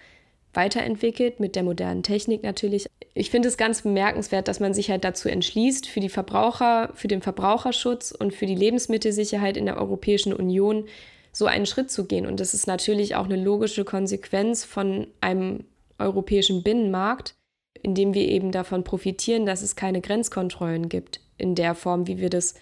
weiterentwickelt, 0.58 1.38
mit 1.38 1.54
der 1.54 1.62
modernen 1.62 2.02
Technik 2.02 2.42
natürlich. 2.42 2.88
Ich 3.14 3.30
finde 3.30 3.46
es 3.46 3.56
ganz 3.56 3.82
bemerkenswert, 3.82 4.48
dass 4.48 4.58
man 4.58 4.74
sich 4.74 4.90
halt 4.90 5.04
dazu 5.04 5.28
entschließt, 5.28 5.86
für 5.86 6.00
die 6.00 6.08
Verbraucher, 6.08 6.90
für 6.94 7.06
den 7.06 7.22
Verbraucherschutz 7.22 8.10
und 8.10 8.34
für 8.34 8.46
die 8.46 8.56
Lebensmittelsicherheit 8.56 9.56
in 9.56 9.66
der 9.66 9.76
Europäischen 9.78 10.32
Union 10.32 10.86
so 11.32 11.46
einen 11.46 11.64
Schritt 11.64 11.92
zu 11.92 12.06
gehen. 12.06 12.26
Und 12.26 12.40
das 12.40 12.54
ist 12.54 12.66
natürlich 12.66 13.14
auch 13.14 13.26
eine 13.26 13.40
logische 13.40 13.84
Konsequenz 13.84 14.64
von 14.64 15.06
einem 15.20 15.64
europäischen 15.96 16.64
Binnenmarkt, 16.64 17.36
in 17.80 17.94
dem 17.94 18.12
wir 18.12 18.26
eben 18.26 18.50
davon 18.50 18.82
profitieren, 18.82 19.46
dass 19.46 19.62
es 19.62 19.76
keine 19.76 20.00
Grenzkontrollen 20.00 20.88
gibt, 20.88 21.20
in 21.36 21.54
der 21.54 21.76
Form, 21.76 22.08
wie 22.08 22.18
wir 22.18 22.30
das 22.30 22.54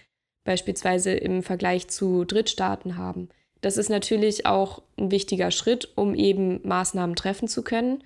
beispielsweise 0.44 1.12
im 1.12 1.42
Vergleich 1.42 1.88
zu 1.88 2.26
Drittstaaten 2.26 2.98
haben. 2.98 3.30
Das 3.60 3.76
ist 3.76 3.88
natürlich 3.88 4.46
auch 4.46 4.82
ein 4.98 5.10
wichtiger 5.10 5.50
Schritt, 5.50 5.88
um 5.96 6.14
eben 6.14 6.60
Maßnahmen 6.66 7.16
treffen 7.16 7.48
zu 7.48 7.62
können. 7.62 8.02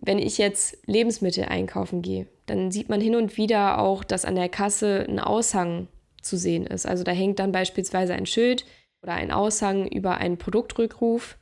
Wenn 0.00 0.18
ich 0.18 0.38
jetzt 0.38 0.78
Lebensmittel 0.86 1.44
einkaufen 1.44 2.02
gehe, 2.02 2.26
dann 2.46 2.70
sieht 2.70 2.88
man 2.88 3.00
hin 3.00 3.16
und 3.16 3.36
wieder 3.36 3.78
auch, 3.78 4.04
dass 4.04 4.24
an 4.24 4.36
der 4.36 4.48
Kasse 4.48 5.04
ein 5.08 5.18
Aushang 5.18 5.88
zu 6.22 6.36
sehen 6.36 6.66
ist. 6.66 6.86
Also 6.86 7.04
da 7.04 7.12
hängt 7.12 7.38
dann 7.38 7.52
beispielsweise 7.52 8.14
ein 8.14 8.26
Schild, 8.26 8.64
oder 9.02 9.14
ein 9.14 9.30
Aushang 9.30 9.86
über 9.86 10.18
einen 10.18 10.38
Produktrückruf, 10.38 11.36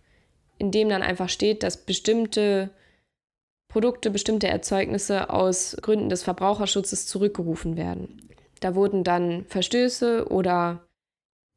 in 0.58 0.70
dem 0.70 0.88
dann 0.88 1.02
einfach 1.02 1.28
steht, 1.28 1.62
dass 1.62 1.84
bestimmte 1.84 2.70
Produkte, 3.68 4.10
bestimmte 4.10 4.48
Erzeugnisse 4.48 5.30
aus 5.30 5.76
Gründen 5.82 6.08
des 6.08 6.22
Verbraucherschutzes 6.22 7.06
zurückgerufen 7.06 7.76
werden. 7.76 8.28
Da 8.60 8.74
wurden 8.74 9.04
dann 9.04 9.44
Verstöße 9.46 10.28
oder 10.30 10.85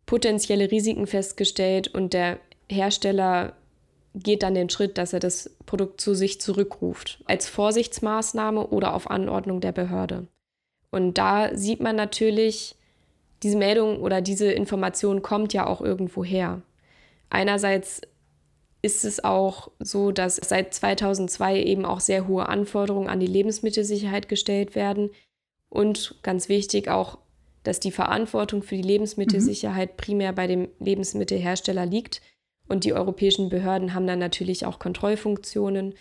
potenzielle 0.09 0.71
Risiken 0.71 1.05
festgestellt 1.05 1.87
und 1.87 2.13
der 2.13 2.39
Hersteller 2.67 3.53
geht 4.15 4.41
dann 4.41 4.55
den 4.55 4.71
Schritt, 4.71 4.97
dass 4.97 5.13
er 5.13 5.19
das 5.19 5.55
Produkt 5.67 6.01
zu 6.01 6.15
sich 6.15 6.41
zurückruft, 6.41 7.21
als 7.25 7.47
Vorsichtsmaßnahme 7.47 8.69
oder 8.69 8.95
auf 8.95 9.11
Anordnung 9.11 9.61
der 9.61 9.71
Behörde. 9.71 10.25
Und 10.89 11.19
da 11.19 11.55
sieht 11.55 11.79
man 11.79 11.95
natürlich, 11.95 12.75
diese 13.43 13.59
Meldung 13.59 14.01
oder 14.01 14.19
diese 14.19 14.51
Information 14.51 15.21
kommt 15.21 15.53
ja 15.53 15.67
auch 15.67 15.79
irgendwo 15.79 16.23
her. 16.23 16.63
Einerseits 17.29 18.01
ist 18.81 19.05
es 19.05 19.23
auch 19.23 19.69
so, 19.77 20.11
dass 20.11 20.37
seit 20.37 20.73
2002 20.73 21.61
eben 21.61 21.85
auch 21.85 21.99
sehr 21.99 22.27
hohe 22.27 22.49
Anforderungen 22.49 23.09
an 23.09 23.19
die 23.19 23.27
Lebensmittelsicherheit 23.27 24.27
gestellt 24.27 24.73
werden 24.73 25.11
und 25.69 26.15
ganz 26.23 26.49
wichtig 26.49 26.89
auch, 26.89 27.19
dass 27.69 27.79
die 27.79 27.91
Verantwortung 27.91 28.63
für 28.63 28.75
die 28.75 28.81
Lebensmittelsicherheit 28.81 29.91
mhm. 29.91 29.97
primär 29.97 30.33
bei 30.33 30.47
dem 30.47 30.69
Lebensmittelhersteller 30.79 31.85
liegt 31.85 32.19
und 32.67 32.83
die 32.83 32.93
europäischen 32.93 33.49
Behörden 33.49 33.93
haben 33.93 34.07
dann 34.07 34.17
natürlich 34.17 34.65
auch 34.65 34.79
Kontrollfunktionen 34.79 35.93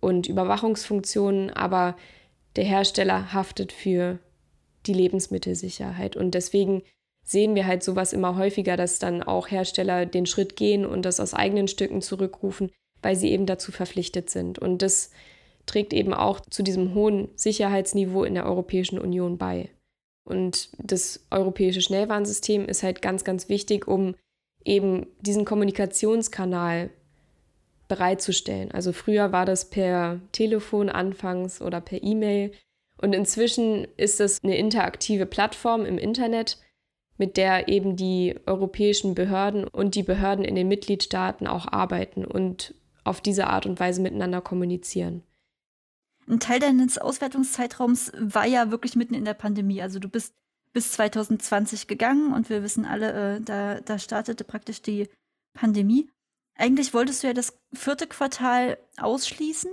und 0.00 0.28
Überwachungsfunktionen, 0.28 1.50
aber 1.50 1.96
der 2.56 2.64
Hersteller 2.64 3.32
haftet 3.32 3.70
für 3.70 4.18
die 4.86 4.92
Lebensmittelsicherheit. 4.92 6.16
Und 6.16 6.32
deswegen 6.32 6.82
sehen 7.22 7.54
wir 7.54 7.64
halt 7.64 7.84
sowas 7.84 8.12
immer 8.12 8.36
häufiger, 8.36 8.76
dass 8.76 8.98
dann 8.98 9.22
auch 9.22 9.52
Hersteller 9.52 10.06
den 10.06 10.26
Schritt 10.26 10.56
gehen 10.56 10.84
und 10.84 11.02
das 11.02 11.20
aus 11.20 11.32
eigenen 11.32 11.68
Stücken 11.68 12.02
zurückrufen, 12.02 12.72
weil 13.02 13.14
sie 13.14 13.30
eben 13.30 13.46
dazu 13.46 13.70
verpflichtet 13.70 14.30
sind. 14.30 14.58
Und 14.58 14.82
das 14.82 15.10
trägt 15.64 15.92
eben 15.92 16.12
auch 16.12 16.40
zu 16.40 16.64
diesem 16.64 16.92
hohen 16.92 17.28
Sicherheitsniveau 17.36 18.24
in 18.24 18.34
der 18.34 18.46
Europäischen 18.46 18.98
Union 18.98 19.38
bei. 19.38 19.70
Und 20.24 20.70
das 20.78 21.26
europäische 21.30 21.80
Schnellwarnsystem 21.80 22.66
ist 22.66 22.82
halt 22.82 23.02
ganz, 23.02 23.24
ganz 23.24 23.48
wichtig, 23.48 23.86
um 23.86 24.14
eben 24.64 25.06
diesen 25.20 25.44
Kommunikationskanal 25.44 26.90
bereitzustellen. 27.88 28.72
Also 28.72 28.92
früher 28.92 29.32
war 29.32 29.44
das 29.44 29.68
per 29.68 30.20
Telefon 30.32 30.88
anfangs 30.88 31.60
oder 31.60 31.80
per 31.82 32.02
E-Mail 32.02 32.52
und 32.98 33.14
inzwischen 33.14 33.86
ist 33.96 34.20
es 34.20 34.42
eine 34.42 34.56
interaktive 34.56 35.26
Plattform 35.26 35.84
im 35.84 35.98
Internet, 35.98 36.58
mit 37.18 37.36
der 37.36 37.68
eben 37.68 37.96
die 37.96 38.34
europäischen 38.46 39.14
Behörden 39.14 39.64
und 39.64 39.94
die 39.94 40.02
Behörden 40.02 40.44
in 40.44 40.54
den 40.54 40.68
Mitgliedstaaten 40.68 41.46
auch 41.46 41.70
arbeiten 41.70 42.24
und 42.24 42.74
auf 43.04 43.20
diese 43.20 43.46
Art 43.48 43.66
und 43.66 43.78
Weise 43.78 44.00
miteinander 44.00 44.40
kommunizieren. 44.40 45.22
Ein 46.28 46.40
Teil 46.40 46.60
deines 46.60 46.98
Auswertungszeitraums 46.98 48.12
war 48.18 48.46
ja 48.46 48.70
wirklich 48.70 48.96
mitten 48.96 49.14
in 49.14 49.24
der 49.24 49.34
Pandemie. 49.34 49.82
Also 49.82 49.98
du 49.98 50.08
bist 50.08 50.34
bis 50.72 50.92
2020 50.92 51.86
gegangen 51.86 52.32
und 52.32 52.48
wir 52.48 52.62
wissen 52.62 52.84
alle, 52.84 53.36
äh, 53.36 53.40
da, 53.40 53.80
da 53.80 53.98
startete 53.98 54.44
praktisch 54.44 54.82
die 54.82 55.08
Pandemie. 55.52 56.10
Eigentlich 56.56 56.94
wolltest 56.94 57.22
du 57.22 57.28
ja 57.28 57.32
das 57.32 57.58
vierte 57.72 58.06
Quartal 58.06 58.78
ausschließen 58.96 59.70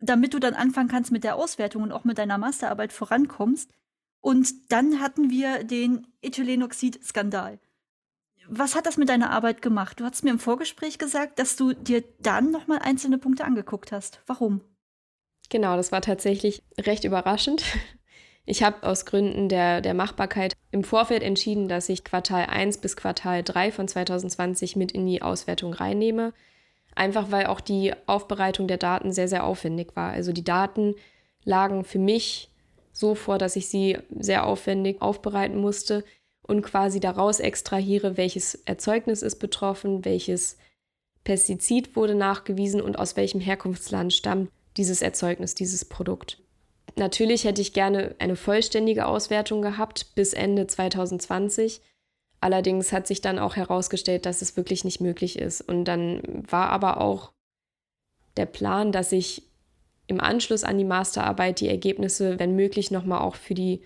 damit 0.00 0.34
du 0.34 0.38
dann 0.38 0.54
anfangen 0.54 0.88
kannst 0.88 1.10
mit 1.10 1.24
der 1.24 1.36
Auswertung 1.36 1.82
und 1.82 1.92
auch 1.92 2.04
mit 2.04 2.18
deiner 2.18 2.38
Masterarbeit 2.38 2.92
vorankommst. 2.92 3.70
Und 4.20 4.72
dann 4.72 5.00
hatten 5.00 5.30
wir 5.30 5.64
den 5.64 6.06
Ethylenoxid-Skandal. 6.22 7.58
Was 8.48 8.74
hat 8.74 8.86
das 8.86 8.96
mit 8.96 9.08
deiner 9.08 9.30
Arbeit 9.30 9.62
gemacht? 9.62 10.00
Du 10.00 10.04
hast 10.04 10.24
mir 10.24 10.30
im 10.30 10.38
Vorgespräch 10.38 10.98
gesagt, 10.98 11.38
dass 11.38 11.56
du 11.56 11.74
dir 11.74 12.02
dann 12.20 12.50
nochmal 12.50 12.78
einzelne 12.78 13.18
Punkte 13.18 13.44
angeguckt 13.44 13.92
hast. 13.92 14.22
Warum? 14.26 14.62
Genau, 15.48 15.76
das 15.76 15.92
war 15.92 16.02
tatsächlich 16.02 16.62
recht 16.78 17.04
überraschend. 17.04 17.64
Ich 18.50 18.62
habe 18.62 18.82
aus 18.88 19.04
Gründen 19.04 19.50
der, 19.50 19.82
der 19.82 19.92
Machbarkeit 19.92 20.54
im 20.70 20.82
Vorfeld 20.82 21.22
entschieden, 21.22 21.68
dass 21.68 21.90
ich 21.90 22.02
Quartal 22.02 22.46
1 22.46 22.78
bis 22.78 22.96
Quartal 22.96 23.42
3 23.42 23.70
von 23.70 23.86
2020 23.86 24.74
mit 24.74 24.90
in 24.90 25.04
die 25.04 25.20
Auswertung 25.20 25.74
reinnehme. 25.74 26.32
Einfach 26.94 27.30
weil 27.30 27.44
auch 27.44 27.60
die 27.60 27.92
Aufbereitung 28.06 28.66
der 28.66 28.78
Daten 28.78 29.12
sehr, 29.12 29.28
sehr 29.28 29.44
aufwendig 29.44 29.96
war. 29.96 30.12
Also 30.12 30.32
die 30.32 30.44
Daten 30.44 30.94
lagen 31.44 31.84
für 31.84 31.98
mich 31.98 32.48
so 32.90 33.14
vor, 33.14 33.36
dass 33.36 33.54
ich 33.54 33.68
sie 33.68 33.98
sehr 34.18 34.46
aufwendig 34.46 35.02
aufbereiten 35.02 35.60
musste 35.60 36.02
und 36.40 36.62
quasi 36.62 37.00
daraus 37.00 37.40
extrahiere, 37.40 38.16
welches 38.16 38.54
Erzeugnis 38.54 39.20
ist 39.20 39.36
betroffen, 39.36 40.06
welches 40.06 40.56
Pestizid 41.22 41.96
wurde 41.96 42.14
nachgewiesen 42.14 42.80
und 42.80 42.98
aus 42.98 43.14
welchem 43.14 43.40
Herkunftsland 43.40 44.14
stammt 44.14 44.48
dieses 44.78 45.02
Erzeugnis, 45.02 45.54
dieses 45.54 45.84
Produkt. 45.84 46.40
Natürlich 46.96 47.44
hätte 47.44 47.60
ich 47.60 47.72
gerne 47.72 48.14
eine 48.18 48.36
vollständige 48.36 49.06
Auswertung 49.06 49.60
gehabt 49.60 50.14
bis 50.14 50.32
Ende 50.32 50.66
2020. 50.66 51.82
Allerdings 52.40 52.92
hat 52.92 53.06
sich 53.06 53.20
dann 53.20 53.38
auch 53.38 53.56
herausgestellt, 53.56 54.24
dass 54.24 54.42
es 54.42 54.56
wirklich 54.56 54.84
nicht 54.84 55.00
möglich 55.00 55.38
ist. 55.38 55.60
Und 55.60 55.84
dann 55.84 56.22
war 56.48 56.70
aber 56.70 57.00
auch 57.00 57.32
der 58.36 58.46
Plan, 58.46 58.92
dass 58.92 59.12
ich 59.12 59.42
im 60.06 60.20
Anschluss 60.20 60.64
an 60.64 60.78
die 60.78 60.84
Masterarbeit 60.84 61.60
die 61.60 61.68
Ergebnisse, 61.68 62.38
wenn 62.38 62.56
möglich, 62.56 62.90
nochmal 62.90 63.20
auch 63.20 63.34
für 63.34 63.54
die 63.54 63.82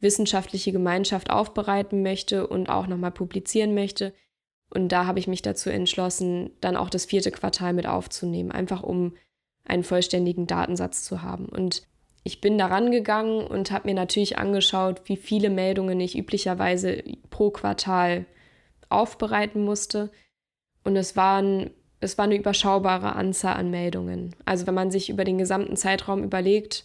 wissenschaftliche 0.00 0.72
Gemeinschaft 0.72 1.30
aufbereiten 1.30 2.02
möchte 2.02 2.46
und 2.46 2.68
auch 2.68 2.86
nochmal 2.86 3.12
publizieren 3.12 3.74
möchte. 3.74 4.12
Und 4.70 4.88
da 4.90 5.06
habe 5.06 5.18
ich 5.18 5.28
mich 5.28 5.40
dazu 5.40 5.70
entschlossen, 5.70 6.50
dann 6.60 6.76
auch 6.76 6.90
das 6.90 7.06
vierte 7.06 7.30
Quartal 7.30 7.72
mit 7.72 7.86
aufzunehmen, 7.86 8.50
einfach 8.50 8.82
um 8.82 9.14
einen 9.64 9.84
vollständigen 9.84 10.46
Datensatz 10.46 11.04
zu 11.04 11.22
haben. 11.22 11.46
Und 11.46 11.86
ich 12.22 12.40
bin 12.40 12.58
daran 12.58 12.90
gegangen 12.90 13.46
und 13.46 13.70
habe 13.70 13.88
mir 13.88 13.94
natürlich 13.94 14.38
angeschaut, 14.38 15.02
wie 15.06 15.16
viele 15.16 15.50
Meldungen 15.50 16.00
ich 16.00 16.16
üblicherweise 16.16 17.02
pro 17.30 17.50
Quartal 17.50 18.26
aufbereiten 18.88 19.64
musste. 19.64 20.10
Und 20.84 20.96
es 20.96 21.16
waren 21.16 21.70
es 22.04 22.18
war 22.18 22.26
eine 22.26 22.36
überschaubare 22.36 23.16
Anzahl 23.16 23.56
an 23.56 23.70
Meldungen. 23.70 24.36
Also 24.44 24.66
wenn 24.66 24.74
man 24.74 24.90
sich 24.90 25.08
über 25.08 25.24
den 25.24 25.38
gesamten 25.38 25.76
Zeitraum 25.76 26.22
überlegt, 26.22 26.84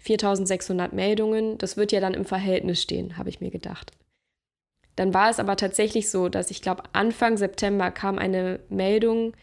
4600 0.00 0.92
Meldungen, 0.92 1.58
das 1.58 1.76
wird 1.76 1.92
ja 1.92 2.00
dann 2.00 2.14
im 2.14 2.24
Verhältnis 2.24 2.80
stehen, 2.82 3.16
habe 3.16 3.28
ich 3.28 3.40
mir 3.40 3.50
gedacht. 3.50 3.92
Dann 4.96 5.12
war 5.12 5.28
es 5.28 5.38
aber 5.38 5.56
tatsächlich 5.56 6.10
so, 6.10 6.28
dass 6.28 6.50
ich 6.50 6.62
glaube, 6.62 6.84
Anfang 6.92 7.36
September 7.36 7.90
kam 7.90 8.18
eine 8.18 8.60
Meldung 8.68 9.34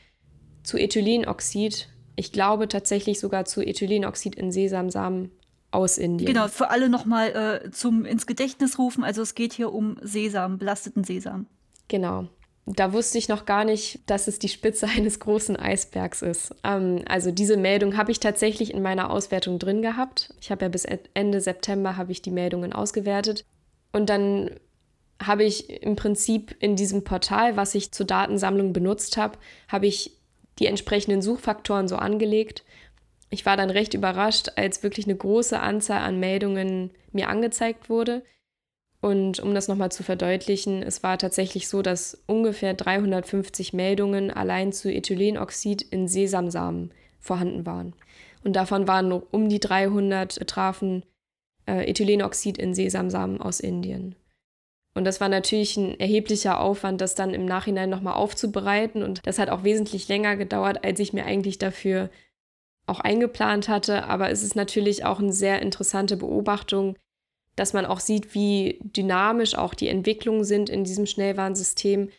zu 0.64 0.78
Ethylenoxid. 0.78 1.90
Ich 2.16 2.32
glaube 2.32 2.68
tatsächlich 2.68 3.20
sogar 3.20 3.46
zu 3.46 3.62
Ethylenoxid 3.62 4.36
in 4.36 4.52
Sesamsamen 4.52 5.32
aus 5.72 5.98
Indien. 5.98 6.34
Genau, 6.34 6.48
für 6.48 6.70
alle 6.70 6.90
nochmal 6.90 7.62
äh, 7.66 7.72
zum 7.72 8.06
ins 8.06 8.28
Gedächtnis 8.28 8.78
rufen. 8.78 9.04
Also 9.04 9.22
es 9.22 9.36
geht 9.36 9.54
hier 9.54 9.72
um 9.74 9.98
Sesam, 10.02 10.58
belasteten 10.58 11.04
Sesam. 11.04 11.48
Genau 11.88 12.28
da 12.66 12.94
wusste 12.94 13.18
ich 13.18 13.28
noch 13.28 13.46
gar 13.46 13.66
nicht, 13.66 14.00
dass 14.06 14.28
es 14.28 14.40
die 14.40 14.50
Spitze 14.50 14.88
eines 14.96 15.20
großen 15.20 15.56
Eisbergs 15.56 16.22
ist. 16.22 16.56
Ähm, 16.64 17.04
also 17.08 17.32
diese 17.32 17.58
Meldung 17.58 17.98
habe 17.98 18.12
ich 18.12 18.20
tatsächlich 18.20 18.74
in 18.74 18.82
meiner 18.82 19.10
Auswertung 19.10 19.60
drin 19.60 19.82
gehabt. 19.82 20.34
Ich 20.40 20.52
habe 20.52 20.66
ja 20.66 20.70
bis 20.70 20.86
Ende 20.86 21.42
September 21.42 21.98
habe 21.98 22.12
ich 22.12 22.22
die 22.22 22.32
Meldungen 22.32 22.74
ausgewertet 22.74 23.46
und 23.92 24.10
dann 24.10 24.52
habe 25.22 25.44
ich 25.44 25.84
im 25.84 25.96
Prinzip 25.96 26.56
in 26.60 26.76
diesem 26.76 27.04
Portal, 27.04 27.56
was 27.56 27.76
ich 27.76 27.92
zur 27.92 28.08
Datensammlung 28.08 28.74
benutzt 28.74 29.18
habe, 29.18 29.38
habe 29.68 29.86
ich 29.86 30.18
die 30.62 30.68
entsprechenden 30.68 31.22
Suchfaktoren 31.22 31.88
so 31.88 31.96
angelegt. 31.96 32.64
Ich 33.32 33.46
war 33.46 33.58
dann 33.58 33.72
recht 33.72 33.96
überrascht, 33.96 34.50
als 34.58 34.84
wirklich 34.84 35.08
eine 35.08 35.16
große 35.16 35.60
Anzahl 35.60 36.02
an 36.02 36.20
Meldungen 36.20 36.92
mir 37.12 37.30
angezeigt 37.30 37.90
wurde. 37.90 38.24
Und 39.02 39.40
um 39.40 39.56
das 39.56 39.68
nochmal 39.68 39.92
zu 39.92 40.04
verdeutlichen, 40.04 40.84
es 40.84 41.02
war 41.02 41.18
tatsächlich 41.18 41.68
so, 41.68 41.82
dass 41.82 42.22
ungefähr 42.28 42.76
350 42.76 43.74
Meldungen 43.74 44.30
allein 44.30 44.72
zu 44.72 44.94
Ethylenoxid 44.94 45.82
in 45.82 46.08
Sesamsamen 46.08 46.94
vorhanden 47.20 47.66
waren. 47.66 47.94
Und 48.44 48.56
davon 48.56 48.88
waren 48.88 49.12
um 49.12 49.50
die 49.50 49.60
300 49.60 50.38
betrafen 50.38 51.04
äh, 51.66 51.90
Ethylenoxid 51.90 52.60
in 52.60 52.76
Sesamsamen 52.76 53.42
aus 53.42 53.60
Indien. 53.60 54.16
Und 54.94 55.06
das 55.06 55.22
war 55.22 55.30
natürlich 55.30 55.78
ein 55.78 56.00
erheblicher 56.00 56.60
Aufwand, 56.60 57.00
das 57.00 57.16
dann 57.16 57.34
im 57.34 57.46
Nachhinein 57.46 57.90
nochmal 57.90 58.16
aufzubereiten. 58.16 59.04
Und 59.04 59.26
das 59.26 59.40
hat 59.40 59.50
auch 59.50 59.64
wesentlich 59.64 60.08
länger 60.10 60.36
gedauert, 60.36 60.84
als 60.84 61.00
ich 61.00 61.14
mir 61.14 61.26
eigentlich 61.26 61.58
dafür 61.58 62.10
auch 62.88 63.00
eingeplant 63.00 63.70
hatte. 63.70 64.04
Aber 64.06 64.30
es 64.30 64.44
ist 64.44 64.56
natürlich 64.56 65.06
auch 65.06 65.20
eine 65.20 65.32
sehr 65.32 65.62
interessante 65.62 66.18
Beobachtung, 66.18 66.98
dass 67.56 67.74
man 67.74 67.86
auch 67.86 68.00
sieht, 68.00 68.34
wie 68.34 68.80
dynamisch 68.82 69.56
auch 69.56 69.74
die 69.74 69.88
Entwicklungen 69.88 70.44
sind 70.44 70.70
in 70.70 70.84
diesem 70.84 71.06
Schnellwarnsystem, 71.06 72.10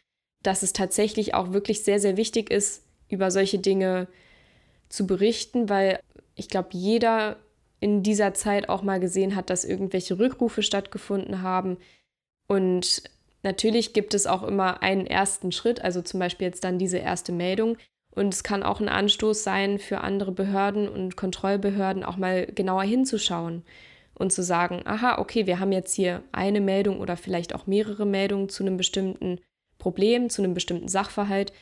dass 0.43 0.62
es 0.62 0.73
tatsächlich 0.73 1.35
auch 1.35 1.53
wirklich 1.53 1.85
sehr, 1.85 2.01
sehr 2.01 2.16
wichtig 2.16 2.51
ist, 2.51 2.85
über 3.09 3.31
solche 3.31 3.59
Dinge 3.59 4.09
zu 4.89 5.07
berichten, 5.07 5.68
weil 5.68 6.01
ich 6.35 6.49
glaube, 6.49 6.70
jeder 6.73 7.37
in 7.81 8.03
dieser 8.03 8.33
Zeit 8.35 8.68
auch 8.68 8.83
mal 8.83 9.01
gesehen 9.01 9.35
hat, 9.35 9.51
dass 9.51 9.64
irgendwelche 9.64 10.18
Rückrufe 10.18 10.62
stattgefunden 10.62 11.43
haben. 11.43 11.79
Und 12.53 13.03
natürlich 13.43 13.95
gibt 13.95 14.13
es 14.13 14.27
auch 14.27 14.43
immer 14.43 14.83
einen 14.83 15.07
ersten 15.07 15.53
Schritt, 15.53 15.81
also 15.81 16.03
zum 16.03 16.21
Beispiel 16.21 16.49
jetzt 16.49 16.65
dann 16.65 16.79
diese 16.79 16.99
erste 16.99 17.33
Meldung. 17.33 17.79
Und 18.15 18.35
es 18.35 18.43
kann 18.43 18.63
auch 18.63 18.79
ein 18.79 18.91
Anstoß 18.91 19.43
sein 19.43 19.79
für 19.79 20.03
andere 20.03 20.33
Behörden 20.33 20.87
und 20.87 21.17
Kontrollbehörden 21.17 22.05
auch 22.05 22.19
mal 22.19 22.45
genauer 22.45 22.83
hinzuschauen 22.83 23.63
und 24.13 24.35
zu 24.35 24.43
sagen, 24.43 24.83
aha, 24.85 25.19
okay, 25.19 25.47
wir 25.47 25.61
haben 25.61 25.73
jetzt 25.73 25.95
hier 25.95 26.23
eine 26.31 26.61
Meldung 26.61 27.01
oder 27.01 27.17
vielleicht 27.17 27.55
auch 27.55 27.67
mehrere 27.67 28.05
Meldungen 28.05 28.51
zu 28.51 28.65
einem 28.65 28.77
bestimmten 28.77 29.41
Problem, 29.79 30.29
zu 30.29 30.43
einem 30.43 30.53
bestimmten 30.53 30.89
Sachverhalt. 30.89 31.55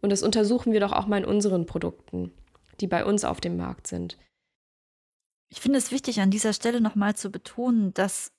Und 0.00 0.10
das 0.10 0.24
untersuchen 0.24 0.72
wir 0.72 0.80
doch 0.80 0.90
auch 0.90 1.06
mal 1.06 1.18
in 1.18 1.24
unseren 1.24 1.66
Produkten, 1.66 2.32
die 2.80 2.88
bei 2.88 3.04
uns 3.04 3.24
auf 3.24 3.40
dem 3.40 3.56
Markt 3.56 3.86
sind. 3.86 4.18
Ich 5.50 5.60
finde 5.60 5.78
es 5.78 5.92
wichtig, 5.92 6.20
an 6.20 6.32
dieser 6.32 6.52
Stelle 6.52 6.80
nochmal 6.80 7.14
zu 7.14 7.30
betonen, 7.30 7.94
dass 7.94 8.32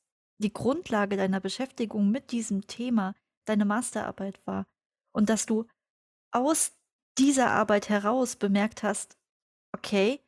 die 0.43 0.53
Grundlage 0.53 1.17
deiner 1.17 1.39
Beschäftigung 1.39 2.11
mit 2.11 2.31
diesem 2.31 2.67
Thema 2.67 3.15
deine 3.45 3.65
Masterarbeit 3.65 4.45
war 4.45 4.65
und 5.11 5.29
dass 5.29 5.45
du 5.45 5.65
aus 6.31 6.73
dieser 7.17 7.51
Arbeit 7.51 7.89
heraus 7.89 8.35
bemerkt 8.35 8.83
hast, 8.83 9.17
okay, 9.71 10.19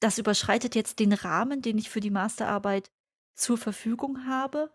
das 0.00 0.18
überschreitet 0.18 0.74
jetzt 0.74 0.98
den 0.98 1.12
Rahmen, 1.12 1.62
den 1.62 1.78
ich 1.78 1.90
für 1.90 2.00
die 2.00 2.10
Masterarbeit 2.10 2.90
zur 3.34 3.58
Verfügung 3.58 4.26
habe. 4.26 4.70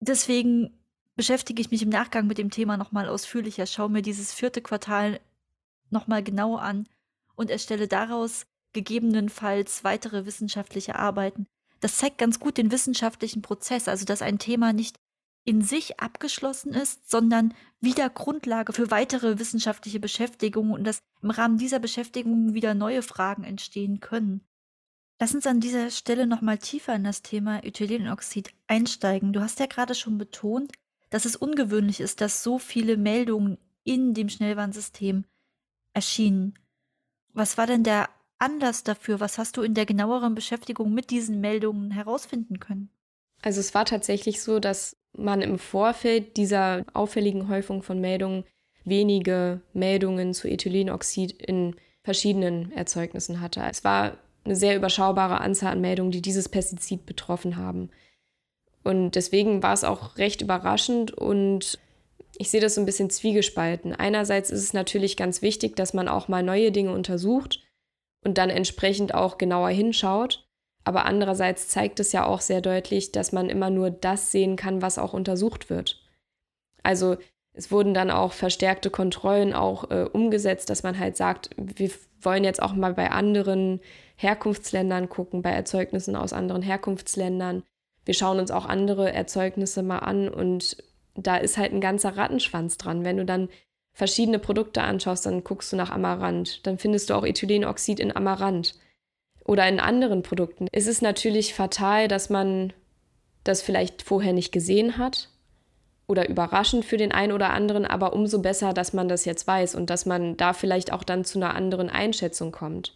Deswegen 0.00 0.78
beschäftige 1.16 1.60
ich 1.60 1.70
mich 1.70 1.82
im 1.82 1.88
Nachgang 1.88 2.26
mit 2.26 2.38
dem 2.38 2.50
Thema 2.50 2.76
nochmal 2.76 3.08
ausführlicher, 3.08 3.66
schaue 3.66 3.90
mir 3.90 4.02
dieses 4.02 4.32
vierte 4.32 4.62
Quartal 4.62 5.20
nochmal 5.90 6.22
genau 6.22 6.56
an 6.56 6.88
und 7.34 7.50
erstelle 7.50 7.88
daraus 7.88 8.46
gegebenenfalls 8.72 9.84
weitere 9.84 10.26
wissenschaftliche 10.26 10.96
Arbeiten. 10.96 11.46
Das 11.84 11.98
zeigt 11.98 12.16
ganz 12.16 12.40
gut 12.40 12.56
den 12.56 12.72
wissenschaftlichen 12.72 13.42
Prozess, 13.42 13.88
also 13.88 14.06
dass 14.06 14.22
ein 14.22 14.38
Thema 14.38 14.72
nicht 14.72 14.96
in 15.44 15.60
sich 15.60 16.00
abgeschlossen 16.00 16.72
ist, 16.72 17.10
sondern 17.10 17.52
wieder 17.78 18.08
Grundlage 18.08 18.72
für 18.72 18.90
weitere 18.90 19.38
wissenschaftliche 19.38 20.00
Beschäftigung 20.00 20.70
und 20.70 20.84
dass 20.84 21.00
im 21.20 21.28
Rahmen 21.28 21.58
dieser 21.58 21.80
Beschäftigung 21.80 22.54
wieder 22.54 22.72
neue 22.72 23.02
Fragen 23.02 23.44
entstehen 23.44 24.00
können. 24.00 24.40
Lass 25.20 25.34
uns 25.34 25.46
an 25.46 25.60
dieser 25.60 25.90
Stelle 25.90 26.26
nochmal 26.26 26.56
tiefer 26.56 26.94
in 26.94 27.04
das 27.04 27.20
Thema 27.20 27.62
Ethylenoxid 27.62 28.54
einsteigen. 28.66 29.34
Du 29.34 29.42
hast 29.42 29.60
ja 29.60 29.66
gerade 29.66 29.94
schon 29.94 30.16
betont, 30.16 30.72
dass 31.10 31.26
es 31.26 31.36
ungewöhnlich 31.36 32.00
ist, 32.00 32.22
dass 32.22 32.42
so 32.42 32.58
viele 32.58 32.96
Meldungen 32.96 33.58
in 33.82 34.14
dem 34.14 34.30
Schnellwarnsystem 34.30 35.26
erschienen. 35.92 36.58
Was 37.34 37.58
war 37.58 37.66
denn 37.66 37.84
der 37.84 38.08
Anlass 38.44 38.84
dafür? 38.84 39.20
Was 39.20 39.38
hast 39.38 39.56
du 39.56 39.62
in 39.62 39.72
der 39.72 39.86
genaueren 39.86 40.34
Beschäftigung 40.34 40.92
mit 40.92 41.10
diesen 41.10 41.40
Meldungen 41.40 41.90
herausfinden 41.90 42.60
können? 42.60 42.90
Also 43.42 43.60
es 43.60 43.74
war 43.74 43.86
tatsächlich 43.86 44.42
so, 44.42 44.60
dass 44.60 44.96
man 45.16 45.40
im 45.40 45.58
Vorfeld 45.58 46.36
dieser 46.36 46.84
auffälligen 46.92 47.48
Häufung 47.48 47.82
von 47.82 48.00
Meldungen 48.00 48.44
wenige 48.84 49.62
Meldungen 49.72 50.34
zu 50.34 50.46
Ethylenoxid 50.46 51.32
in 51.32 51.74
verschiedenen 52.02 52.70
Erzeugnissen 52.72 53.40
hatte. 53.40 53.62
Es 53.70 53.82
war 53.82 54.18
eine 54.44 54.56
sehr 54.56 54.76
überschaubare 54.76 55.40
Anzahl 55.40 55.72
an 55.72 55.80
Meldungen, 55.80 56.10
die 56.12 56.20
dieses 56.20 56.50
Pestizid 56.50 57.06
betroffen 57.06 57.56
haben. 57.56 57.88
Und 58.82 59.12
deswegen 59.12 59.62
war 59.62 59.72
es 59.72 59.84
auch 59.84 60.18
recht 60.18 60.42
überraschend 60.42 61.12
und 61.12 61.78
ich 62.36 62.50
sehe 62.50 62.60
das 62.60 62.74
so 62.74 62.82
ein 62.82 62.86
bisschen 62.86 63.08
zwiegespalten. 63.08 63.94
Einerseits 63.94 64.50
ist 64.50 64.62
es 64.62 64.74
natürlich 64.74 65.16
ganz 65.16 65.40
wichtig, 65.40 65.76
dass 65.76 65.94
man 65.94 66.08
auch 66.08 66.28
mal 66.28 66.42
neue 66.42 66.72
Dinge 66.72 66.92
untersucht 66.92 67.63
und 68.24 68.38
dann 68.38 68.50
entsprechend 68.50 69.14
auch 69.14 69.38
genauer 69.38 69.68
hinschaut. 69.68 70.46
Aber 70.84 71.06
andererseits 71.06 71.68
zeigt 71.68 72.00
es 72.00 72.12
ja 72.12 72.26
auch 72.26 72.40
sehr 72.40 72.60
deutlich, 72.60 73.12
dass 73.12 73.32
man 73.32 73.48
immer 73.48 73.70
nur 73.70 73.90
das 73.90 74.30
sehen 74.30 74.56
kann, 74.56 74.82
was 74.82 74.98
auch 74.98 75.14
untersucht 75.14 75.70
wird. 75.70 76.02
Also 76.82 77.16
es 77.54 77.70
wurden 77.70 77.94
dann 77.94 78.10
auch 78.10 78.32
verstärkte 78.32 78.90
Kontrollen 78.90 79.54
auch 79.54 79.90
äh, 79.90 80.08
umgesetzt, 80.12 80.68
dass 80.68 80.82
man 80.82 80.98
halt 80.98 81.16
sagt, 81.16 81.50
wir 81.56 81.90
wollen 82.20 82.44
jetzt 82.44 82.60
auch 82.60 82.74
mal 82.74 82.94
bei 82.94 83.10
anderen 83.10 83.80
Herkunftsländern 84.16 85.08
gucken, 85.08 85.40
bei 85.40 85.50
Erzeugnissen 85.50 86.16
aus 86.16 86.32
anderen 86.32 86.62
Herkunftsländern. 86.62 87.62
Wir 88.04 88.14
schauen 88.14 88.38
uns 88.38 88.50
auch 88.50 88.66
andere 88.66 89.12
Erzeugnisse 89.12 89.82
mal 89.82 90.00
an 90.00 90.28
und 90.28 90.76
da 91.14 91.36
ist 91.36 91.56
halt 91.56 91.72
ein 91.72 91.80
ganzer 91.80 92.16
Rattenschwanz 92.16 92.76
dran. 92.76 93.04
Wenn 93.04 93.16
du 93.16 93.24
dann 93.24 93.48
verschiedene 93.94 94.40
Produkte 94.40 94.82
anschaust, 94.82 95.24
dann 95.24 95.44
guckst 95.44 95.72
du 95.72 95.76
nach 95.76 95.90
Amaranth, 95.90 96.66
dann 96.66 96.78
findest 96.78 97.08
du 97.08 97.14
auch 97.14 97.24
Ethylenoxid 97.24 98.00
in 98.00 98.14
Amaranth 98.14 98.74
oder 99.44 99.66
in 99.68 99.80
anderen 99.80 100.22
Produkten. 100.22 100.66
Es 100.72 100.86
ist 100.86 101.00
natürlich 101.00 101.54
fatal, 101.54 102.08
dass 102.08 102.28
man 102.28 102.72
das 103.44 103.62
vielleicht 103.62 104.02
vorher 104.02 104.32
nicht 104.32 104.52
gesehen 104.52 104.98
hat 104.98 105.30
oder 106.06 106.28
überraschend 106.28 106.84
für 106.84 106.96
den 106.96 107.12
einen 107.12 107.32
oder 107.32 107.50
anderen, 107.50 107.84
aber 107.86 108.12
umso 108.12 108.42
besser, 108.42 108.72
dass 108.72 108.92
man 108.92 109.08
das 109.08 109.24
jetzt 109.24 109.46
weiß 109.46 109.74
und 109.74 109.90
dass 109.90 110.06
man 110.06 110.36
da 110.36 110.52
vielleicht 110.52 110.92
auch 110.92 111.04
dann 111.04 111.24
zu 111.24 111.38
einer 111.38 111.54
anderen 111.54 111.88
Einschätzung 111.88 112.52
kommt. 112.52 112.94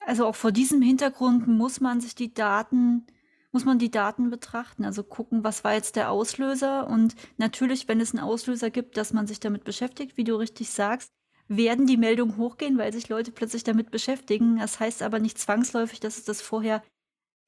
Also 0.00 0.26
auch 0.26 0.34
vor 0.34 0.52
diesem 0.52 0.82
Hintergrund 0.82 1.46
muss 1.48 1.80
man 1.80 2.00
sich 2.00 2.14
die 2.14 2.34
Daten, 2.34 3.06
muss 3.52 3.64
man 3.64 3.78
die 3.78 3.90
Daten 3.90 4.30
betrachten, 4.30 4.84
also 4.84 5.04
gucken, 5.04 5.44
was 5.44 5.62
war 5.62 5.74
jetzt 5.74 5.96
der 5.96 6.10
Auslöser 6.10 6.88
und 6.88 7.14
natürlich, 7.36 7.86
wenn 7.86 8.00
es 8.00 8.14
einen 8.14 8.24
Auslöser 8.24 8.70
gibt, 8.70 8.96
dass 8.96 9.12
man 9.12 9.26
sich 9.26 9.40
damit 9.40 9.64
beschäftigt, 9.64 10.16
wie 10.16 10.24
du 10.24 10.36
richtig 10.36 10.70
sagst, 10.70 11.12
werden 11.48 11.86
die 11.86 11.98
Meldungen 11.98 12.38
hochgehen, 12.38 12.78
weil 12.78 12.92
sich 12.92 13.08
Leute 13.08 13.30
plötzlich 13.30 13.62
damit 13.62 13.90
beschäftigen. 13.90 14.58
Das 14.58 14.80
heißt 14.80 15.02
aber 15.02 15.18
nicht 15.18 15.38
zwangsläufig, 15.38 16.00
dass 16.00 16.16
es 16.16 16.24
das 16.24 16.40
vorher 16.40 16.82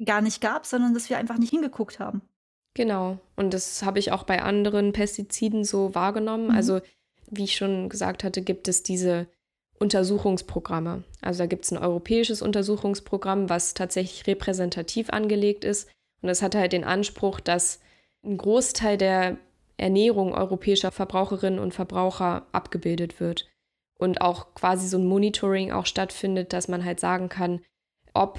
gar 0.05 0.21
nicht 0.21 0.41
gab, 0.41 0.67
sondern 0.67 0.93
dass 0.95 1.09
wir 1.09 1.19
einfach 1.19 1.39
nicht 1.39 1.51
hingeguckt 1.51 1.99
haben. 1.99 2.23
Genau. 2.75 3.19
Und 3.37 3.55
das 3.55 3.83
habe 3.83 3.99
ich 3.99 4.13
auch 4.13 4.25
bei 4.25 4.43
anderen 4.43 4.93
Pestiziden 4.93 5.65
so 5.65 5.95
wahrgenommen. 5.95 6.49
Mhm. 6.49 6.55
Also 6.55 6.81
wie 7.31 7.45
ich 7.45 7.57
schon 7.57 7.89
gesagt 7.89 8.25
hatte, 8.25 8.43
gibt 8.43 8.69
es 8.69 8.83
diese 8.83 9.29
Untersuchungsprogramme. 9.79 11.05
Also 11.21 11.39
da 11.41 11.47
gibt 11.47 11.65
es 11.65 11.73
ein 11.73 11.79
europäisches 11.79 12.43
Untersuchungsprogramm, 12.43 13.49
was 13.49 13.75
tatsächlich 13.75 14.27
repräsentativ 14.27 15.11
angelegt 15.11 15.65
ist. 15.65 15.89
Und 16.23 16.29
es 16.29 16.43
hat 16.43 16.55
halt 16.55 16.73
den 16.73 16.85
Anspruch, 16.85 17.41
dass 17.41 17.81
ein 18.25 18.37
Großteil 18.37 18.97
der 18.97 19.37
Ernährung 19.77 20.33
europäischer 20.33 20.93
Verbraucherinnen 20.93 21.59
und 21.59 21.75
Verbraucher 21.75 22.47
abgebildet 22.53 23.21
wird. 23.21 23.49
Und 23.99 24.21
auch 24.21 24.55
quasi 24.55 24.89
so 24.89 24.99
ein 24.99 25.07
Monitoring 25.07 25.73
auch 25.73 25.87
stattfindet, 25.87 26.53
dass 26.53 26.69
man 26.69 26.85
halt 26.85 27.01
sagen 27.01 27.29
kann, 27.29 27.61
ob 28.13 28.39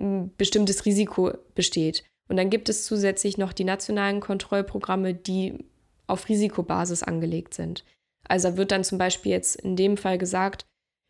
ein 0.00 0.34
bestimmtes 0.36 0.84
Risiko 0.84 1.32
besteht. 1.54 2.04
Und 2.28 2.36
dann 2.36 2.50
gibt 2.50 2.68
es 2.68 2.84
zusätzlich 2.84 3.38
noch 3.38 3.52
die 3.52 3.64
nationalen 3.64 4.20
Kontrollprogramme, 4.20 5.14
die 5.14 5.58
auf 6.06 6.28
Risikobasis 6.28 7.02
angelegt 7.02 7.54
sind. 7.54 7.84
Also 8.28 8.56
wird 8.56 8.70
dann 8.70 8.84
zum 8.84 8.98
Beispiel 8.98 9.32
jetzt 9.32 9.56
in 9.56 9.76
dem 9.76 9.96
Fall 9.96 10.18
gesagt, 10.18 10.64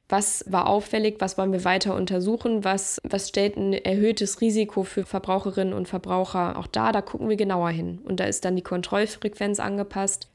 was 0.09 0.45
war 0.47 0.67
auffällig, 0.69 1.17
was 1.21 1.39
wollen 1.39 1.53
wir 1.53 1.65
weiter 1.65 1.95
untersuchen, 1.95 2.65
was, 2.65 3.01
was 3.03 3.29
stellt 3.29 3.57
ein 3.57 3.73
erhöhtes 3.73 4.41
Risiko 4.41 4.83
für 4.83 5.05
Verbraucherinnen 5.05 5.73
und 5.73 5.89
Verbraucher 5.89 6.59
auch 6.59 6.67
da, 6.67 6.93
da 6.93 7.01
gucken 7.01 7.29
wir 7.31 7.37
genauer 7.37 7.71
hin. 7.71 7.99
Und 8.05 8.21
da 8.21 8.25
ist 8.25 8.45
dann 8.45 8.57
die 8.57 8.63
Kontrollfrequenz 8.63 9.59
angepasst. 9.59 10.29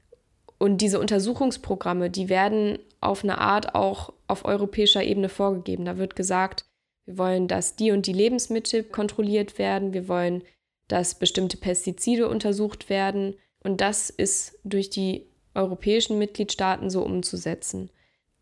Und 0.58 0.82
diese 0.82 1.00
Untersuchungsprogramme, 1.00 2.10
die 2.10 2.30
werden 2.30 2.80
auf 3.02 3.24
eine 3.24 3.38
Art 3.38 3.76
auch 3.76 4.14
auf 4.28 4.46
europäischer 4.46 5.04
Ebene 5.04 5.30
vorgegeben. 5.30 5.86
Da 5.86 5.98
wird 5.98 6.16
gesagt, 6.16 6.66
wir 7.06 7.20
wollen, 7.20 7.48
dass 7.48 7.76
die 7.76 7.92
und 7.92 8.08
die 8.08 8.14
Lebensmittel 8.14 8.84
kontrolliert 8.84 9.60
werden, 9.60 9.94
wir 9.94 10.08
wollen, 10.08 10.44
dass 10.88 11.20
bestimmte 11.20 11.58
Pestizide 11.58 12.28
untersucht 12.28 12.90
werden. 12.90 13.36
Und 13.64 13.82
das 13.82 14.10
ist 14.10 14.58
durch 14.64 14.90
die 14.90 15.28
europäischen 15.58 16.18
Mitgliedstaaten 16.18 16.90
so 16.90 17.04
umzusetzen. 17.04 17.90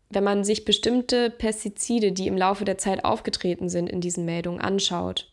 Wenn 0.08 0.24
man 0.24 0.44
sich 0.44 0.64
bestimmte 0.64 1.30
Pestizide, 1.30 2.12
die 2.12 2.28
im 2.28 2.36
Laufe 2.36 2.64
der 2.64 2.78
Zeit 2.78 3.04
aufgetreten 3.04 3.68
sind 3.68 3.88
in 3.88 4.00
diesen 4.00 4.24
Meldungen, 4.24 4.60
anschaut, 4.60 5.32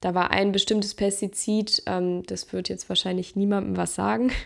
da 0.00 0.14
war 0.14 0.30
ein 0.30 0.52
bestimmtes 0.52 0.94
Pestizid, 0.94 1.82
ähm, 1.86 2.22
das 2.24 2.52
wird 2.52 2.68
jetzt 2.68 2.88
wahrscheinlich 2.88 3.36
niemandem 3.36 3.76
was 3.76 3.94
sagen. 3.94 4.32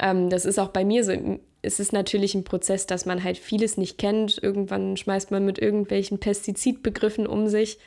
Ähm, 0.00 0.30
das 0.30 0.46
ist 0.46 0.58
auch 0.58 0.70
bei 0.70 0.86
mir 0.86 1.04
so. 1.04 1.12
Es 1.60 1.78
ist 1.78 1.92
natürlich 1.92 2.34
ein 2.34 2.44
Prozess, 2.44 2.86
dass 2.86 3.04
man 3.04 3.22
halt 3.22 3.36
vieles 3.36 3.76
nicht 3.76 3.98
kennt. 3.98 4.42
Irgendwann 4.42 4.96
schmeißt 4.96 5.30
man 5.30 5.44
mit 5.44 5.58
irgendwelchen 5.58 6.18
Pestizidbegriffen 6.18 7.26
um 7.26 7.46
sich 7.46 7.78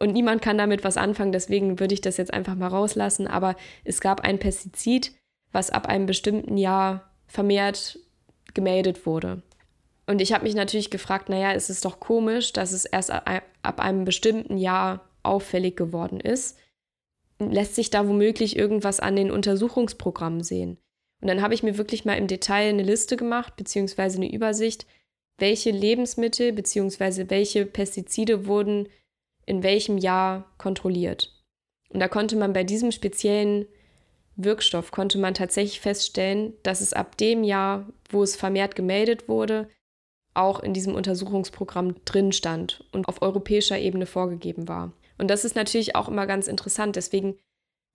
und 0.00 0.12
niemand 0.12 0.42
kann 0.42 0.58
damit 0.58 0.84
was 0.84 0.98
anfangen. 0.98 1.32
Deswegen 1.32 1.80
würde 1.80 1.94
ich 1.94 2.02
das 2.02 2.18
jetzt 2.18 2.32
einfach 2.32 2.54
mal 2.56 2.68
rauslassen. 2.68 3.26
Aber 3.26 3.56
es 3.84 4.02
gab 4.02 4.20
ein 4.20 4.38
Pestizid, 4.38 5.12
was 5.50 5.70
ab 5.70 5.86
einem 5.86 6.06
bestimmten 6.06 6.56
Jahr 6.56 7.09
vermehrt 7.30 7.98
gemeldet 8.52 9.06
wurde. 9.06 9.42
Und 10.06 10.20
ich 10.20 10.32
habe 10.32 10.44
mich 10.44 10.54
natürlich 10.54 10.90
gefragt, 10.90 11.28
naja, 11.28 11.52
es 11.52 11.70
ist 11.70 11.84
doch 11.84 12.00
komisch, 12.00 12.52
dass 12.52 12.72
es 12.72 12.84
erst 12.84 13.10
ab 13.10 13.80
einem 13.80 14.04
bestimmten 14.04 14.58
Jahr 14.58 15.08
auffällig 15.22 15.76
geworden 15.76 16.18
ist. 16.18 16.58
Lässt 17.38 17.76
sich 17.76 17.90
da 17.90 18.06
womöglich 18.08 18.56
irgendwas 18.56 18.98
an 18.98 19.14
den 19.14 19.30
Untersuchungsprogrammen 19.30 20.42
sehen? 20.42 20.78
Und 21.22 21.28
dann 21.28 21.42
habe 21.42 21.54
ich 21.54 21.62
mir 21.62 21.78
wirklich 21.78 22.04
mal 22.04 22.18
im 22.18 22.26
Detail 22.26 22.70
eine 22.70 22.82
Liste 22.82 23.16
gemacht, 23.16 23.54
beziehungsweise 23.56 24.16
eine 24.16 24.32
Übersicht, 24.32 24.86
welche 25.38 25.70
Lebensmittel 25.70 26.52
beziehungsweise 26.52 27.30
welche 27.30 27.64
Pestizide 27.64 28.46
wurden 28.46 28.88
in 29.46 29.62
welchem 29.62 29.98
Jahr 29.98 30.52
kontrolliert. 30.58 31.34
Und 31.88 32.00
da 32.00 32.08
konnte 32.08 32.36
man 32.36 32.52
bei 32.52 32.64
diesem 32.64 32.92
speziellen 32.92 33.66
Wirkstoff 34.44 34.90
konnte 34.90 35.18
man 35.18 35.34
tatsächlich 35.34 35.80
feststellen, 35.80 36.54
dass 36.62 36.80
es 36.80 36.92
ab 36.92 37.16
dem 37.16 37.44
Jahr, 37.44 37.86
wo 38.08 38.22
es 38.22 38.36
vermehrt 38.36 38.76
gemeldet 38.76 39.28
wurde, 39.28 39.68
auch 40.34 40.60
in 40.60 40.74
diesem 40.74 40.94
Untersuchungsprogramm 40.94 42.04
drin 42.04 42.32
stand 42.32 42.84
und 42.92 43.08
auf 43.08 43.22
europäischer 43.22 43.78
Ebene 43.78 44.06
vorgegeben 44.06 44.68
war. 44.68 44.92
Und 45.18 45.28
das 45.28 45.44
ist 45.44 45.56
natürlich 45.56 45.96
auch 45.96 46.08
immer 46.08 46.26
ganz 46.26 46.46
interessant. 46.48 46.96
Deswegen 46.96 47.36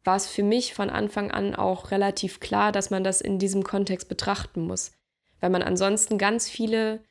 war 0.03 0.15
es 0.15 0.27
für 0.27 0.43
mich 0.43 0.73
von 0.73 0.89
Anfang 0.89 1.31
an 1.31 1.55
auch 1.55 1.91
relativ 1.91 2.39
klar, 2.39 2.71
dass 2.71 2.91
man 2.91 3.03
das 3.03 3.21
in 3.21 3.39
diesem 3.39 3.63
Kontext 3.63 4.07
betrachten 4.07 4.61
muss, 4.61 4.91
weil 5.39 5.49
man 5.49 5.63
ansonsten 5.63 6.17
ganz 6.17 6.49
viele 6.49 7.01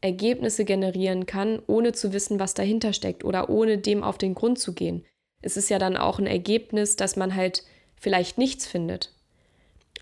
Ergebnisse 0.00 0.64
generieren 0.64 1.26
kann, 1.26 1.62
ohne 1.68 1.92
zu 1.92 2.12
wissen, 2.12 2.40
was 2.40 2.54
dahinter 2.54 2.92
steckt 2.92 3.24
oder 3.24 3.48
ohne 3.48 3.78
dem 3.78 4.02
auf 4.02 4.18
den 4.18 4.34
Grund 4.34 4.58
zu 4.58 4.74
gehen. 4.74 5.04
Es 5.42 5.56
ist 5.56 5.70
ja 5.70 5.78
dann 5.78 5.96
auch 5.96 6.18
ein 6.18 6.26
Ergebnis, 6.26 6.96
dass 6.96 7.16
man 7.16 7.34
halt 7.34 7.64
vielleicht 8.02 8.36
nichts 8.36 8.66
findet. 8.66 9.14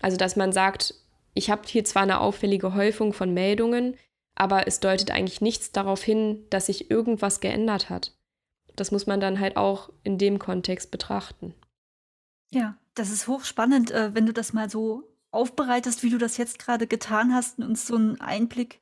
Also 0.01 0.17
dass 0.17 0.35
man 0.35 0.51
sagt, 0.51 0.95
ich 1.33 1.49
habe 1.49 1.61
hier 1.65 1.85
zwar 1.85 2.01
eine 2.01 2.19
auffällige 2.19 2.73
Häufung 2.73 3.13
von 3.13 3.33
Meldungen, 3.33 3.95
aber 4.35 4.67
es 4.67 4.79
deutet 4.79 5.11
eigentlich 5.11 5.39
nichts 5.39 5.71
darauf 5.71 6.01
hin, 6.03 6.45
dass 6.49 6.65
sich 6.65 6.89
irgendwas 6.89 7.39
geändert 7.39 7.89
hat. 7.89 8.13
Das 8.75 8.91
muss 8.91 9.05
man 9.05 9.19
dann 9.19 9.39
halt 9.39 9.55
auch 9.55 9.91
in 10.03 10.17
dem 10.17 10.39
Kontext 10.39 10.89
betrachten. 10.91 11.53
Ja, 12.51 12.77
das 12.95 13.11
ist 13.11 13.27
hochspannend, 13.27 13.91
äh, 13.91 14.15
wenn 14.15 14.25
du 14.25 14.33
das 14.33 14.51
mal 14.51 14.69
so 14.69 15.03
aufbereitest, 15.29 16.03
wie 16.03 16.09
du 16.09 16.17
das 16.17 16.37
jetzt 16.37 16.59
gerade 16.59 16.87
getan 16.87 17.33
hast 17.33 17.59
und 17.59 17.65
uns 17.65 17.85
so 17.85 17.95
einen 17.95 18.19
Einblick 18.19 18.81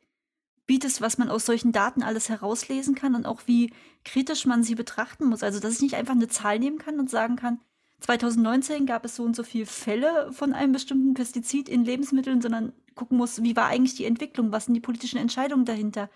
bietest, 0.66 1.02
was 1.02 1.18
man 1.18 1.30
aus 1.30 1.46
solchen 1.46 1.72
Daten 1.72 2.04
alles 2.04 2.30
herauslesen 2.30 2.96
kann 2.96 3.16
und 3.16 3.26
auch 3.26 3.42
wie 3.48 3.74
kritisch 4.06 4.46
man 4.46 4.64
sie 4.64 4.76
betrachten 4.76 5.26
muss. 5.26 5.44
Also, 5.44 5.60
dass 5.60 5.74
ich 5.74 5.82
nicht 5.82 5.96
einfach 5.96 6.14
eine 6.14 6.28
Zahl 6.28 6.60
nehmen 6.60 6.78
kann 6.78 7.00
und 7.00 7.10
sagen 7.10 7.36
kann, 7.36 7.60
2019 8.02 8.86
gab 8.86 9.06
es 9.06 9.16
so 9.16 9.24
und 9.24 9.36
so 9.36 9.44
viele 9.44 9.66
Fälle 9.66 10.32
von 10.32 10.54
einem 10.54 10.72
bestimmten 10.72 11.14
Pestizid 11.14 11.68
in 11.68 11.84
Lebensmitteln, 11.84 12.42
sondern 12.42 12.74
gucken 12.96 13.18
muss, 13.18 13.44
wie 13.44 13.56
war 13.56 13.68
eigentlich 13.68 13.96
die 13.96 14.06
Entwicklung, 14.06 14.52
was 14.52 14.66
sind 14.66 14.74
die 14.74 14.80
politischen 14.80 15.20
Entscheidungen 15.20 15.66
dahinter. 15.66 16.10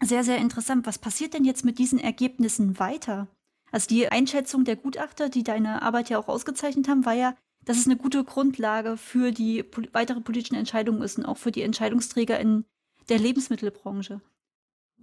Sehr, 0.00 0.24
sehr 0.24 0.38
interessant. 0.38 0.86
Was 0.86 0.98
passiert 0.98 1.34
denn 1.34 1.44
jetzt 1.44 1.64
mit 1.64 1.78
diesen 1.78 1.98
Ergebnissen 1.98 2.78
weiter? 2.78 3.28
Also 3.70 3.88
die 3.88 4.08
Einschätzung 4.08 4.64
der 4.64 4.76
Gutachter, 4.76 5.28
die 5.28 5.42
deine 5.42 5.82
Arbeit 5.82 6.08
ja 6.08 6.18
auch 6.18 6.28
ausgezeichnet 6.28 6.88
haben, 6.88 7.04
war 7.04 7.14
ja, 7.14 7.34
dass 7.64 7.78
es 7.78 7.86
eine 7.86 7.96
gute 7.96 8.24
Grundlage 8.24 8.96
für 8.96 9.32
die 9.32 9.64
weitere 9.92 10.20
politischen 10.20 10.54
Entscheidungen 10.54 11.02
ist 11.02 11.18
und 11.18 11.26
auch 11.26 11.36
für 11.36 11.52
die 11.52 11.62
Entscheidungsträger 11.62 12.38
in 12.40 12.64
der 13.08 13.18
Lebensmittelbranche. 13.18 14.20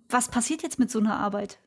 Was 0.10 0.30
passiert 0.30 0.64
jetzt 0.64 0.80
mit 0.80 0.90
so 0.90 1.00
einer 1.00 1.18
Arbeit? 1.18 1.60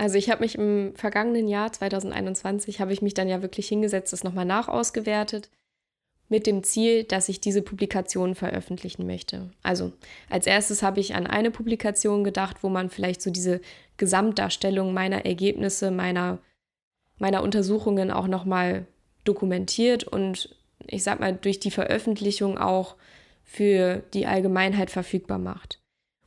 Also 0.00 0.16
ich 0.16 0.30
habe 0.30 0.40
mich 0.40 0.54
im 0.54 0.94
vergangenen 0.96 1.46
Jahr 1.46 1.74
2021 1.74 2.80
habe 2.80 2.94
ich 2.94 3.02
mich 3.02 3.12
dann 3.12 3.28
ja 3.28 3.42
wirklich 3.42 3.68
hingesetzt, 3.68 4.14
das 4.14 4.24
nochmal 4.24 4.46
nachausgewertet 4.46 5.50
mit 6.30 6.46
dem 6.46 6.62
Ziel, 6.62 7.04
dass 7.04 7.28
ich 7.28 7.38
diese 7.38 7.60
Publikation 7.60 8.34
veröffentlichen 8.34 9.06
möchte. 9.06 9.50
Also 9.62 9.92
als 10.30 10.46
erstes 10.46 10.82
habe 10.82 11.00
ich 11.00 11.14
an 11.14 11.26
eine 11.26 11.50
Publikation 11.50 12.24
gedacht, 12.24 12.62
wo 12.62 12.70
man 12.70 12.88
vielleicht 12.88 13.20
so 13.20 13.30
diese 13.30 13.60
Gesamtdarstellung 13.98 14.94
meiner 14.94 15.26
Ergebnisse, 15.26 15.90
meiner, 15.90 16.38
meiner 17.18 17.42
Untersuchungen 17.42 18.10
auch 18.10 18.26
nochmal 18.26 18.86
dokumentiert 19.24 20.04
und 20.04 20.56
ich 20.86 21.02
sag 21.02 21.20
mal 21.20 21.34
durch 21.34 21.60
die 21.60 21.70
Veröffentlichung 21.70 22.56
auch 22.56 22.96
für 23.44 24.02
die 24.14 24.24
Allgemeinheit 24.24 24.90
verfügbar 24.90 25.36
macht 25.36 25.78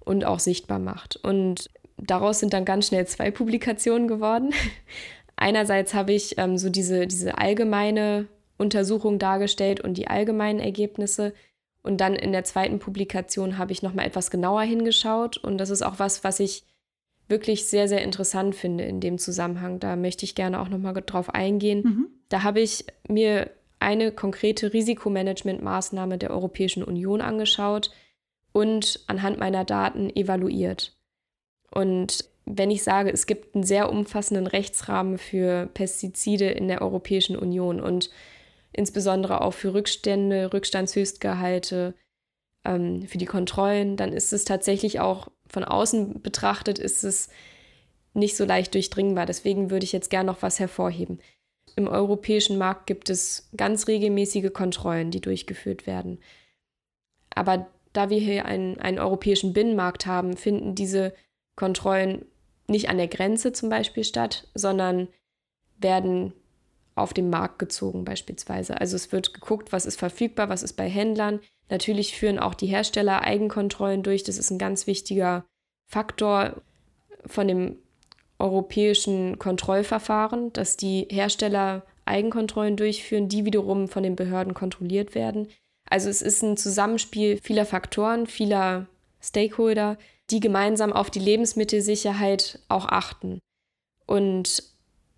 und 0.05 0.25
auch 0.25 0.39
sichtbar 0.39 0.77
macht. 0.77 1.15
Und 1.15 1.71
daraus 2.07 2.39
sind 2.39 2.53
dann 2.53 2.65
ganz 2.65 2.87
schnell 2.87 3.07
zwei 3.07 3.31
Publikationen 3.31 4.07
geworden. 4.07 4.53
Einerseits 5.35 5.93
habe 5.93 6.13
ich 6.13 6.37
ähm, 6.37 6.57
so 6.57 6.69
diese, 6.69 7.07
diese 7.07 7.37
allgemeine 7.37 8.27
Untersuchung 8.57 9.19
dargestellt 9.19 9.81
und 9.81 9.97
die 9.97 10.07
allgemeinen 10.07 10.59
Ergebnisse. 10.59 11.33
Und 11.81 11.97
dann 11.97 12.15
in 12.15 12.31
der 12.31 12.43
zweiten 12.43 12.79
Publikation 12.79 13.57
habe 13.57 13.71
ich 13.71 13.83
nochmal 13.83 14.05
etwas 14.05 14.31
genauer 14.31 14.61
hingeschaut. 14.61 15.37
Und 15.37 15.57
das 15.57 15.69
ist 15.69 15.81
auch 15.81 15.99
was, 15.99 16.23
was 16.23 16.39
ich 16.39 16.63
wirklich 17.27 17.65
sehr, 17.65 17.87
sehr 17.87 18.03
interessant 18.03 18.55
finde 18.55 18.83
in 18.83 18.99
dem 18.99 19.17
Zusammenhang. 19.17 19.79
Da 19.79 19.95
möchte 19.95 20.23
ich 20.23 20.35
gerne 20.35 20.61
auch 20.61 20.69
nochmal 20.69 20.93
drauf 20.93 21.29
eingehen. 21.29 21.81
Mhm. 21.83 22.07
Da 22.29 22.43
habe 22.43 22.61
ich 22.61 22.85
mir 23.07 23.49
eine 23.79 24.11
konkrete 24.11 24.71
Risikomanagementmaßnahme 24.71 26.17
der 26.17 26.31
Europäischen 26.31 26.83
Union 26.83 27.21
angeschaut 27.21 27.91
und 28.53 29.01
anhand 29.07 29.39
meiner 29.39 29.65
Daten 29.65 30.09
evaluiert. 30.15 30.95
Und 31.73 32.29
wenn 32.45 32.71
ich 32.71 32.83
sage, 32.83 33.11
es 33.11 33.25
gibt 33.25 33.55
einen 33.55 33.63
sehr 33.63 33.89
umfassenden 33.89 34.47
Rechtsrahmen 34.47 35.17
für 35.17 35.67
Pestizide 35.73 36.49
in 36.49 36.67
der 36.67 36.81
Europäischen 36.81 37.35
Union 37.35 37.79
und 37.79 38.09
insbesondere 38.73 39.41
auch 39.41 39.53
für 39.53 39.73
Rückstände, 39.73 40.51
Rückstandshöchstgehalte, 40.51 41.93
ähm, 42.65 43.07
für 43.07 43.17
die 43.17 43.25
Kontrollen, 43.25 43.97
dann 43.97 44.13
ist 44.13 44.33
es 44.33 44.45
tatsächlich 44.45 44.99
auch 44.99 45.29
von 45.47 45.63
außen 45.63 46.21
betrachtet, 46.21 46.79
ist 46.79 47.03
es 47.03 47.29
nicht 48.13 48.35
so 48.35 48.45
leicht 48.45 48.73
durchdringbar. 48.73 49.25
Deswegen 49.25 49.69
würde 49.69 49.85
ich 49.85 49.91
jetzt 49.91 50.09
gerne 50.09 50.27
noch 50.27 50.41
was 50.41 50.59
hervorheben. 50.59 51.19
Im 51.75 51.87
europäischen 51.87 52.57
Markt 52.57 52.87
gibt 52.87 53.09
es 53.09 53.49
ganz 53.55 53.87
regelmäßige 53.87 54.53
Kontrollen, 54.53 55.11
die 55.11 55.21
durchgeführt 55.21 55.87
werden. 55.87 56.19
Aber 57.33 57.67
da 57.93 58.09
wir 58.09 58.19
hier 58.19 58.45
einen, 58.45 58.79
einen 58.79 58.99
europäischen 58.99 59.53
Binnenmarkt 59.53 60.05
haben, 60.05 60.37
finden 60.37 60.75
diese 60.75 61.13
Kontrollen 61.55 62.25
nicht 62.67 62.89
an 62.89 62.97
der 62.97 63.07
Grenze 63.07 63.53
zum 63.53 63.69
Beispiel 63.69 64.03
statt, 64.03 64.47
sondern 64.53 65.07
werden 65.77 66.33
auf 66.95 67.13
den 67.13 67.29
Markt 67.29 67.59
gezogen 67.59 68.05
beispielsweise. 68.05 68.79
Also 68.79 68.95
es 68.95 69.11
wird 69.11 69.33
geguckt, 69.33 69.71
was 69.71 69.85
ist 69.85 69.99
verfügbar, 69.99 70.49
was 70.49 70.63
ist 70.63 70.73
bei 70.73 70.87
Händlern, 70.87 71.39
Natürlich 71.69 72.15
führen 72.15 72.39
auch 72.39 72.53
die 72.53 72.67
Hersteller 72.67 73.23
Eigenkontrollen 73.23 74.03
durch. 74.03 74.23
Das 74.23 74.37
ist 74.37 74.51
ein 74.51 74.57
ganz 74.57 74.87
wichtiger 74.87 75.45
Faktor 75.87 76.61
von 77.25 77.47
dem 77.47 77.77
europäischen 78.39 79.39
Kontrollverfahren, 79.39 80.51
dass 80.53 80.77
die 80.77 81.07
Hersteller 81.09 81.83
Eigenkontrollen 82.05 82.75
durchführen, 82.75 83.29
die 83.29 83.45
wiederum 83.45 83.87
von 83.87 84.03
den 84.03 84.15
Behörden 84.15 84.53
kontrolliert 84.53 85.15
werden. 85.15 85.47
Also 85.89 86.09
es 86.09 86.21
ist 86.21 86.43
ein 86.43 86.57
Zusammenspiel 86.57 87.39
vieler 87.41 87.65
Faktoren, 87.65 88.27
vieler 88.27 88.87
Stakeholder, 89.21 89.97
die 90.29 90.39
gemeinsam 90.39 90.93
auf 90.93 91.09
die 91.09 91.19
Lebensmittelsicherheit 91.19 92.59
auch 92.69 92.85
achten. 92.85 93.39
Und 94.05 94.63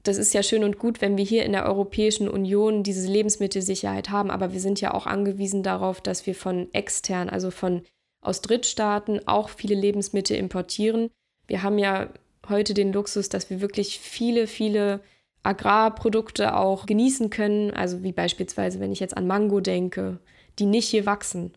das 0.04 0.18
ist 0.18 0.34
ja 0.34 0.44
schön 0.44 0.64
und 0.64 0.78
gut, 0.78 1.02
wenn 1.02 1.18
wir 1.18 1.26
hier 1.26 1.46
in 1.46 1.52
der 1.52 1.66
Europäischen 1.66 2.30
Union 2.30 2.84
diese 2.84 3.12
Lebensmittelsicherheit 3.12 4.10
haben, 4.10 4.30
aber 4.30 4.54
wir 4.54 4.60
sind 4.60 4.80
ja 4.82 4.94
auch 4.94 5.08
angewiesen 5.08 5.64
darauf, 5.64 6.00
dass 6.02 6.28
wir 6.28 6.36
von 6.36 6.72
extern, 6.74 7.30
also 7.30 7.50
von 7.50 7.82
aus 8.22 8.42
Drittstaaten 8.42 9.28
auch 9.28 9.50
viele 9.50 9.76
Lebensmittel 9.76 10.38
importieren. 10.38 11.10
Wir 11.48 11.64
haben 11.64 11.78
ja 11.78 12.10
heute 12.50 12.74
den 12.74 12.94
Luxus, 12.94 13.30
dass 13.30 13.50
wir 13.50 13.62
wirklich 13.62 14.00
viele, 14.00 14.48
viele 14.48 15.02
Agrarprodukte 15.44 16.56
auch 16.56 16.86
genießen 16.86 17.30
können, 17.30 17.72
also 17.72 18.04
wie 18.04 18.12
beispielsweise, 18.12 18.80
wenn 18.80 18.92
ich 18.92 19.00
jetzt 19.00 19.16
an 19.16 19.28
Mango 19.28 19.60
denke, 19.60 20.20
die 20.58 20.66
nicht 20.66 20.88
hier 20.88 21.06
wachsen, 21.06 21.54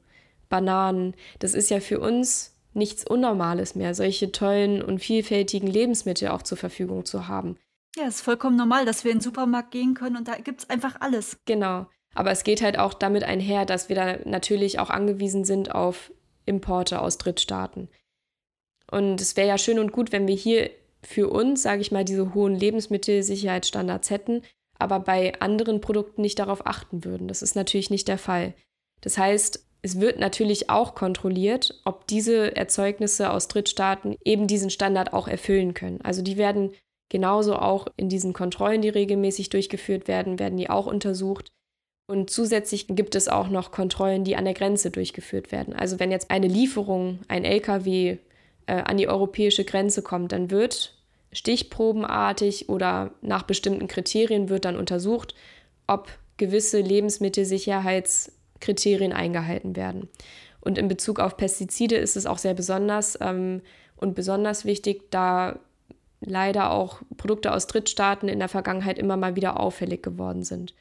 Bananen, 0.49 1.15
das 1.39 1.55
ist 1.55 1.71
ja 1.71 1.81
für 1.81 2.01
uns 2.01 2.58
nichts 2.79 3.05
Unnormales 3.07 3.75
mehr, 3.75 3.95
solche 3.95 4.33
tollen 4.33 4.83
und 4.83 5.01
vielfältigen 5.01 5.69
Lebensmittel 5.69 6.29
auch 6.29 6.43
zur 6.43 6.57
Verfügung 6.57 7.05
zu 7.05 7.29
haben. 7.29 7.57
Ja, 7.97 8.05
es 8.07 8.17
ist 8.17 8.23
vollkommen 8.23 8.57
normal, 8.57 8.85
dass 8.85 9.05
wir 9.05 9.11
in 9.11 9.19
den 9.19 9.23
Supermarkt 9.23 9.71
gehen 9.71 9.95
können 9.95 10.17
und 10.17 10.29
da 10.29 10.37
gibt 10.37 10.61
es 10.61 10.71
einfach 10.71 11.01
alles. 11.01 11.39
Genau. 11.45 11.87
Aber 12.15 12.31
es 12.31 12.45
geht 12.45 12.63
halt 12.63 12.79
auch 12.79 12.95
damit 12.95 13.25
einher, 13.25 13.67
dass 13.67 13.89
wir 13.89 13.97
da 13.97 14.19
natürlich 14.25 14.79
auch 14.79 14.91
angewiesen 14.91 15.45
sind 15.45 15.75
auf 15.75 16.13
Importe 16.47 17.01
aus 17.01 17.19
Drittstaaten. 17.19 17.89
Und 18.91 19.21
es 19.21 19.37
wäre 19.37 19.49
ja 19.49 19.59
schön 19.59 19.79
und 19.79 19.93
gut, 19.93 20.13
wenn 20.13 20.27
wir 20.27 20.35
hier 20.35 20.71
für 21.03 21.29
uns, 21.29 21.63
sage 21.63 21.81
ich 21.81 21.93
mal, 21.93 22.05
diese 22.05 22.35
hohen 22.35 22.55
Lebensmittelsicherheitsstandards 22.55 24.11
hätten, 24.11 24.43
aber 24.79 25.01
bei 25.01 25.39
anderen 25.41 25.81
Produkten 25.81 26.23
nicht 26.23 26.39
darauf 26.39 26.67
achten 26.67 27.05
würden. 27.05 27.29
Das 27.29 27.43
ist 27.43 27.57
natürlich 27.57 27.91
nicht 27.91 28.09
der 28.09 28.19
Fall. 28.19 28.55
Das 29.01 29.19
heißt, 29.19 29.68
es 29.83 30.01
wird 30.01 30.19
natürlich 30.19 30.71
auch 30.71 30.95
kontrolliert, 30.95 31.81
ob 31.85 32.07
diese 32.07 32.57
Erzeugnisse 32.57 33.31
aus 33.31 33.49
Drittstaaten 33.49 34.17
eben 34.25 34.47
diesen 34.47 34.71
Standard 34.71 35.13
auch 35.13 35.29
erfüllen 35.29 35.75
können. 35.75 36.01
Also 36.03 36.23
die 36.23 36.37
werden 36.37 36.73
genauso 37.09 37.57
auch 37.57 37.87
in 37.97 38.09
diesen 38.09 38.33
Kontrollen, 38.33 38.83
die 38.83 38.89
regelmäßig 38.89 39.51
durchgeführt 39.51 40.09
werden, 40.09 40.39
werden 40.39 40.59
die 40.59 40.69
auch 40.69 40.87
untersucht. 40.87 41.49
Und 42.11 42.31
zusätzlich 42.31 42.87
gibt 42.89 43.15
es 43.15 43.29
auch 43.29 43.49
noch 43.49 43.71
Kontrollen, 43.71 44.25
die 44.25 44.37
an 44.37 44.47
der 44.47 44.55
Grenze 44.55 44.91
durchgeführt 44.91 45.53
werden. 45.53 45.75
Also 45.75 46.01
wenn 46.01 46.11
jetzt 46.11 46.31
eine 46.31 46.49
Lieferung, 46.49 47.21
ein 47.29 47.45
LKW 47.45 48.17
äh, 48.67 48.73
an 48.73 48.97
die 48.97 49.09
europäische 49.09 49.65
Grenze 49.65 50.03
kommt, 50.03 50.33
dann 50.33 50.51
wird 50.51 50.95
stichprobenartig 51.33 52.69
oder 52.69 53.13
nach 53.21 53.43
bestimmten 53.43 53.89
Kriterien 53.89 54.49
wird 54.49 54.65
dann 54.65 54.77
untersucht, 54.77 55.35
ob 55.87 56.09
gewisse 56.39 56.81
Lebensmittelsicherheitskriterien 58.59 59.13
eingehalten 59.13 59.77
werden. 59.77 60.09
Und 60.61 60.79
in 60.79 60.89
Bezug 60.89 61.21
auf 61.21 61.37
Pestizide 61.37 61.97
ist 61.97 62.17
es 62.17 62.27
auch 62.27 62.39
sehr 62.39 62.55
besonders 62.55 63.19
ähm, 63.21 63.63
und 63.97 64.15
besonders 64.15 64.65
wichtig, 64.65 65.11
da 65.11 65.59
leider 66.21 66.73
auch 66.73 67.01
Produkte 67.17 67.53
aus 67.53 67.67
Drittstaaten 67.69 68.29
in 68.29 68.41
der 68.41 68.49
Vergangenheit 68.49 68.99
immer 68.99 69.17
mal 69.17 69.37
wieder 69.37 69.61
auffällig 69.61 70.03
geworden 70.03 70.43
sind. 70.43 70.75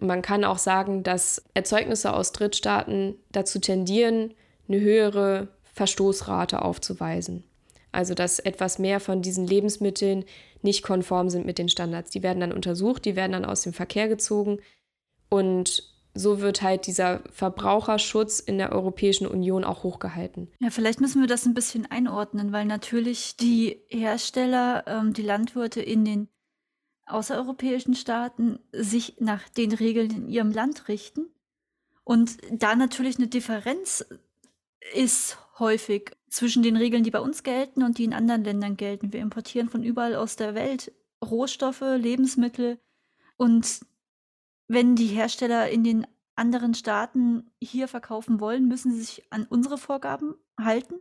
Und 0.00 0.08
man 0.08 0.20
kann 0.20 0.44
auch 0.44 0.58
sagen, 0.58 1.02
dass 1.02 1.42
Erzeugnisse 1.54 2.12
aus 2.12 2.32
Drittstaaten 2.32 3.14
dazu 3.32 3.58
tendieren, 3.58 4.34
eine 4.68 4.80
höhere 4.80 5.48
Verstoßrate 5.72 6.60
aufzuweisen. 6.60 7.44
Also 7.92 8.12
dass 8.12 8.38
etwas 8.38 8.78
mehr 8.78 9.00
von 9.00 9.22
diesen 9.22 9.46
Lebensmitteln 9.46 10.26
nicht 10.60 10.82
konform 10.82 11.30
sind 11.30 11.46
mit 11.46 11.56
den 11.56 11.70
Standards. 11.70 12.10
Die 12.10 12.22
werden 12.22 12.40
dann 12.40 12.52
untersucht, 12.52 13.06
die 13.06 13.16
werden 13.16 13.32
dann 13.32 13.46
aus 13.46 13.62
dem 13.62 13.72
Verkehr 13.72 14.08
gezogen 14.08 14.58
und 15.30 15.95
so 16.16 16.40
wird 16.40 16.62
halt 16.62 16.86
dieser 16.86 17.20
Verbraucherschutz 17.30 18.40
in 18.40 18.58
der 18.58 18.72
Europäischen 18.72 19.26
Union 19.26 19.64
auch 19.64 19.82
hochgehalten. 19.82 20.48
Ja, 20.60 20.70
vielleicht 20.70 21.00
müssen 21.00 21.20
wir 21.20 21.28
das 21.28 21.46
ein 21.46 21.54
bisschen 21.54 21.86
einordnen, 21.90 22.52
weil 22.52 22.64
natürlich 22.64 23.36
die 23.36 23.82
Hersteller, 23.88 24.84
ähm, 24.86 25.12
die 25.12 25.22
Landwirte 25.22 25.80
in 25.80 26.04
den 26.04 26.28
außereuropäischen 27.06 27.94
Staaten 27.94 28.58
sich 28.72 29.16
nach 29.20 29.48
den 29.48 29.72
Regeln 29.72 30.10
in 30.10 30.28
ihrem 30.28 30.50
Land 30.50 30.88
richten. 30.88 31.26
Und 32.04 32.38
da 32.50 32.74
natürlich 32.74 33.16
eine 33.18 33.28
Differenz 33.28 34.04
ist 34.94 35.38
häufig 35.58 36.12
zwischen 36.28 36.62
den 36.62 36.76
Regeln, 36.76 37.04
die 37.04 37.10
bei 37.10 37.20
uns 37.20 37.42
gelten 37.42 37.82
und 37.82 37.98
die 37.98 38.04
in 38.04 38.14
anderen 38.14 38.44
Ländern 38.44 38.76
gelten. 38.76 39.12
Wir 39.12 39.20
importieren 39.20 39.68
von 39.68 39.82
überall 39.82 40.14
aus 40.14 40.36
der 40.36 40.54
Welt 40.54 40.92
Rohstoffe, 41.24 41.80
Lebensmittel 41.80 42.78
und 43.36 43.80
wenn 44.68 44.96
die 44.96 45.06
Hersteller 45.06 45.68
in 45.70 45.84
den 45.84 46.06
anderen 46.34 46.74
Staaten 46.74 47.50
hier 47.62 47.88
verkaufen 47.88 48.40
wollen, 48.40 48.68
müssen 48.68 48.92
sie 48.92 49.00
sich 49.00 49.24
an 49.30 49.46
unsere 49.48 49.78
Vorgaben 49.78 50.34
halten. 50.60 50.96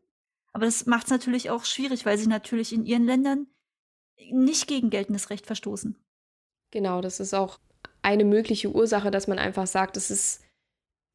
Aber 0.54 0.66
das 0.66 0.86
macht 0.86 1.06
es 1.06 1.12
natürlich 1.12 1.50
auch 1.50 1.66
schwierig, 1.66 2.06
weil 2.06 2.18
sie 2.18 2.28
natürlich 2.28 2.72
in 2.72 2.86
ihren 2.86 3.06
Ländern 3.06 3.48
nicht 4.32 4.68
gegen 4.68 4.90
geltendes 4.90 5.30
Recht 5.30 5.46
verstoßen. 5.46 5.98
Genau, 6.72 7.02
das 7.02 7.20
ist 7.20 7.34
auch 7.34 7.60
eine 8.02 8.24
mögliche 8.24 8.74
Ursache, 8.74 9.12
dass 9.12 9.28
man 9.28 9.40
einfach 9.40 9.68
sagt, 9.68 9.98
es 9.98 10.12
ist 10.12 10.42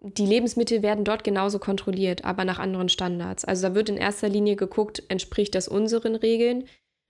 die 0.03 0.25
Lebensmittel 0.25 0.83
werden 0.83 1.05
dort 1.05 1.25
genauso 1.25 1.59
kontrolliert, 1.59 2.25
aber 2.25 2.47
nach 2.47 2.59
anderen 2.59 2.89
Standards. 2.89 3.45
Also 3.45 3.69
da 3.69 3.75
wird 3.75 3.91
in 3.91 3.99
erster 3.99 4.31
Linie 4.31 4.57
geguckt, 4.57 5.03
entspricht 5.09 5.55
das 5.55 5.69
unseren 5.69 6.17
Regeln. 6.17 6.65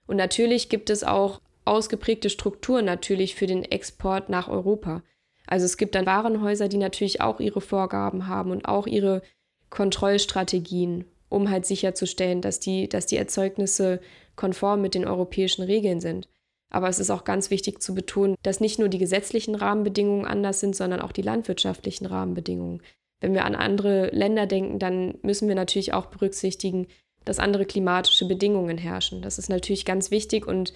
Und 0.07 0.17
natürlich 0.17 0.67
gibt 0.67 0.89
es 0.89 1.05
auch 1.05 1.39
ausgeprägte 1.63 2.29
Strukturen 2.29 2.83
natürlich 2.83 3.35
für 3.35 3.47
den 3.47 3.63
Export 3.63 4.27
nach 4.27 4.49
Europa. 4.49 5.03
Also 5.51 5.65
es 5.65 5.75
gibt 5.75 5.95
dann 5.95 6.05
Warenhäuser, 6.05 6.69
die 6.69 6.77
natürlich 6.77 7.19
auch 7.19 7.41
ihre 7.41 7.59
Vorgaben 7.59 8.27
haben 8.27 8.51
und 8.51 8.69
auch 8.69 8.87
ihre 8.87 9.21
Kontrollstrategien, 9.69 11.03
um 11.27 11.49
halt 11.49 11.65
sicherzustellen, 11.65 12.39
dass 12.39 12.61
die, 12.61 12.87
dass 12.87 13.05
die 13.05 13.17
Erzeugnisse 13.17 13.99
konform 14.37 14.81
mit 14.81 14.95
den 14.95 15.05
europäischen 15.05 15.63
Regeln 15.63 15.99
sind. 15.99 16.29
Aber 16.69 16.87
es 16.87 16.99
ist 16.99 17.09
auch 17.09 17.25
ganz 17.25 17.49
wichtig 17.49 17.81
zu 17.81 17.93
betonen, 17.93 18.37
dass 18.43 18.61
nicht 18.61 18.79
nur 18.79 18.87
die 18.87 18.97
gesetzlichen 18.97 19.55
Rahmenbedingungen 19.55 20.25
anders 20.25 20.61
sind, 20.61 20.73
sondern 20.73 21.01
auch 21.01 21.11
die 21.11 21.21
landwirtschaftlichen 21.21 22.05
Rahmenbedingungen. 22.05 22.81
Wenn 23.19 23.33
wir 23.33 23.43
an 23.43 23.55
andere 23.55 24.07
Länder 24.11 24.47
denken, 24.47 24.79
dann 24.79 25.15
müssen 25.21 25.49
wir 25.49 25.55
natürlich 25.55 25.93
auch 25.93 26.05
berücksichtigen, 26.05 26.87
dass 27.25 27.39
andere 27.39 27.65
klimatische 27.65 28.25
Bedingungen 28.25 28.77
herrschen. 28.77 29.21
Das 29.21 29.37
ist 29.37 29.49
natürlich 29.49 29.83
ganz 29.83 30.11
wichtig 30.11 30.47
und 30.47 30.71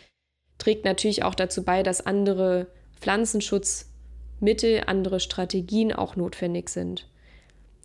trägt 0.57 0.84
natürlich 0.84 1.23
auch 1.23 1.34
dazu 1.34 1.63
bei, 1.63 1.82
dass 1.82 2.05
andere 2.05 2.67
Pflanzenschutzmittel, 4.36 4.84
andere 4.88 5.20
Strategien 5.20 5.94
auch 5.94 6.16
notwendig 6.16 6.70
sind, 6.70 7.08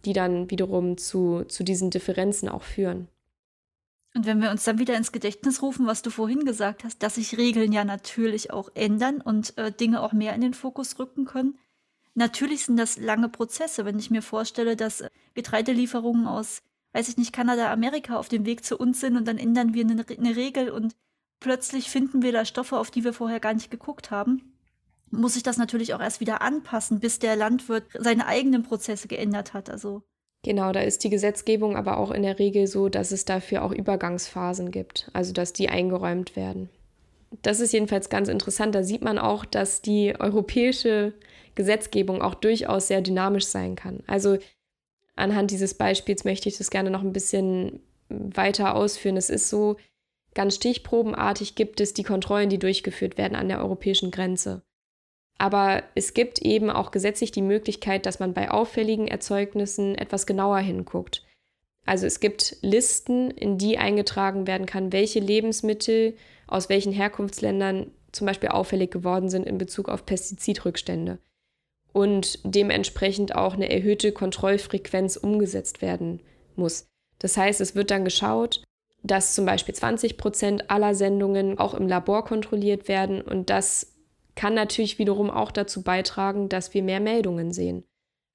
die 0.04 0.12
dann 0.12 0.50
wiederum 0.50 0.96
zu, 0.98 1.44
zu 1.44 1.64
diesen 1.64 1.90
Differenzen 1.90 2.48
auch 2.48 2.62
führen. 2.62 3.08
Und 4.14 4.26
wenn 4.26 4.42
wir 4.42 4.50
uns 4.50 4.64
dann 4.64 4.80
wieder 4.80 4.96
ins 4.96 5.12
Gedächtnis 5.12 5.62
rufen, 5.62 5.86
was 5.86 6.02
du 6.02 6.10
vorhin 6.10 6.44
gesagt 6.44 6.82
hast, 6.82 7.02
dass 7.02 7.14
sich 7.14 7.38
Regeln 7.38 7.72
ja 7.72 7.84
natürlich 7.84 8.52
auch 8.52 8.70
ändern 8.74 9.20
und 9.20 9.56
äh, 9.56 9.70
Dinge 9.70 10.02
auch 10.02 10.12
mehr 10.12 10.34
in 10.34 10.40
den 10.40 10.54
Fokus 10.54 10.98
rücken 10.98 11.26
können. 11.26 11.56
Natürlich 12.14 12.64
sind 12.64 12.76
das 12.76 12.96
lange 12.98 13.28
Prozesse, 13.28 13.84
wenn 13.84 14.00
ich 14.00 14.10
mir 14.10 14.22
vorstelle, 14.22 14.74
dass 14.74 15.00
äh, 15.00 15.10
Getreidelieferungen 15.34 16.26
aus, 16.26 16.60
weiß 16.92 17.08
ich 17.08 17.18
nicht, 17.18 17.32
Kanada, 17.32 17.72
Amerika 17.72 18.16
auf 18.16 18.28
dem 18.28 18.46
Weg 18.46 18.64
zu 18.64 18.76
uns 18.76 18.98
sind 18.98 19.16
und 19.16 19.28
dann 19.28 19.38
ändern 19.38 19.74
wir 19.74 19.84
eine, 19.84 20.04
eine 20.04 20.34
Regel 20.34 20.70
und 20.70 20.96
plötzlich 21.38 21.88
finden 21.88 22.22
wir 22.22 22.32
da 22.32 22.44
Stoffe, 22.44 22.78
auf 22.78 22.90
die 22.90 23.04
wir 23.04 23.12
vorher 23.12 23.38
gar 23.38 23.54
nicht 23.54 23.70
geguckt 23.70 24.10
haben. 24.10 24.49
Muss 25.10 25.36
ich 25.36 25.42
das 25.42 25.56
natürlich 25.56 25.94
auch 25.94 26.00
erst 26.00 26.20
wieder 26.20 26.40
anpassen, 26.40 27.00
bis 27.00 27.18
der 27.18 27.36
Landwirt 27.36 27.84
seine 27.98 28.26
eigenen 28.26 28.62
Prozesse 28.62 29.08
geändert 29.08 29.54
hat. 29.54 29.68
Also 29.68 30.02
Genau, 30.42 30.72
da 30.72 30.80
ist 30.80 31.04
die 31.04 31.10
Gesetzgebung 31.10 31.76
aber 31.76 31.98
auch 31.98 32.10
in 32.10 32.22
der 32.22 32.38
Regel 32.38 32.66
so, 32.66 32.88
dass 32.88 33.12
es 33.12 33.26
dafür 33.26 33.62
auch 33.62 33.72
Übergangsphasen 33.72 34.70
gibt, 34.70 35.10
also 35.12 35.32
dass 35.32 35.52
die 35.52 35.68
eingeräumt 35.68 36.34
werden. 36.34 36.70
Das 37.42 37.60
ist 37.60 37.72
jedenfalls 37.72 38.08
ganz 38.08 38.28
interessant. 38.28 38.74
Da 38.74 38.82
sieht 38.82 39.02
man 39.02 39.18
auch, 39.18 39.44
dass 39.44 39.82
die 39.82 40.14
europäische 40.18 41.12
Gesetzgebung 41.54 42.22
auch 42.22 42.34
durchaus 42.34 42.88
sehr 42.88 43.02
dynamisch 43.02 43.46
sein 43.46 43.76
kann. 43.76 44.02
Also 44.06 44.38
anhand 45.14 45.50
dieses 45.50 45.74
Beispiels 45.74 46.24
möchte 46.24 46.48
ich 46.48 46.56
das 46.56 46.70
gerne 46.70 46.90
noch 46.90 47.02
ein 47.02 47.12
bisschen 47.12 47.80
weiter 48.08 48.74
ausführen. 48.74 49.16
Es 49.16 49.30
ist 49.30 49.50
so, 49.50 49.76
ganz 50.34 50.54
stichprobenartig 50.56 51.54
gibt 51.54 51.80
es 51.80 51.92
die 51.92 52.02
Kontrollen, 52.02 52.48
die 52.48 52.58
durchgeführt 52.58 53.18
werden 53.18 53.36
an 53.36 53.48
der 53.48 53.60
europäischen 53.60 54.10
Grenze. 54.10 54.62
Aber 55.40 55.84
es 55.94 56.12
gibt 56.12 56.42
eben 56.42 56.68
auch 56.68 56.90
gesetzlich 56.90 57.32
die 57.32 57.40
Möglichkeit, 57.40 58.04
dass 58.04 58.20
man 58.20 58.34
bei 58.34 58.50
auffälligen 58.50 59.08
Erzeugnissen 59.08 59.94
etwas 59.94 60.26
genauer 60.26 60.58
hinguckt. 60.58 61.24
Also 61.86 62.06
es 62.06 62.20
gibt 62.20 62.58
Listen, 62.60 63.30
in 63.30 63.56
die 63.56 63.78
eingetragen 63.78 64.46
werden 64.46 64.66
kann, 64.66 64.92
welche 64.92 65.18
Lebensmittel 65.18 66.14
aus 66.46 66.68
welchen 66.68 66.92
Herkunftsländern 66.92 67.90
zum 68.12 68.26
Beispiel 68.26 68.50
auffällig 68.50 68.90
geworden 68.90 69.30
sind 69.30 69.46
in 69.46 69.56
Bezug 69.56 69.88
auf 69.88 70.04
Pestizidrückstände. 70.04 71.18
und 71.92 72.38
dementsprechend 72.44 73.34
auch 73.34 73.54
eine 73.54 73.68
erhöhte 73.68 74.12
Kontrollfrequenz 74.12 75.16
umgesetzt 75.16 75.82
werden 75.82 76.20
muss. 76.54 76.86
Das 77.18 77.36
heißt, 77.36 77.60
es 77.60 77.74
wird 77.74 77.90
dann 77.90 78.04
geschaut, 78.04 78.62
dass 79.02 79.34
zum 79.34 79.44
Beispiel 79.46 79.74
20 79.74 80.16
Prozent 80.16 80.70
aller 80.70 80.94
Sendungen 80.94 81.58
auch 81.58 81.74
im 81.74 81.88
Labor 81.88 82.24
kontrolliert 82.24 82.86
werden 82.86 83.22
und 83.22 83.50
das 83.50 83.96
kann 84.40 84.54
natürlich 84.54 84.98
wiederum 84.98 85.28
auch 85.28 85.50
dazu 85.50 85.82
beitragen, 85.82 86.48
dass 86.48 86.72
wir 86.72 86.82
mehr 86.82 86.98
Meldungen 86.98 87.52
sehen. 87.52 87.84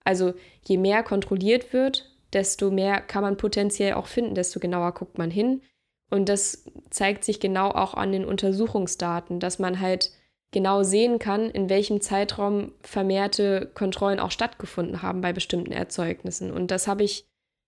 Also 0.03 0.35
je 0.63 0.77
mehr 0.77 1.01
kontrolliert 1.01 1.73
wird, 1.73 2.15
desto 2.31 2.69
mehr 2.69 3.01
kann 3.01 3.23
man 3.23 3.37
potenziell 3.37 3.93
auch 3.95 4.05
finden, 4.05 4.35
desto 4.35 4.59
genauer 4.59 4.91
guckt 4.91 5.17
man 5.17 5.31
hin. 5.31 5.63
Und 6.11 6.29
das 6.29 6.69
zeigt 6.91 7.23
sich 7.23 7.39
genau 7.39 7.69
auch 7.71 7.95
an 7.95 8.11
den 8.11 8.23
Untersuchungsdaten, 8.23 9.39
dass 9.39 9.57
man 9.57 9.79
halt 9.79 10.11
genau 10.51 10.83
sehen 10.83 11.17
kann, 11.17 11.49
in 11.49 11.69
welchem 11.69 12.01
Zeitraum 12.01 12.73
vermehrte 12.83 13.71
Kontrollen 13.73 14.19
auch 14.19 14.29
stattgefunden 14.29 15.01
haben 15.01 15.21
bei 15.21 15.33
bestimmten 15.33 15.71
Erzeugnissen. 15.71 16.51
Und 16.51 16.69
das 16.69 16.87
habe 16.87 17.03
ich 17.03 17.25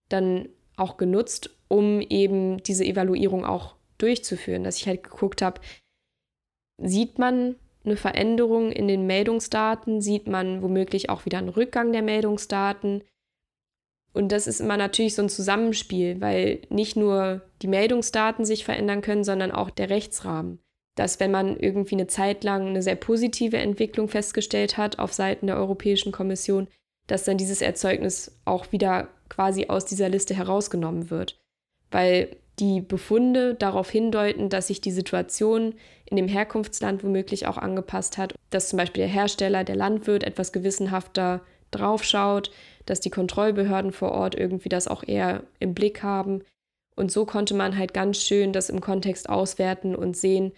dann 0.09 0.47
auch 0.75 0.97
genutzt, 0.97 1.49
um 1.69 2.01
eben 2.01 2.61
diese 2.61 2.85
Evaluierung 2.85 3.45
auch 3.45 3.77
durchzuführen, 3.97 4.63
dass 4.63 4.77
ich 4.77 4.87
halt 4.87 5.01
geguckt 5.01 5.41
habe, 5.41 5.59
sieht 6.77 7.17
man 7.17 7.55
eine 7.87 7.97
Veränderung 7.97 8.71
in 8.71 8.87
den 8.87 9.07
Meldungsdaten, 9.07 10.01
sieht 10.01 10.27
man 10.27 10.61
womöglich 10.61 11.09
auch 11.09 11.25
wieder 11.25 11.39
einen 11.39 11.49
Rückgang 11.49 11.91
der 11.91 12.03
Meldungsdaten. 12.03 13.03
Und 14.13 14.31
das 14.31 14.47
ist 14.47 14.59
immer 14.59 14.77
natürlich 14.77 15.15
so 15.15 15.21
ein 15.21 15.29
Zusammenspiel, 15.29 16.21
weil 16.21 16.61
nicht 16.69 16.95
nur 16.95 17.41
die 17.61 17.67
Meldungsdaten 17.67 18.45
sich 18.45 18.65
verändern 18.65 19.01
können, 19.01 19.23
sondern 19.23 19.51
auch 19.51 19.69
der 19.69 19.89
Rechtsrahmen. 19.89 20.59
Dass 20.95 21.19
wenn 21.19 21.31
man 21.31 21.57
irgendwie 21.57 21.95
eine 21.95 22.07
Zeit 22.07 22.43
lang 22.43 22.67
eine 22.67 22.81
sehr 22.81 22.95
positive 22.95 23.57
Entwicklung 23.57 24.07
festgestellt 24.07 24.77
hat 24.77 24.99
auf 24.99 25.13
Seiten 25.13 25.47
der 25.47 25.57
Europäischen 25.57 26.11
Kommission, 26.11 26.67
dass 27.05 27.23
dann 27.23 27.37
dieses 27.37 27.61
Erzeugnis 27.61 28.39
auch 28.45 28.71
wieder 28.71 29.07
quasi 29.29 29.67
aus 29.67 29.85
dieser 29.85 30.09
Liste 30.09 30.35
herausgenommen 30.35 31.09
wird. 31.09 31.39
Weil 31.91 32.35
die 32.59 32.81
Befunde 32.81 33.53
darauf 33.53 33.89
hindeuten, 33.89 34.49
dass 34.49 34.67
sich 34.67 34.81
die 34.81 34.91
Situation 34.91 35.75
in 36.05 36.17
dem 36.17 36.27
Herkunftsland 36.27 37.03
womöglich 37.03 37.45
auch 37.45 37.57
angepasst 37.57 38.17
hat, 38.17 38.33
dass 38.49 38.69
zum 38.69 38.77
Beispiel 38.77 39.03
der 39.03 39.13
Hersteller, 39.13 39.63
der 39.63 39.75
Landwirt 39.75 40.23
etwas 40.23 40.51
gewissenhafter 40.51 41.41
draufschaut, 41.71 42.51
dass 42.85 42.99
die 42.99 43.09
Kontrollbehörden 43.09 43.91
vor 43.91 44.11
Ort 44.11 44.35
irgendwie 44.35 44.69
das 44.69 44.87
auch 44.87 45.03
eher 45.03 45.43
im 45.59 45.73
Blick 45.73 46.01
haben. 46.01 46.43
Und 46.95 47.11
so 47.11 47.25
konnte 47.25 47.53
man 47.53 47.77
halt 47.77 47.93
ganz 47.93 48.17
schön 48.17 48.53
das 48.53 48.69
im 48.69 48.81
Kontext 48.81 49.29
auswerten 49.29 49.95
und 49.95 50.17
sehen, 50.17 50.53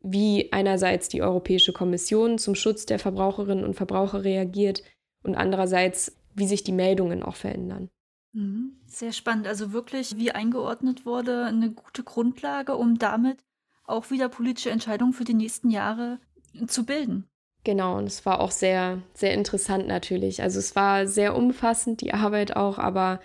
wie 0.00 0.52
einerseits 0.52 1.08
die 1.08 1.22
Europäische 1.22 1.72
Kommission 1.72 2.38
zum 2.38 2.54
Schutz 2.54 2.86
der 2.86 3.00
Verbraucherinnen 3.00 3.64
und 3.64 3.74
Verbraucher 3.74 4.22
reagiert 4.22 4.84
und 5.24 5.34
andererseits, 5.34 6.16
wie 6.34 6.46
sich 6.46 6.62
die 6.62 6.72
Meldungen 6.72 7.24
auch 7.24 7.34
verändern. 7.34 7.90
Mhm. 8.32 8.77
Sehr 8.98 9.12
spannend. 9.12 9.46
Also 9.46 9.72
wirklich, 9.72 10.16
wie 10.16 10.32
eingeordnet 10.32 11.06
wurde, 11.06 11.44
eine 11.44 11.70
gute 11.70 12.02
Grundlage, 12.02 12.74
um 12.74 12.98
damit 12.98 13.38
auch 13.84 14.10
wieder 14.10 14.28
politische 14.28 14.70
Entscheidungen 14.70 15.12
für 15.12 15.22
die 15.22 15.34
nächsten 15.34 15.70
Jahre 15.70 16.18
zu 16.66 16.84
bilden. 16.84 17.28
Genau, 17.62 17.96
und 17.96 18.08
es 18.08 18.26
war 18.26 18.40
auch 18.40 18.50
sehr, 18.50 19.00
sehr 19.14 19.34
interessant 19.34 19.86
natürlich. 19.86 20.42
Also 20.42 20.58
es 20.58 20.74
war 20.74 21.06
sehr 21.06 21.36
umfassend, 21.36 22.00
die 22.00 22.12
Arbeit 22.12 22.56
auch, 22.56 22.80
aber 22.80 23.20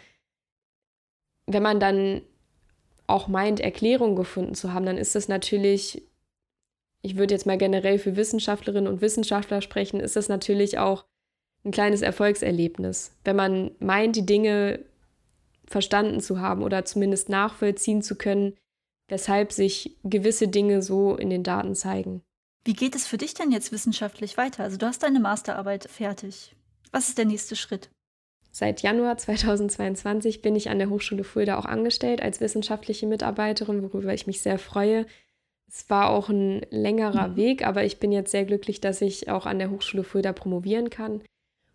wenn 1.48 1.64
man 1.64 1.80
dann 1.80 2.22
auch 3.08 3.28
meint, 3.28 3.60
Erklärungen 3.60 4.16
gefunden 4.16 4.54
zu 4.54 4.74
haben, 4.74 4.86
dann 4.86 5.00
ist 5.00 5.16
das 5.16 5.28
natürlich, 5.28 6.04
ich 7.02 7.18
würde 7.18 7.34
jetzt 7.34 7.48
mal 7.48 7.58
generell 7.58 7.98
für 7.98 8.16
Wissenschaftlerinnen 8.16 8.94
und 8.94 9.02
Wissenschaftler 9.02 9.60
sprechen, 9.62 10.00
ist 10.00 10.18
das 10.18 10.30
natürlich 10.30 10.78
auch 10.78 11.06
ein 11.66 11.72
kleines 11.72 12.04
Erfolgserlebnis. 12.04 13.16
Wenn 13.24 13.38
man 13.38 13.72
meint, 13.80 14.16
die 14.16 14.26
Dinge 14.28 14.86
verstanden 15.74 16.22
zu 16.22 16.40
haben 16.40 16.64
oder 16.64 16.86
zumindest 16.86 17.30
nachvollziehen 17.30 18.02
zu 18.02 18.16
können, 18.16 18.56
weshalb 19.10 19.52
sich 19.52 19.98
gewisse 20.04 20.48
Dinge 20.48 20.82
so 20.82 21.16
in 21.18 21.30
den 21.30 21.44
Daten 21.44 21.76
zeigen. 21.76 22.22
Wie 22.64 22.74
geht 22.74 22.96
es 22.96 23.08
für 23.08 23.18
dich 23.18 23.34
denn 23.34 23.52
jetzt 23.52 23.72
wissenschaftlich 23.72 24.38
weiter? 24.38 24.64
Also 24.64 24.78
du 24.78 24.86
hast 24.86 25.04
deine 25.04 25.20
Masterarbeit 25.20 25.90
fertig. 25.90 26.56
Was 26.92 27.10
ist 27.10 27.18
der 27.18 27.26
nächste 27.26 27.56
Schritt? 27.56 27.90
Seit 28.52 28.84
Januar 28.84 29.18
2022 29.18 30.44
bin 30.44 30.56
ich 30.56 30.70
an 30.70 30.78
der 30.78 30.92
Hochschule 30.92 31.24
Fulda 31.24 31.58
auch 31.58 31.66
angestellt 31.66 32.22
als 32.22 32.40
wissenschaftliche 32.40 33.08
Mitarbeiterin, 33.08 33.82
worüber 33.82 34.14
ich 34.14 34.28
mich 34.28 34.42
sehr 34.42 34.60
freue. 34.60 35.08
Es 35.68 35.90
war 35.90 36.12
auch 36.12 36.30
ein 36.30 36.62
längerer 36.70 37.30
mhm. 37.30 37.36
Weg, 37.36 37.66
aber 37.66 37.84
ich 37.84 37.98
bin 38.00 38.12
jetzt 38.12 38.30
sehr 38.30 38.46
glücklich, 38.46 38.80
dass 38.80 39.02
ich 39.02 39.28
auch 39.28 39.48
an 39.48 39.58
der 39.58 39.72
Hochschule 39.72 40.04
Fulda 40.04 40.34
promovieren 40.34 40.92
kann. 40.92 41.24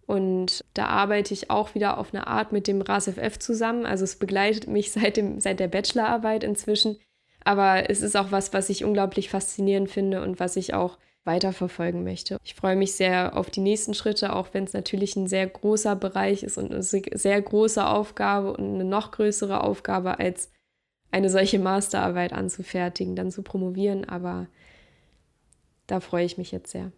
Und 0.08 0.64
da 0.72 0.86
arbeite 0.86 1.34
ich 1.34 1.50
auch 1.50 1.74
wieder 1.74 1.98
auf 1.98 2.14
eine 2.14 2.26
Art 2.26 2.50
mit 2.50 2.66
dem 2.66 2.80
RASFF 2.80 3.38
zusammen. 3.38 3.84
Also 3.84 4.04
es 4.04 4.16
begleitet 4.16 4.66
mich 4.66 4.90
seit, 4.92 5.18
dem, 5.18 5.38
seit 5.38 5.60
der 5.60 5.68
Bachelorarbeit 5.68 6.44
inzwischen. 6.44 6.98
Aber 7.44 7.90
es 7.90 8.00
ist 8.00 8.16
auch 8.16 8.32
was, 8.32 8.54
was 8.54 8.70
ich 8.70 8.84
unglaublich 8.84 9.28
faszinierend 9.28 9.90
finde 9.90 10.22
und 10.22 10.40
was 10.40 10.56
ich 10.56 10.72
auch 10.72 10.96
weiterverfolgen 11.24 12.04
möchte. 12.04 12.38
Ich 12.42 12.54
freue 12.54 12.74
mich 12.74 12.92
sehr 12.94 13.36
auf 13.36 13.50
die 13.50 13.60
nächsten 13.60 13.92
Schritte, 13.92 14.34
auch 14.34 14.48
wenn 14.54 14.64
es 14.64 14.72
natürlich 14.72 15.14
ein 15.14 15.26
sehr 15.26 15.46
großer 15.46 15.94
Bereich 15.94 16.42
ist 16.42 16.56
und 16.56 16.72
eine 16.72 16.82
sehr 16.82 17.42
große 17.42 17.86
Aufgabe 17.86 18.54
und 18.54 18.76
eine 18.76 18.84
noch 18.84 19.10
größere 19.10 19.62
Aufgabe 19.62 20.18
als 20.18 20.50
eine 21.10 21.28
solche 21.28 21.58
Masterarbeit 21.58 22.32
anzufertigen, 22.32 23.14
dann 23.14 23.30
zu 23.30 23.42
promovieren. 23.42 24.08
Aber 24.08 24.46
da 25.86 26.00
freue 26.00 26.24
ich 26.24 26.38
mich 26.38 26.50
jetzt 26.50 26.70
sehr. 26.70 26.92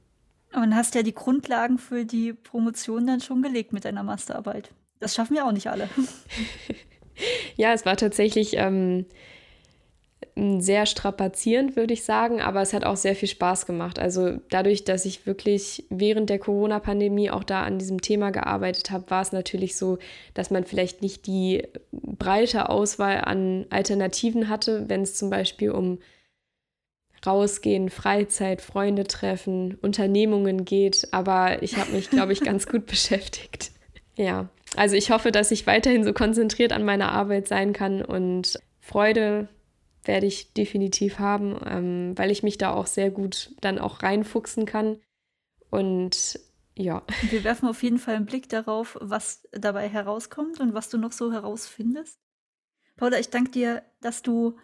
Und 0.53 0.75
hast 0.75 0.95
ja 0.95 1.03
die 1.03 1.15
Grundlagen 1.15 1.79
für 1.79 2.05
die 2.05 2.33
Promotion 2.33 3.07
dann 3.07 3.21
schon 3.21 3.43
gelegt 3.43 3.73
mit 3.73 3.85
deiner 3.85 4.03
Masterarbeit. 4.03 4.71
Das 4.99 5.15
schaffen 5.15 5.37
wir 5.37 5.47
auch 5.47 5.53
nicht 5.53 5.69
alle. 5.69 5.89
ja, 7.57 7.73
es 7.73 7.87
war 7.87 7.97
tatsächlich 7.97 8.57
ähm, 8.57 9.07
sehr 10.59 10.87
strapazierend, 10.87 11.77
würde 11.77 11.95
ich 11.95 12.05
sagen, 12.05 12.41
aber 12.41 12.63
es 12.63 12.73
hat 12.73 12.85
auch 12.85 12.97
sehr 12.97 13.15
viel 13.15 13.29
Spaß 13.29 13.67
gemacht. 13.67 13.99
Also 13.99 14.39
dadurch, 14.51 14.85
dass 14.85 15.05
ich 15.05 15.27
wirklich 15.27 15.85
während 15.91 16.31
der 16.31 16.39
Corona-Pandemie 16.39 17.31
auch 17.31 17.45
da 17.45 17.63
an 17.63 17.79
diesem 17.79 18.01
Thema 18.01 18.31
gearbeitet 18.31 18.91
habe, 18.91 19.11
war 19.11 19.23
es 19.23 19.33
natürlich 19.33 19.77
so, 19.77 19.99
dass 20.35 20.51
man 20.51 20.65
vielleicht 20.65 21.03
nicht 21.03 21.27
die 21.27 21.67
breite 21.93 22.69
Auswahl 22.69 23.23
an 23.23 23.67
Alternativen 23.71 24.49
hatte, 24.49 24.89
wenn 24.89 25.03
es 25.03 25.15
zum 25.15 25.31
Beispiel 25.31 25.71
um 25.71 25.99
Rausgehen, 27.27 27.91
Freizeit, 27.91 28.63
Freunde 28.63 29.05
treffen, 29.05 29.79
Unternehmungen 29.83 30.65
geht. 30.65 31.09
Aber 31.13 31.63
ich 31.63 31.77
habe 31.77 31.93
mich, 31.93 32.11
glaube 32.11 32.33
ich, 32.33 32.41
ganz 32.41 32.67
gut 32.67 32.87
beschäftigt. 32.87 33.73
Ja, 34.17 34.49
also 34.77 34.97
ich 34.97 35.11
hoffe, 35.11 35.33
dass 35.33 35.51
ich 35.51 35.67
weiterhin 35.67 36.05
so 36.05 36.13
konzentriert 36.13 36.73
an 36.73 36.85
meiner 36.85 37.13
Arbeit 37.13 37.49
sein 37.49 37.73
kann 37.73 38.03
und 38.03 38.61
Freude 38.81 39.49
werde 40.05 40.27
ich 40.27 40.53
definitiv 40.55 41.19
haben, 41.19 41.61
ähm, 41.67 42.13
weil 42.17 42.31
ich 42.31 42.43
mich 42.43 42.59
da 42.59 42.73
auch 42.73 42.87
sehr 42.87 43.11
gut 43.11 43.53
dann 43.61 43.79
auch 43.79 44.03
reinfuchsen 44.03 44.65
kann. 44.65 44.99
Und 45.71 46.41
ja. 46.77 47.03
Wir 47.29 47.45
werfen 47.45 47.69
auf 47.69 47.83
jeden 47.83 47.99
Fall 47.99 48.17
einen 48.17 48.27
Blick 48.27 48.49
darauf, 48.49 48.97
was 49.01 49.47
dabei 49.53 49.89
herauskommt 49.89 50.61
und 50.61 50.73
was 50.73 50.89
du 50.89 50.99
noch 50.99 51.13
so 51.13 51.33
herausfindest. 51.33 52.19
Paula, 52.97 53.19
ich 53.19 53.31
danke 53.31 53.51
dir, 53.51 53.83
dass 54.01 54.23
du 54.23 54.57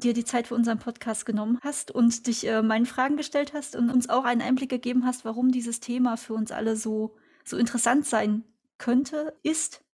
dir 0.00 0.14
die 0.14 0.24
Zeit 0.24 0.48
für 0.48 0.54
unseren 0.54 0.78
Podcast 0.78 1.26
genommen 1.26 1.58
hast 1.62 1.90
und 1.90 2.26
dich 2.26 2.46
äh, 2.46 2.62
meinen 2.62 2.86
Fragen 2.86 3.16
gestellt 3.16 3.52
hast 3.54 3.76
und 3.76 3.90
uns 3.90 4.08
auch 4.08 4.24
einen 4.24 4.42
Einblick 4.42 4.70
gegeben 4.70 5.04
hast, 5.04 5.24
warum 5.24 5.52
dieses 5.52 5.80
Thema 5.80 6.16
für 6.16 6.34
uns 6.34 6.52
alle 6.52 6.76
so, 6.76 7.16
so 7.44 7.56
interessant 7.56 8.06
sein 8.06 8.44
könnte, 8.78 9.38
ist 9.42 9.84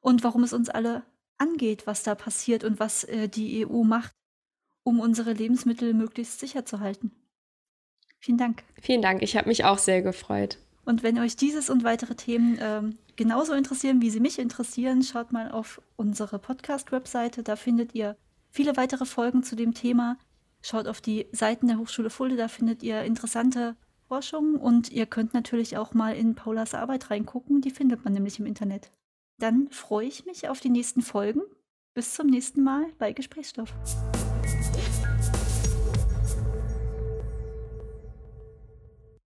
und 0.00 0.24
warum 0.24 0.42
es 0.42 0.52
uns 0.52 0.68
alle 0.68 1.04
angeht, 1.38 1.86
was 1.86 2.02
da 2.02 2.14
passiert 2.14 2.64
und 2.64 2.80
was 2.80 3.04
äh, 3.04 3.28
die 3.28 3.66
EU 3.66 3.82
macht, 3.82 4.12
um 4.82 5.00
unsere 5.00 5.32
Lebensmittel 5.32 5.94
möglichst 5.94 6.40
sicher 6.40 6.64
zu 6.64 6.80
halten. 6.80 7.12
Vielen 8.18 8.38
Dank. 8.38 8.64
Vielen 8.80 9.02
Dank, 9.02 9.22
ich 9.22 9.36
habe 9.36 9.48
mich 9.48 9.64
auch 9.64 9.78
sehr 9.78 10.02
gefreut. 10.02 10.58
Und 10.84 11.02
wenn 11.02 11.18
euch 11.18 11.36
dieses 11.36 11.68
und 11.68 11.82
weitere 11.82 12.14
Themen 12.14 12.58
ähm, 12.60 12.98
genauso 13.16 13.52
interessieren, 13.54 14.00
wie 14.00 14.10
sie 14.10 14.20
mich 14.20 14.38
interessieren, 14.38 15.02
schaut 15.02 15.32
mal 15.32 15.50
auf 15.50 15.82
unsere 15.96 16.38
Podcast-Webseite. 16.38 17.42
Da 17.42 17.56
findet 17.56 17.94
ihr 17.94 18.16
viele 18.56 18.76
weitere 18.78 19.04
Folgen 19.04 19.42
zu 19.42 19.54
dem 19.54 19.74
Thema. 19.74 20.16
Schaut 20.62 20.88
auf 20.88 21.02
die 21.02 21.26
Seiten 21.30 21.68
der 21.68 21.78
Hochschule 21.78 22.08
Fulda, 22.08 22.36
da 22.36 22.48
findet 22.48 22.82
ihr 22.82 23.02
interessante 23.02 23.76
Forschung 24.08 24.56
und 24.56 24.90
ihr 24.90 25.04
könnt 25.04 25.34
natürlich 25.34 25.76
auch 25.76 25.92
mal 25.92 26.16
in 26.16 26.34
Paulas 26.34 26.74
Arbeit 26.74 27.10
reingucken, 27.10 27.60
die 27.60 27.70
findet 27.70 28.04
man 28.04 28.14
nämlich 28.14 28.40
im 28.40 28.46
Internet. 28.46 28.90
Dann 29.38 29.68
freue 29.70 30.06
ich 30.06 30.24
mich 30.24 30.48
auf 30.48 30.60
die 30.60 30.70
nächsten 30.70 31.02
Folgen. 31.02 31.42
Bis 31.94 32.14
zum 32.14 32.28
nächsten 32.28 32.62
Mal 32.62 32.86
bei 32.98 33.12
Gesprächsstoff. 33.12 33.74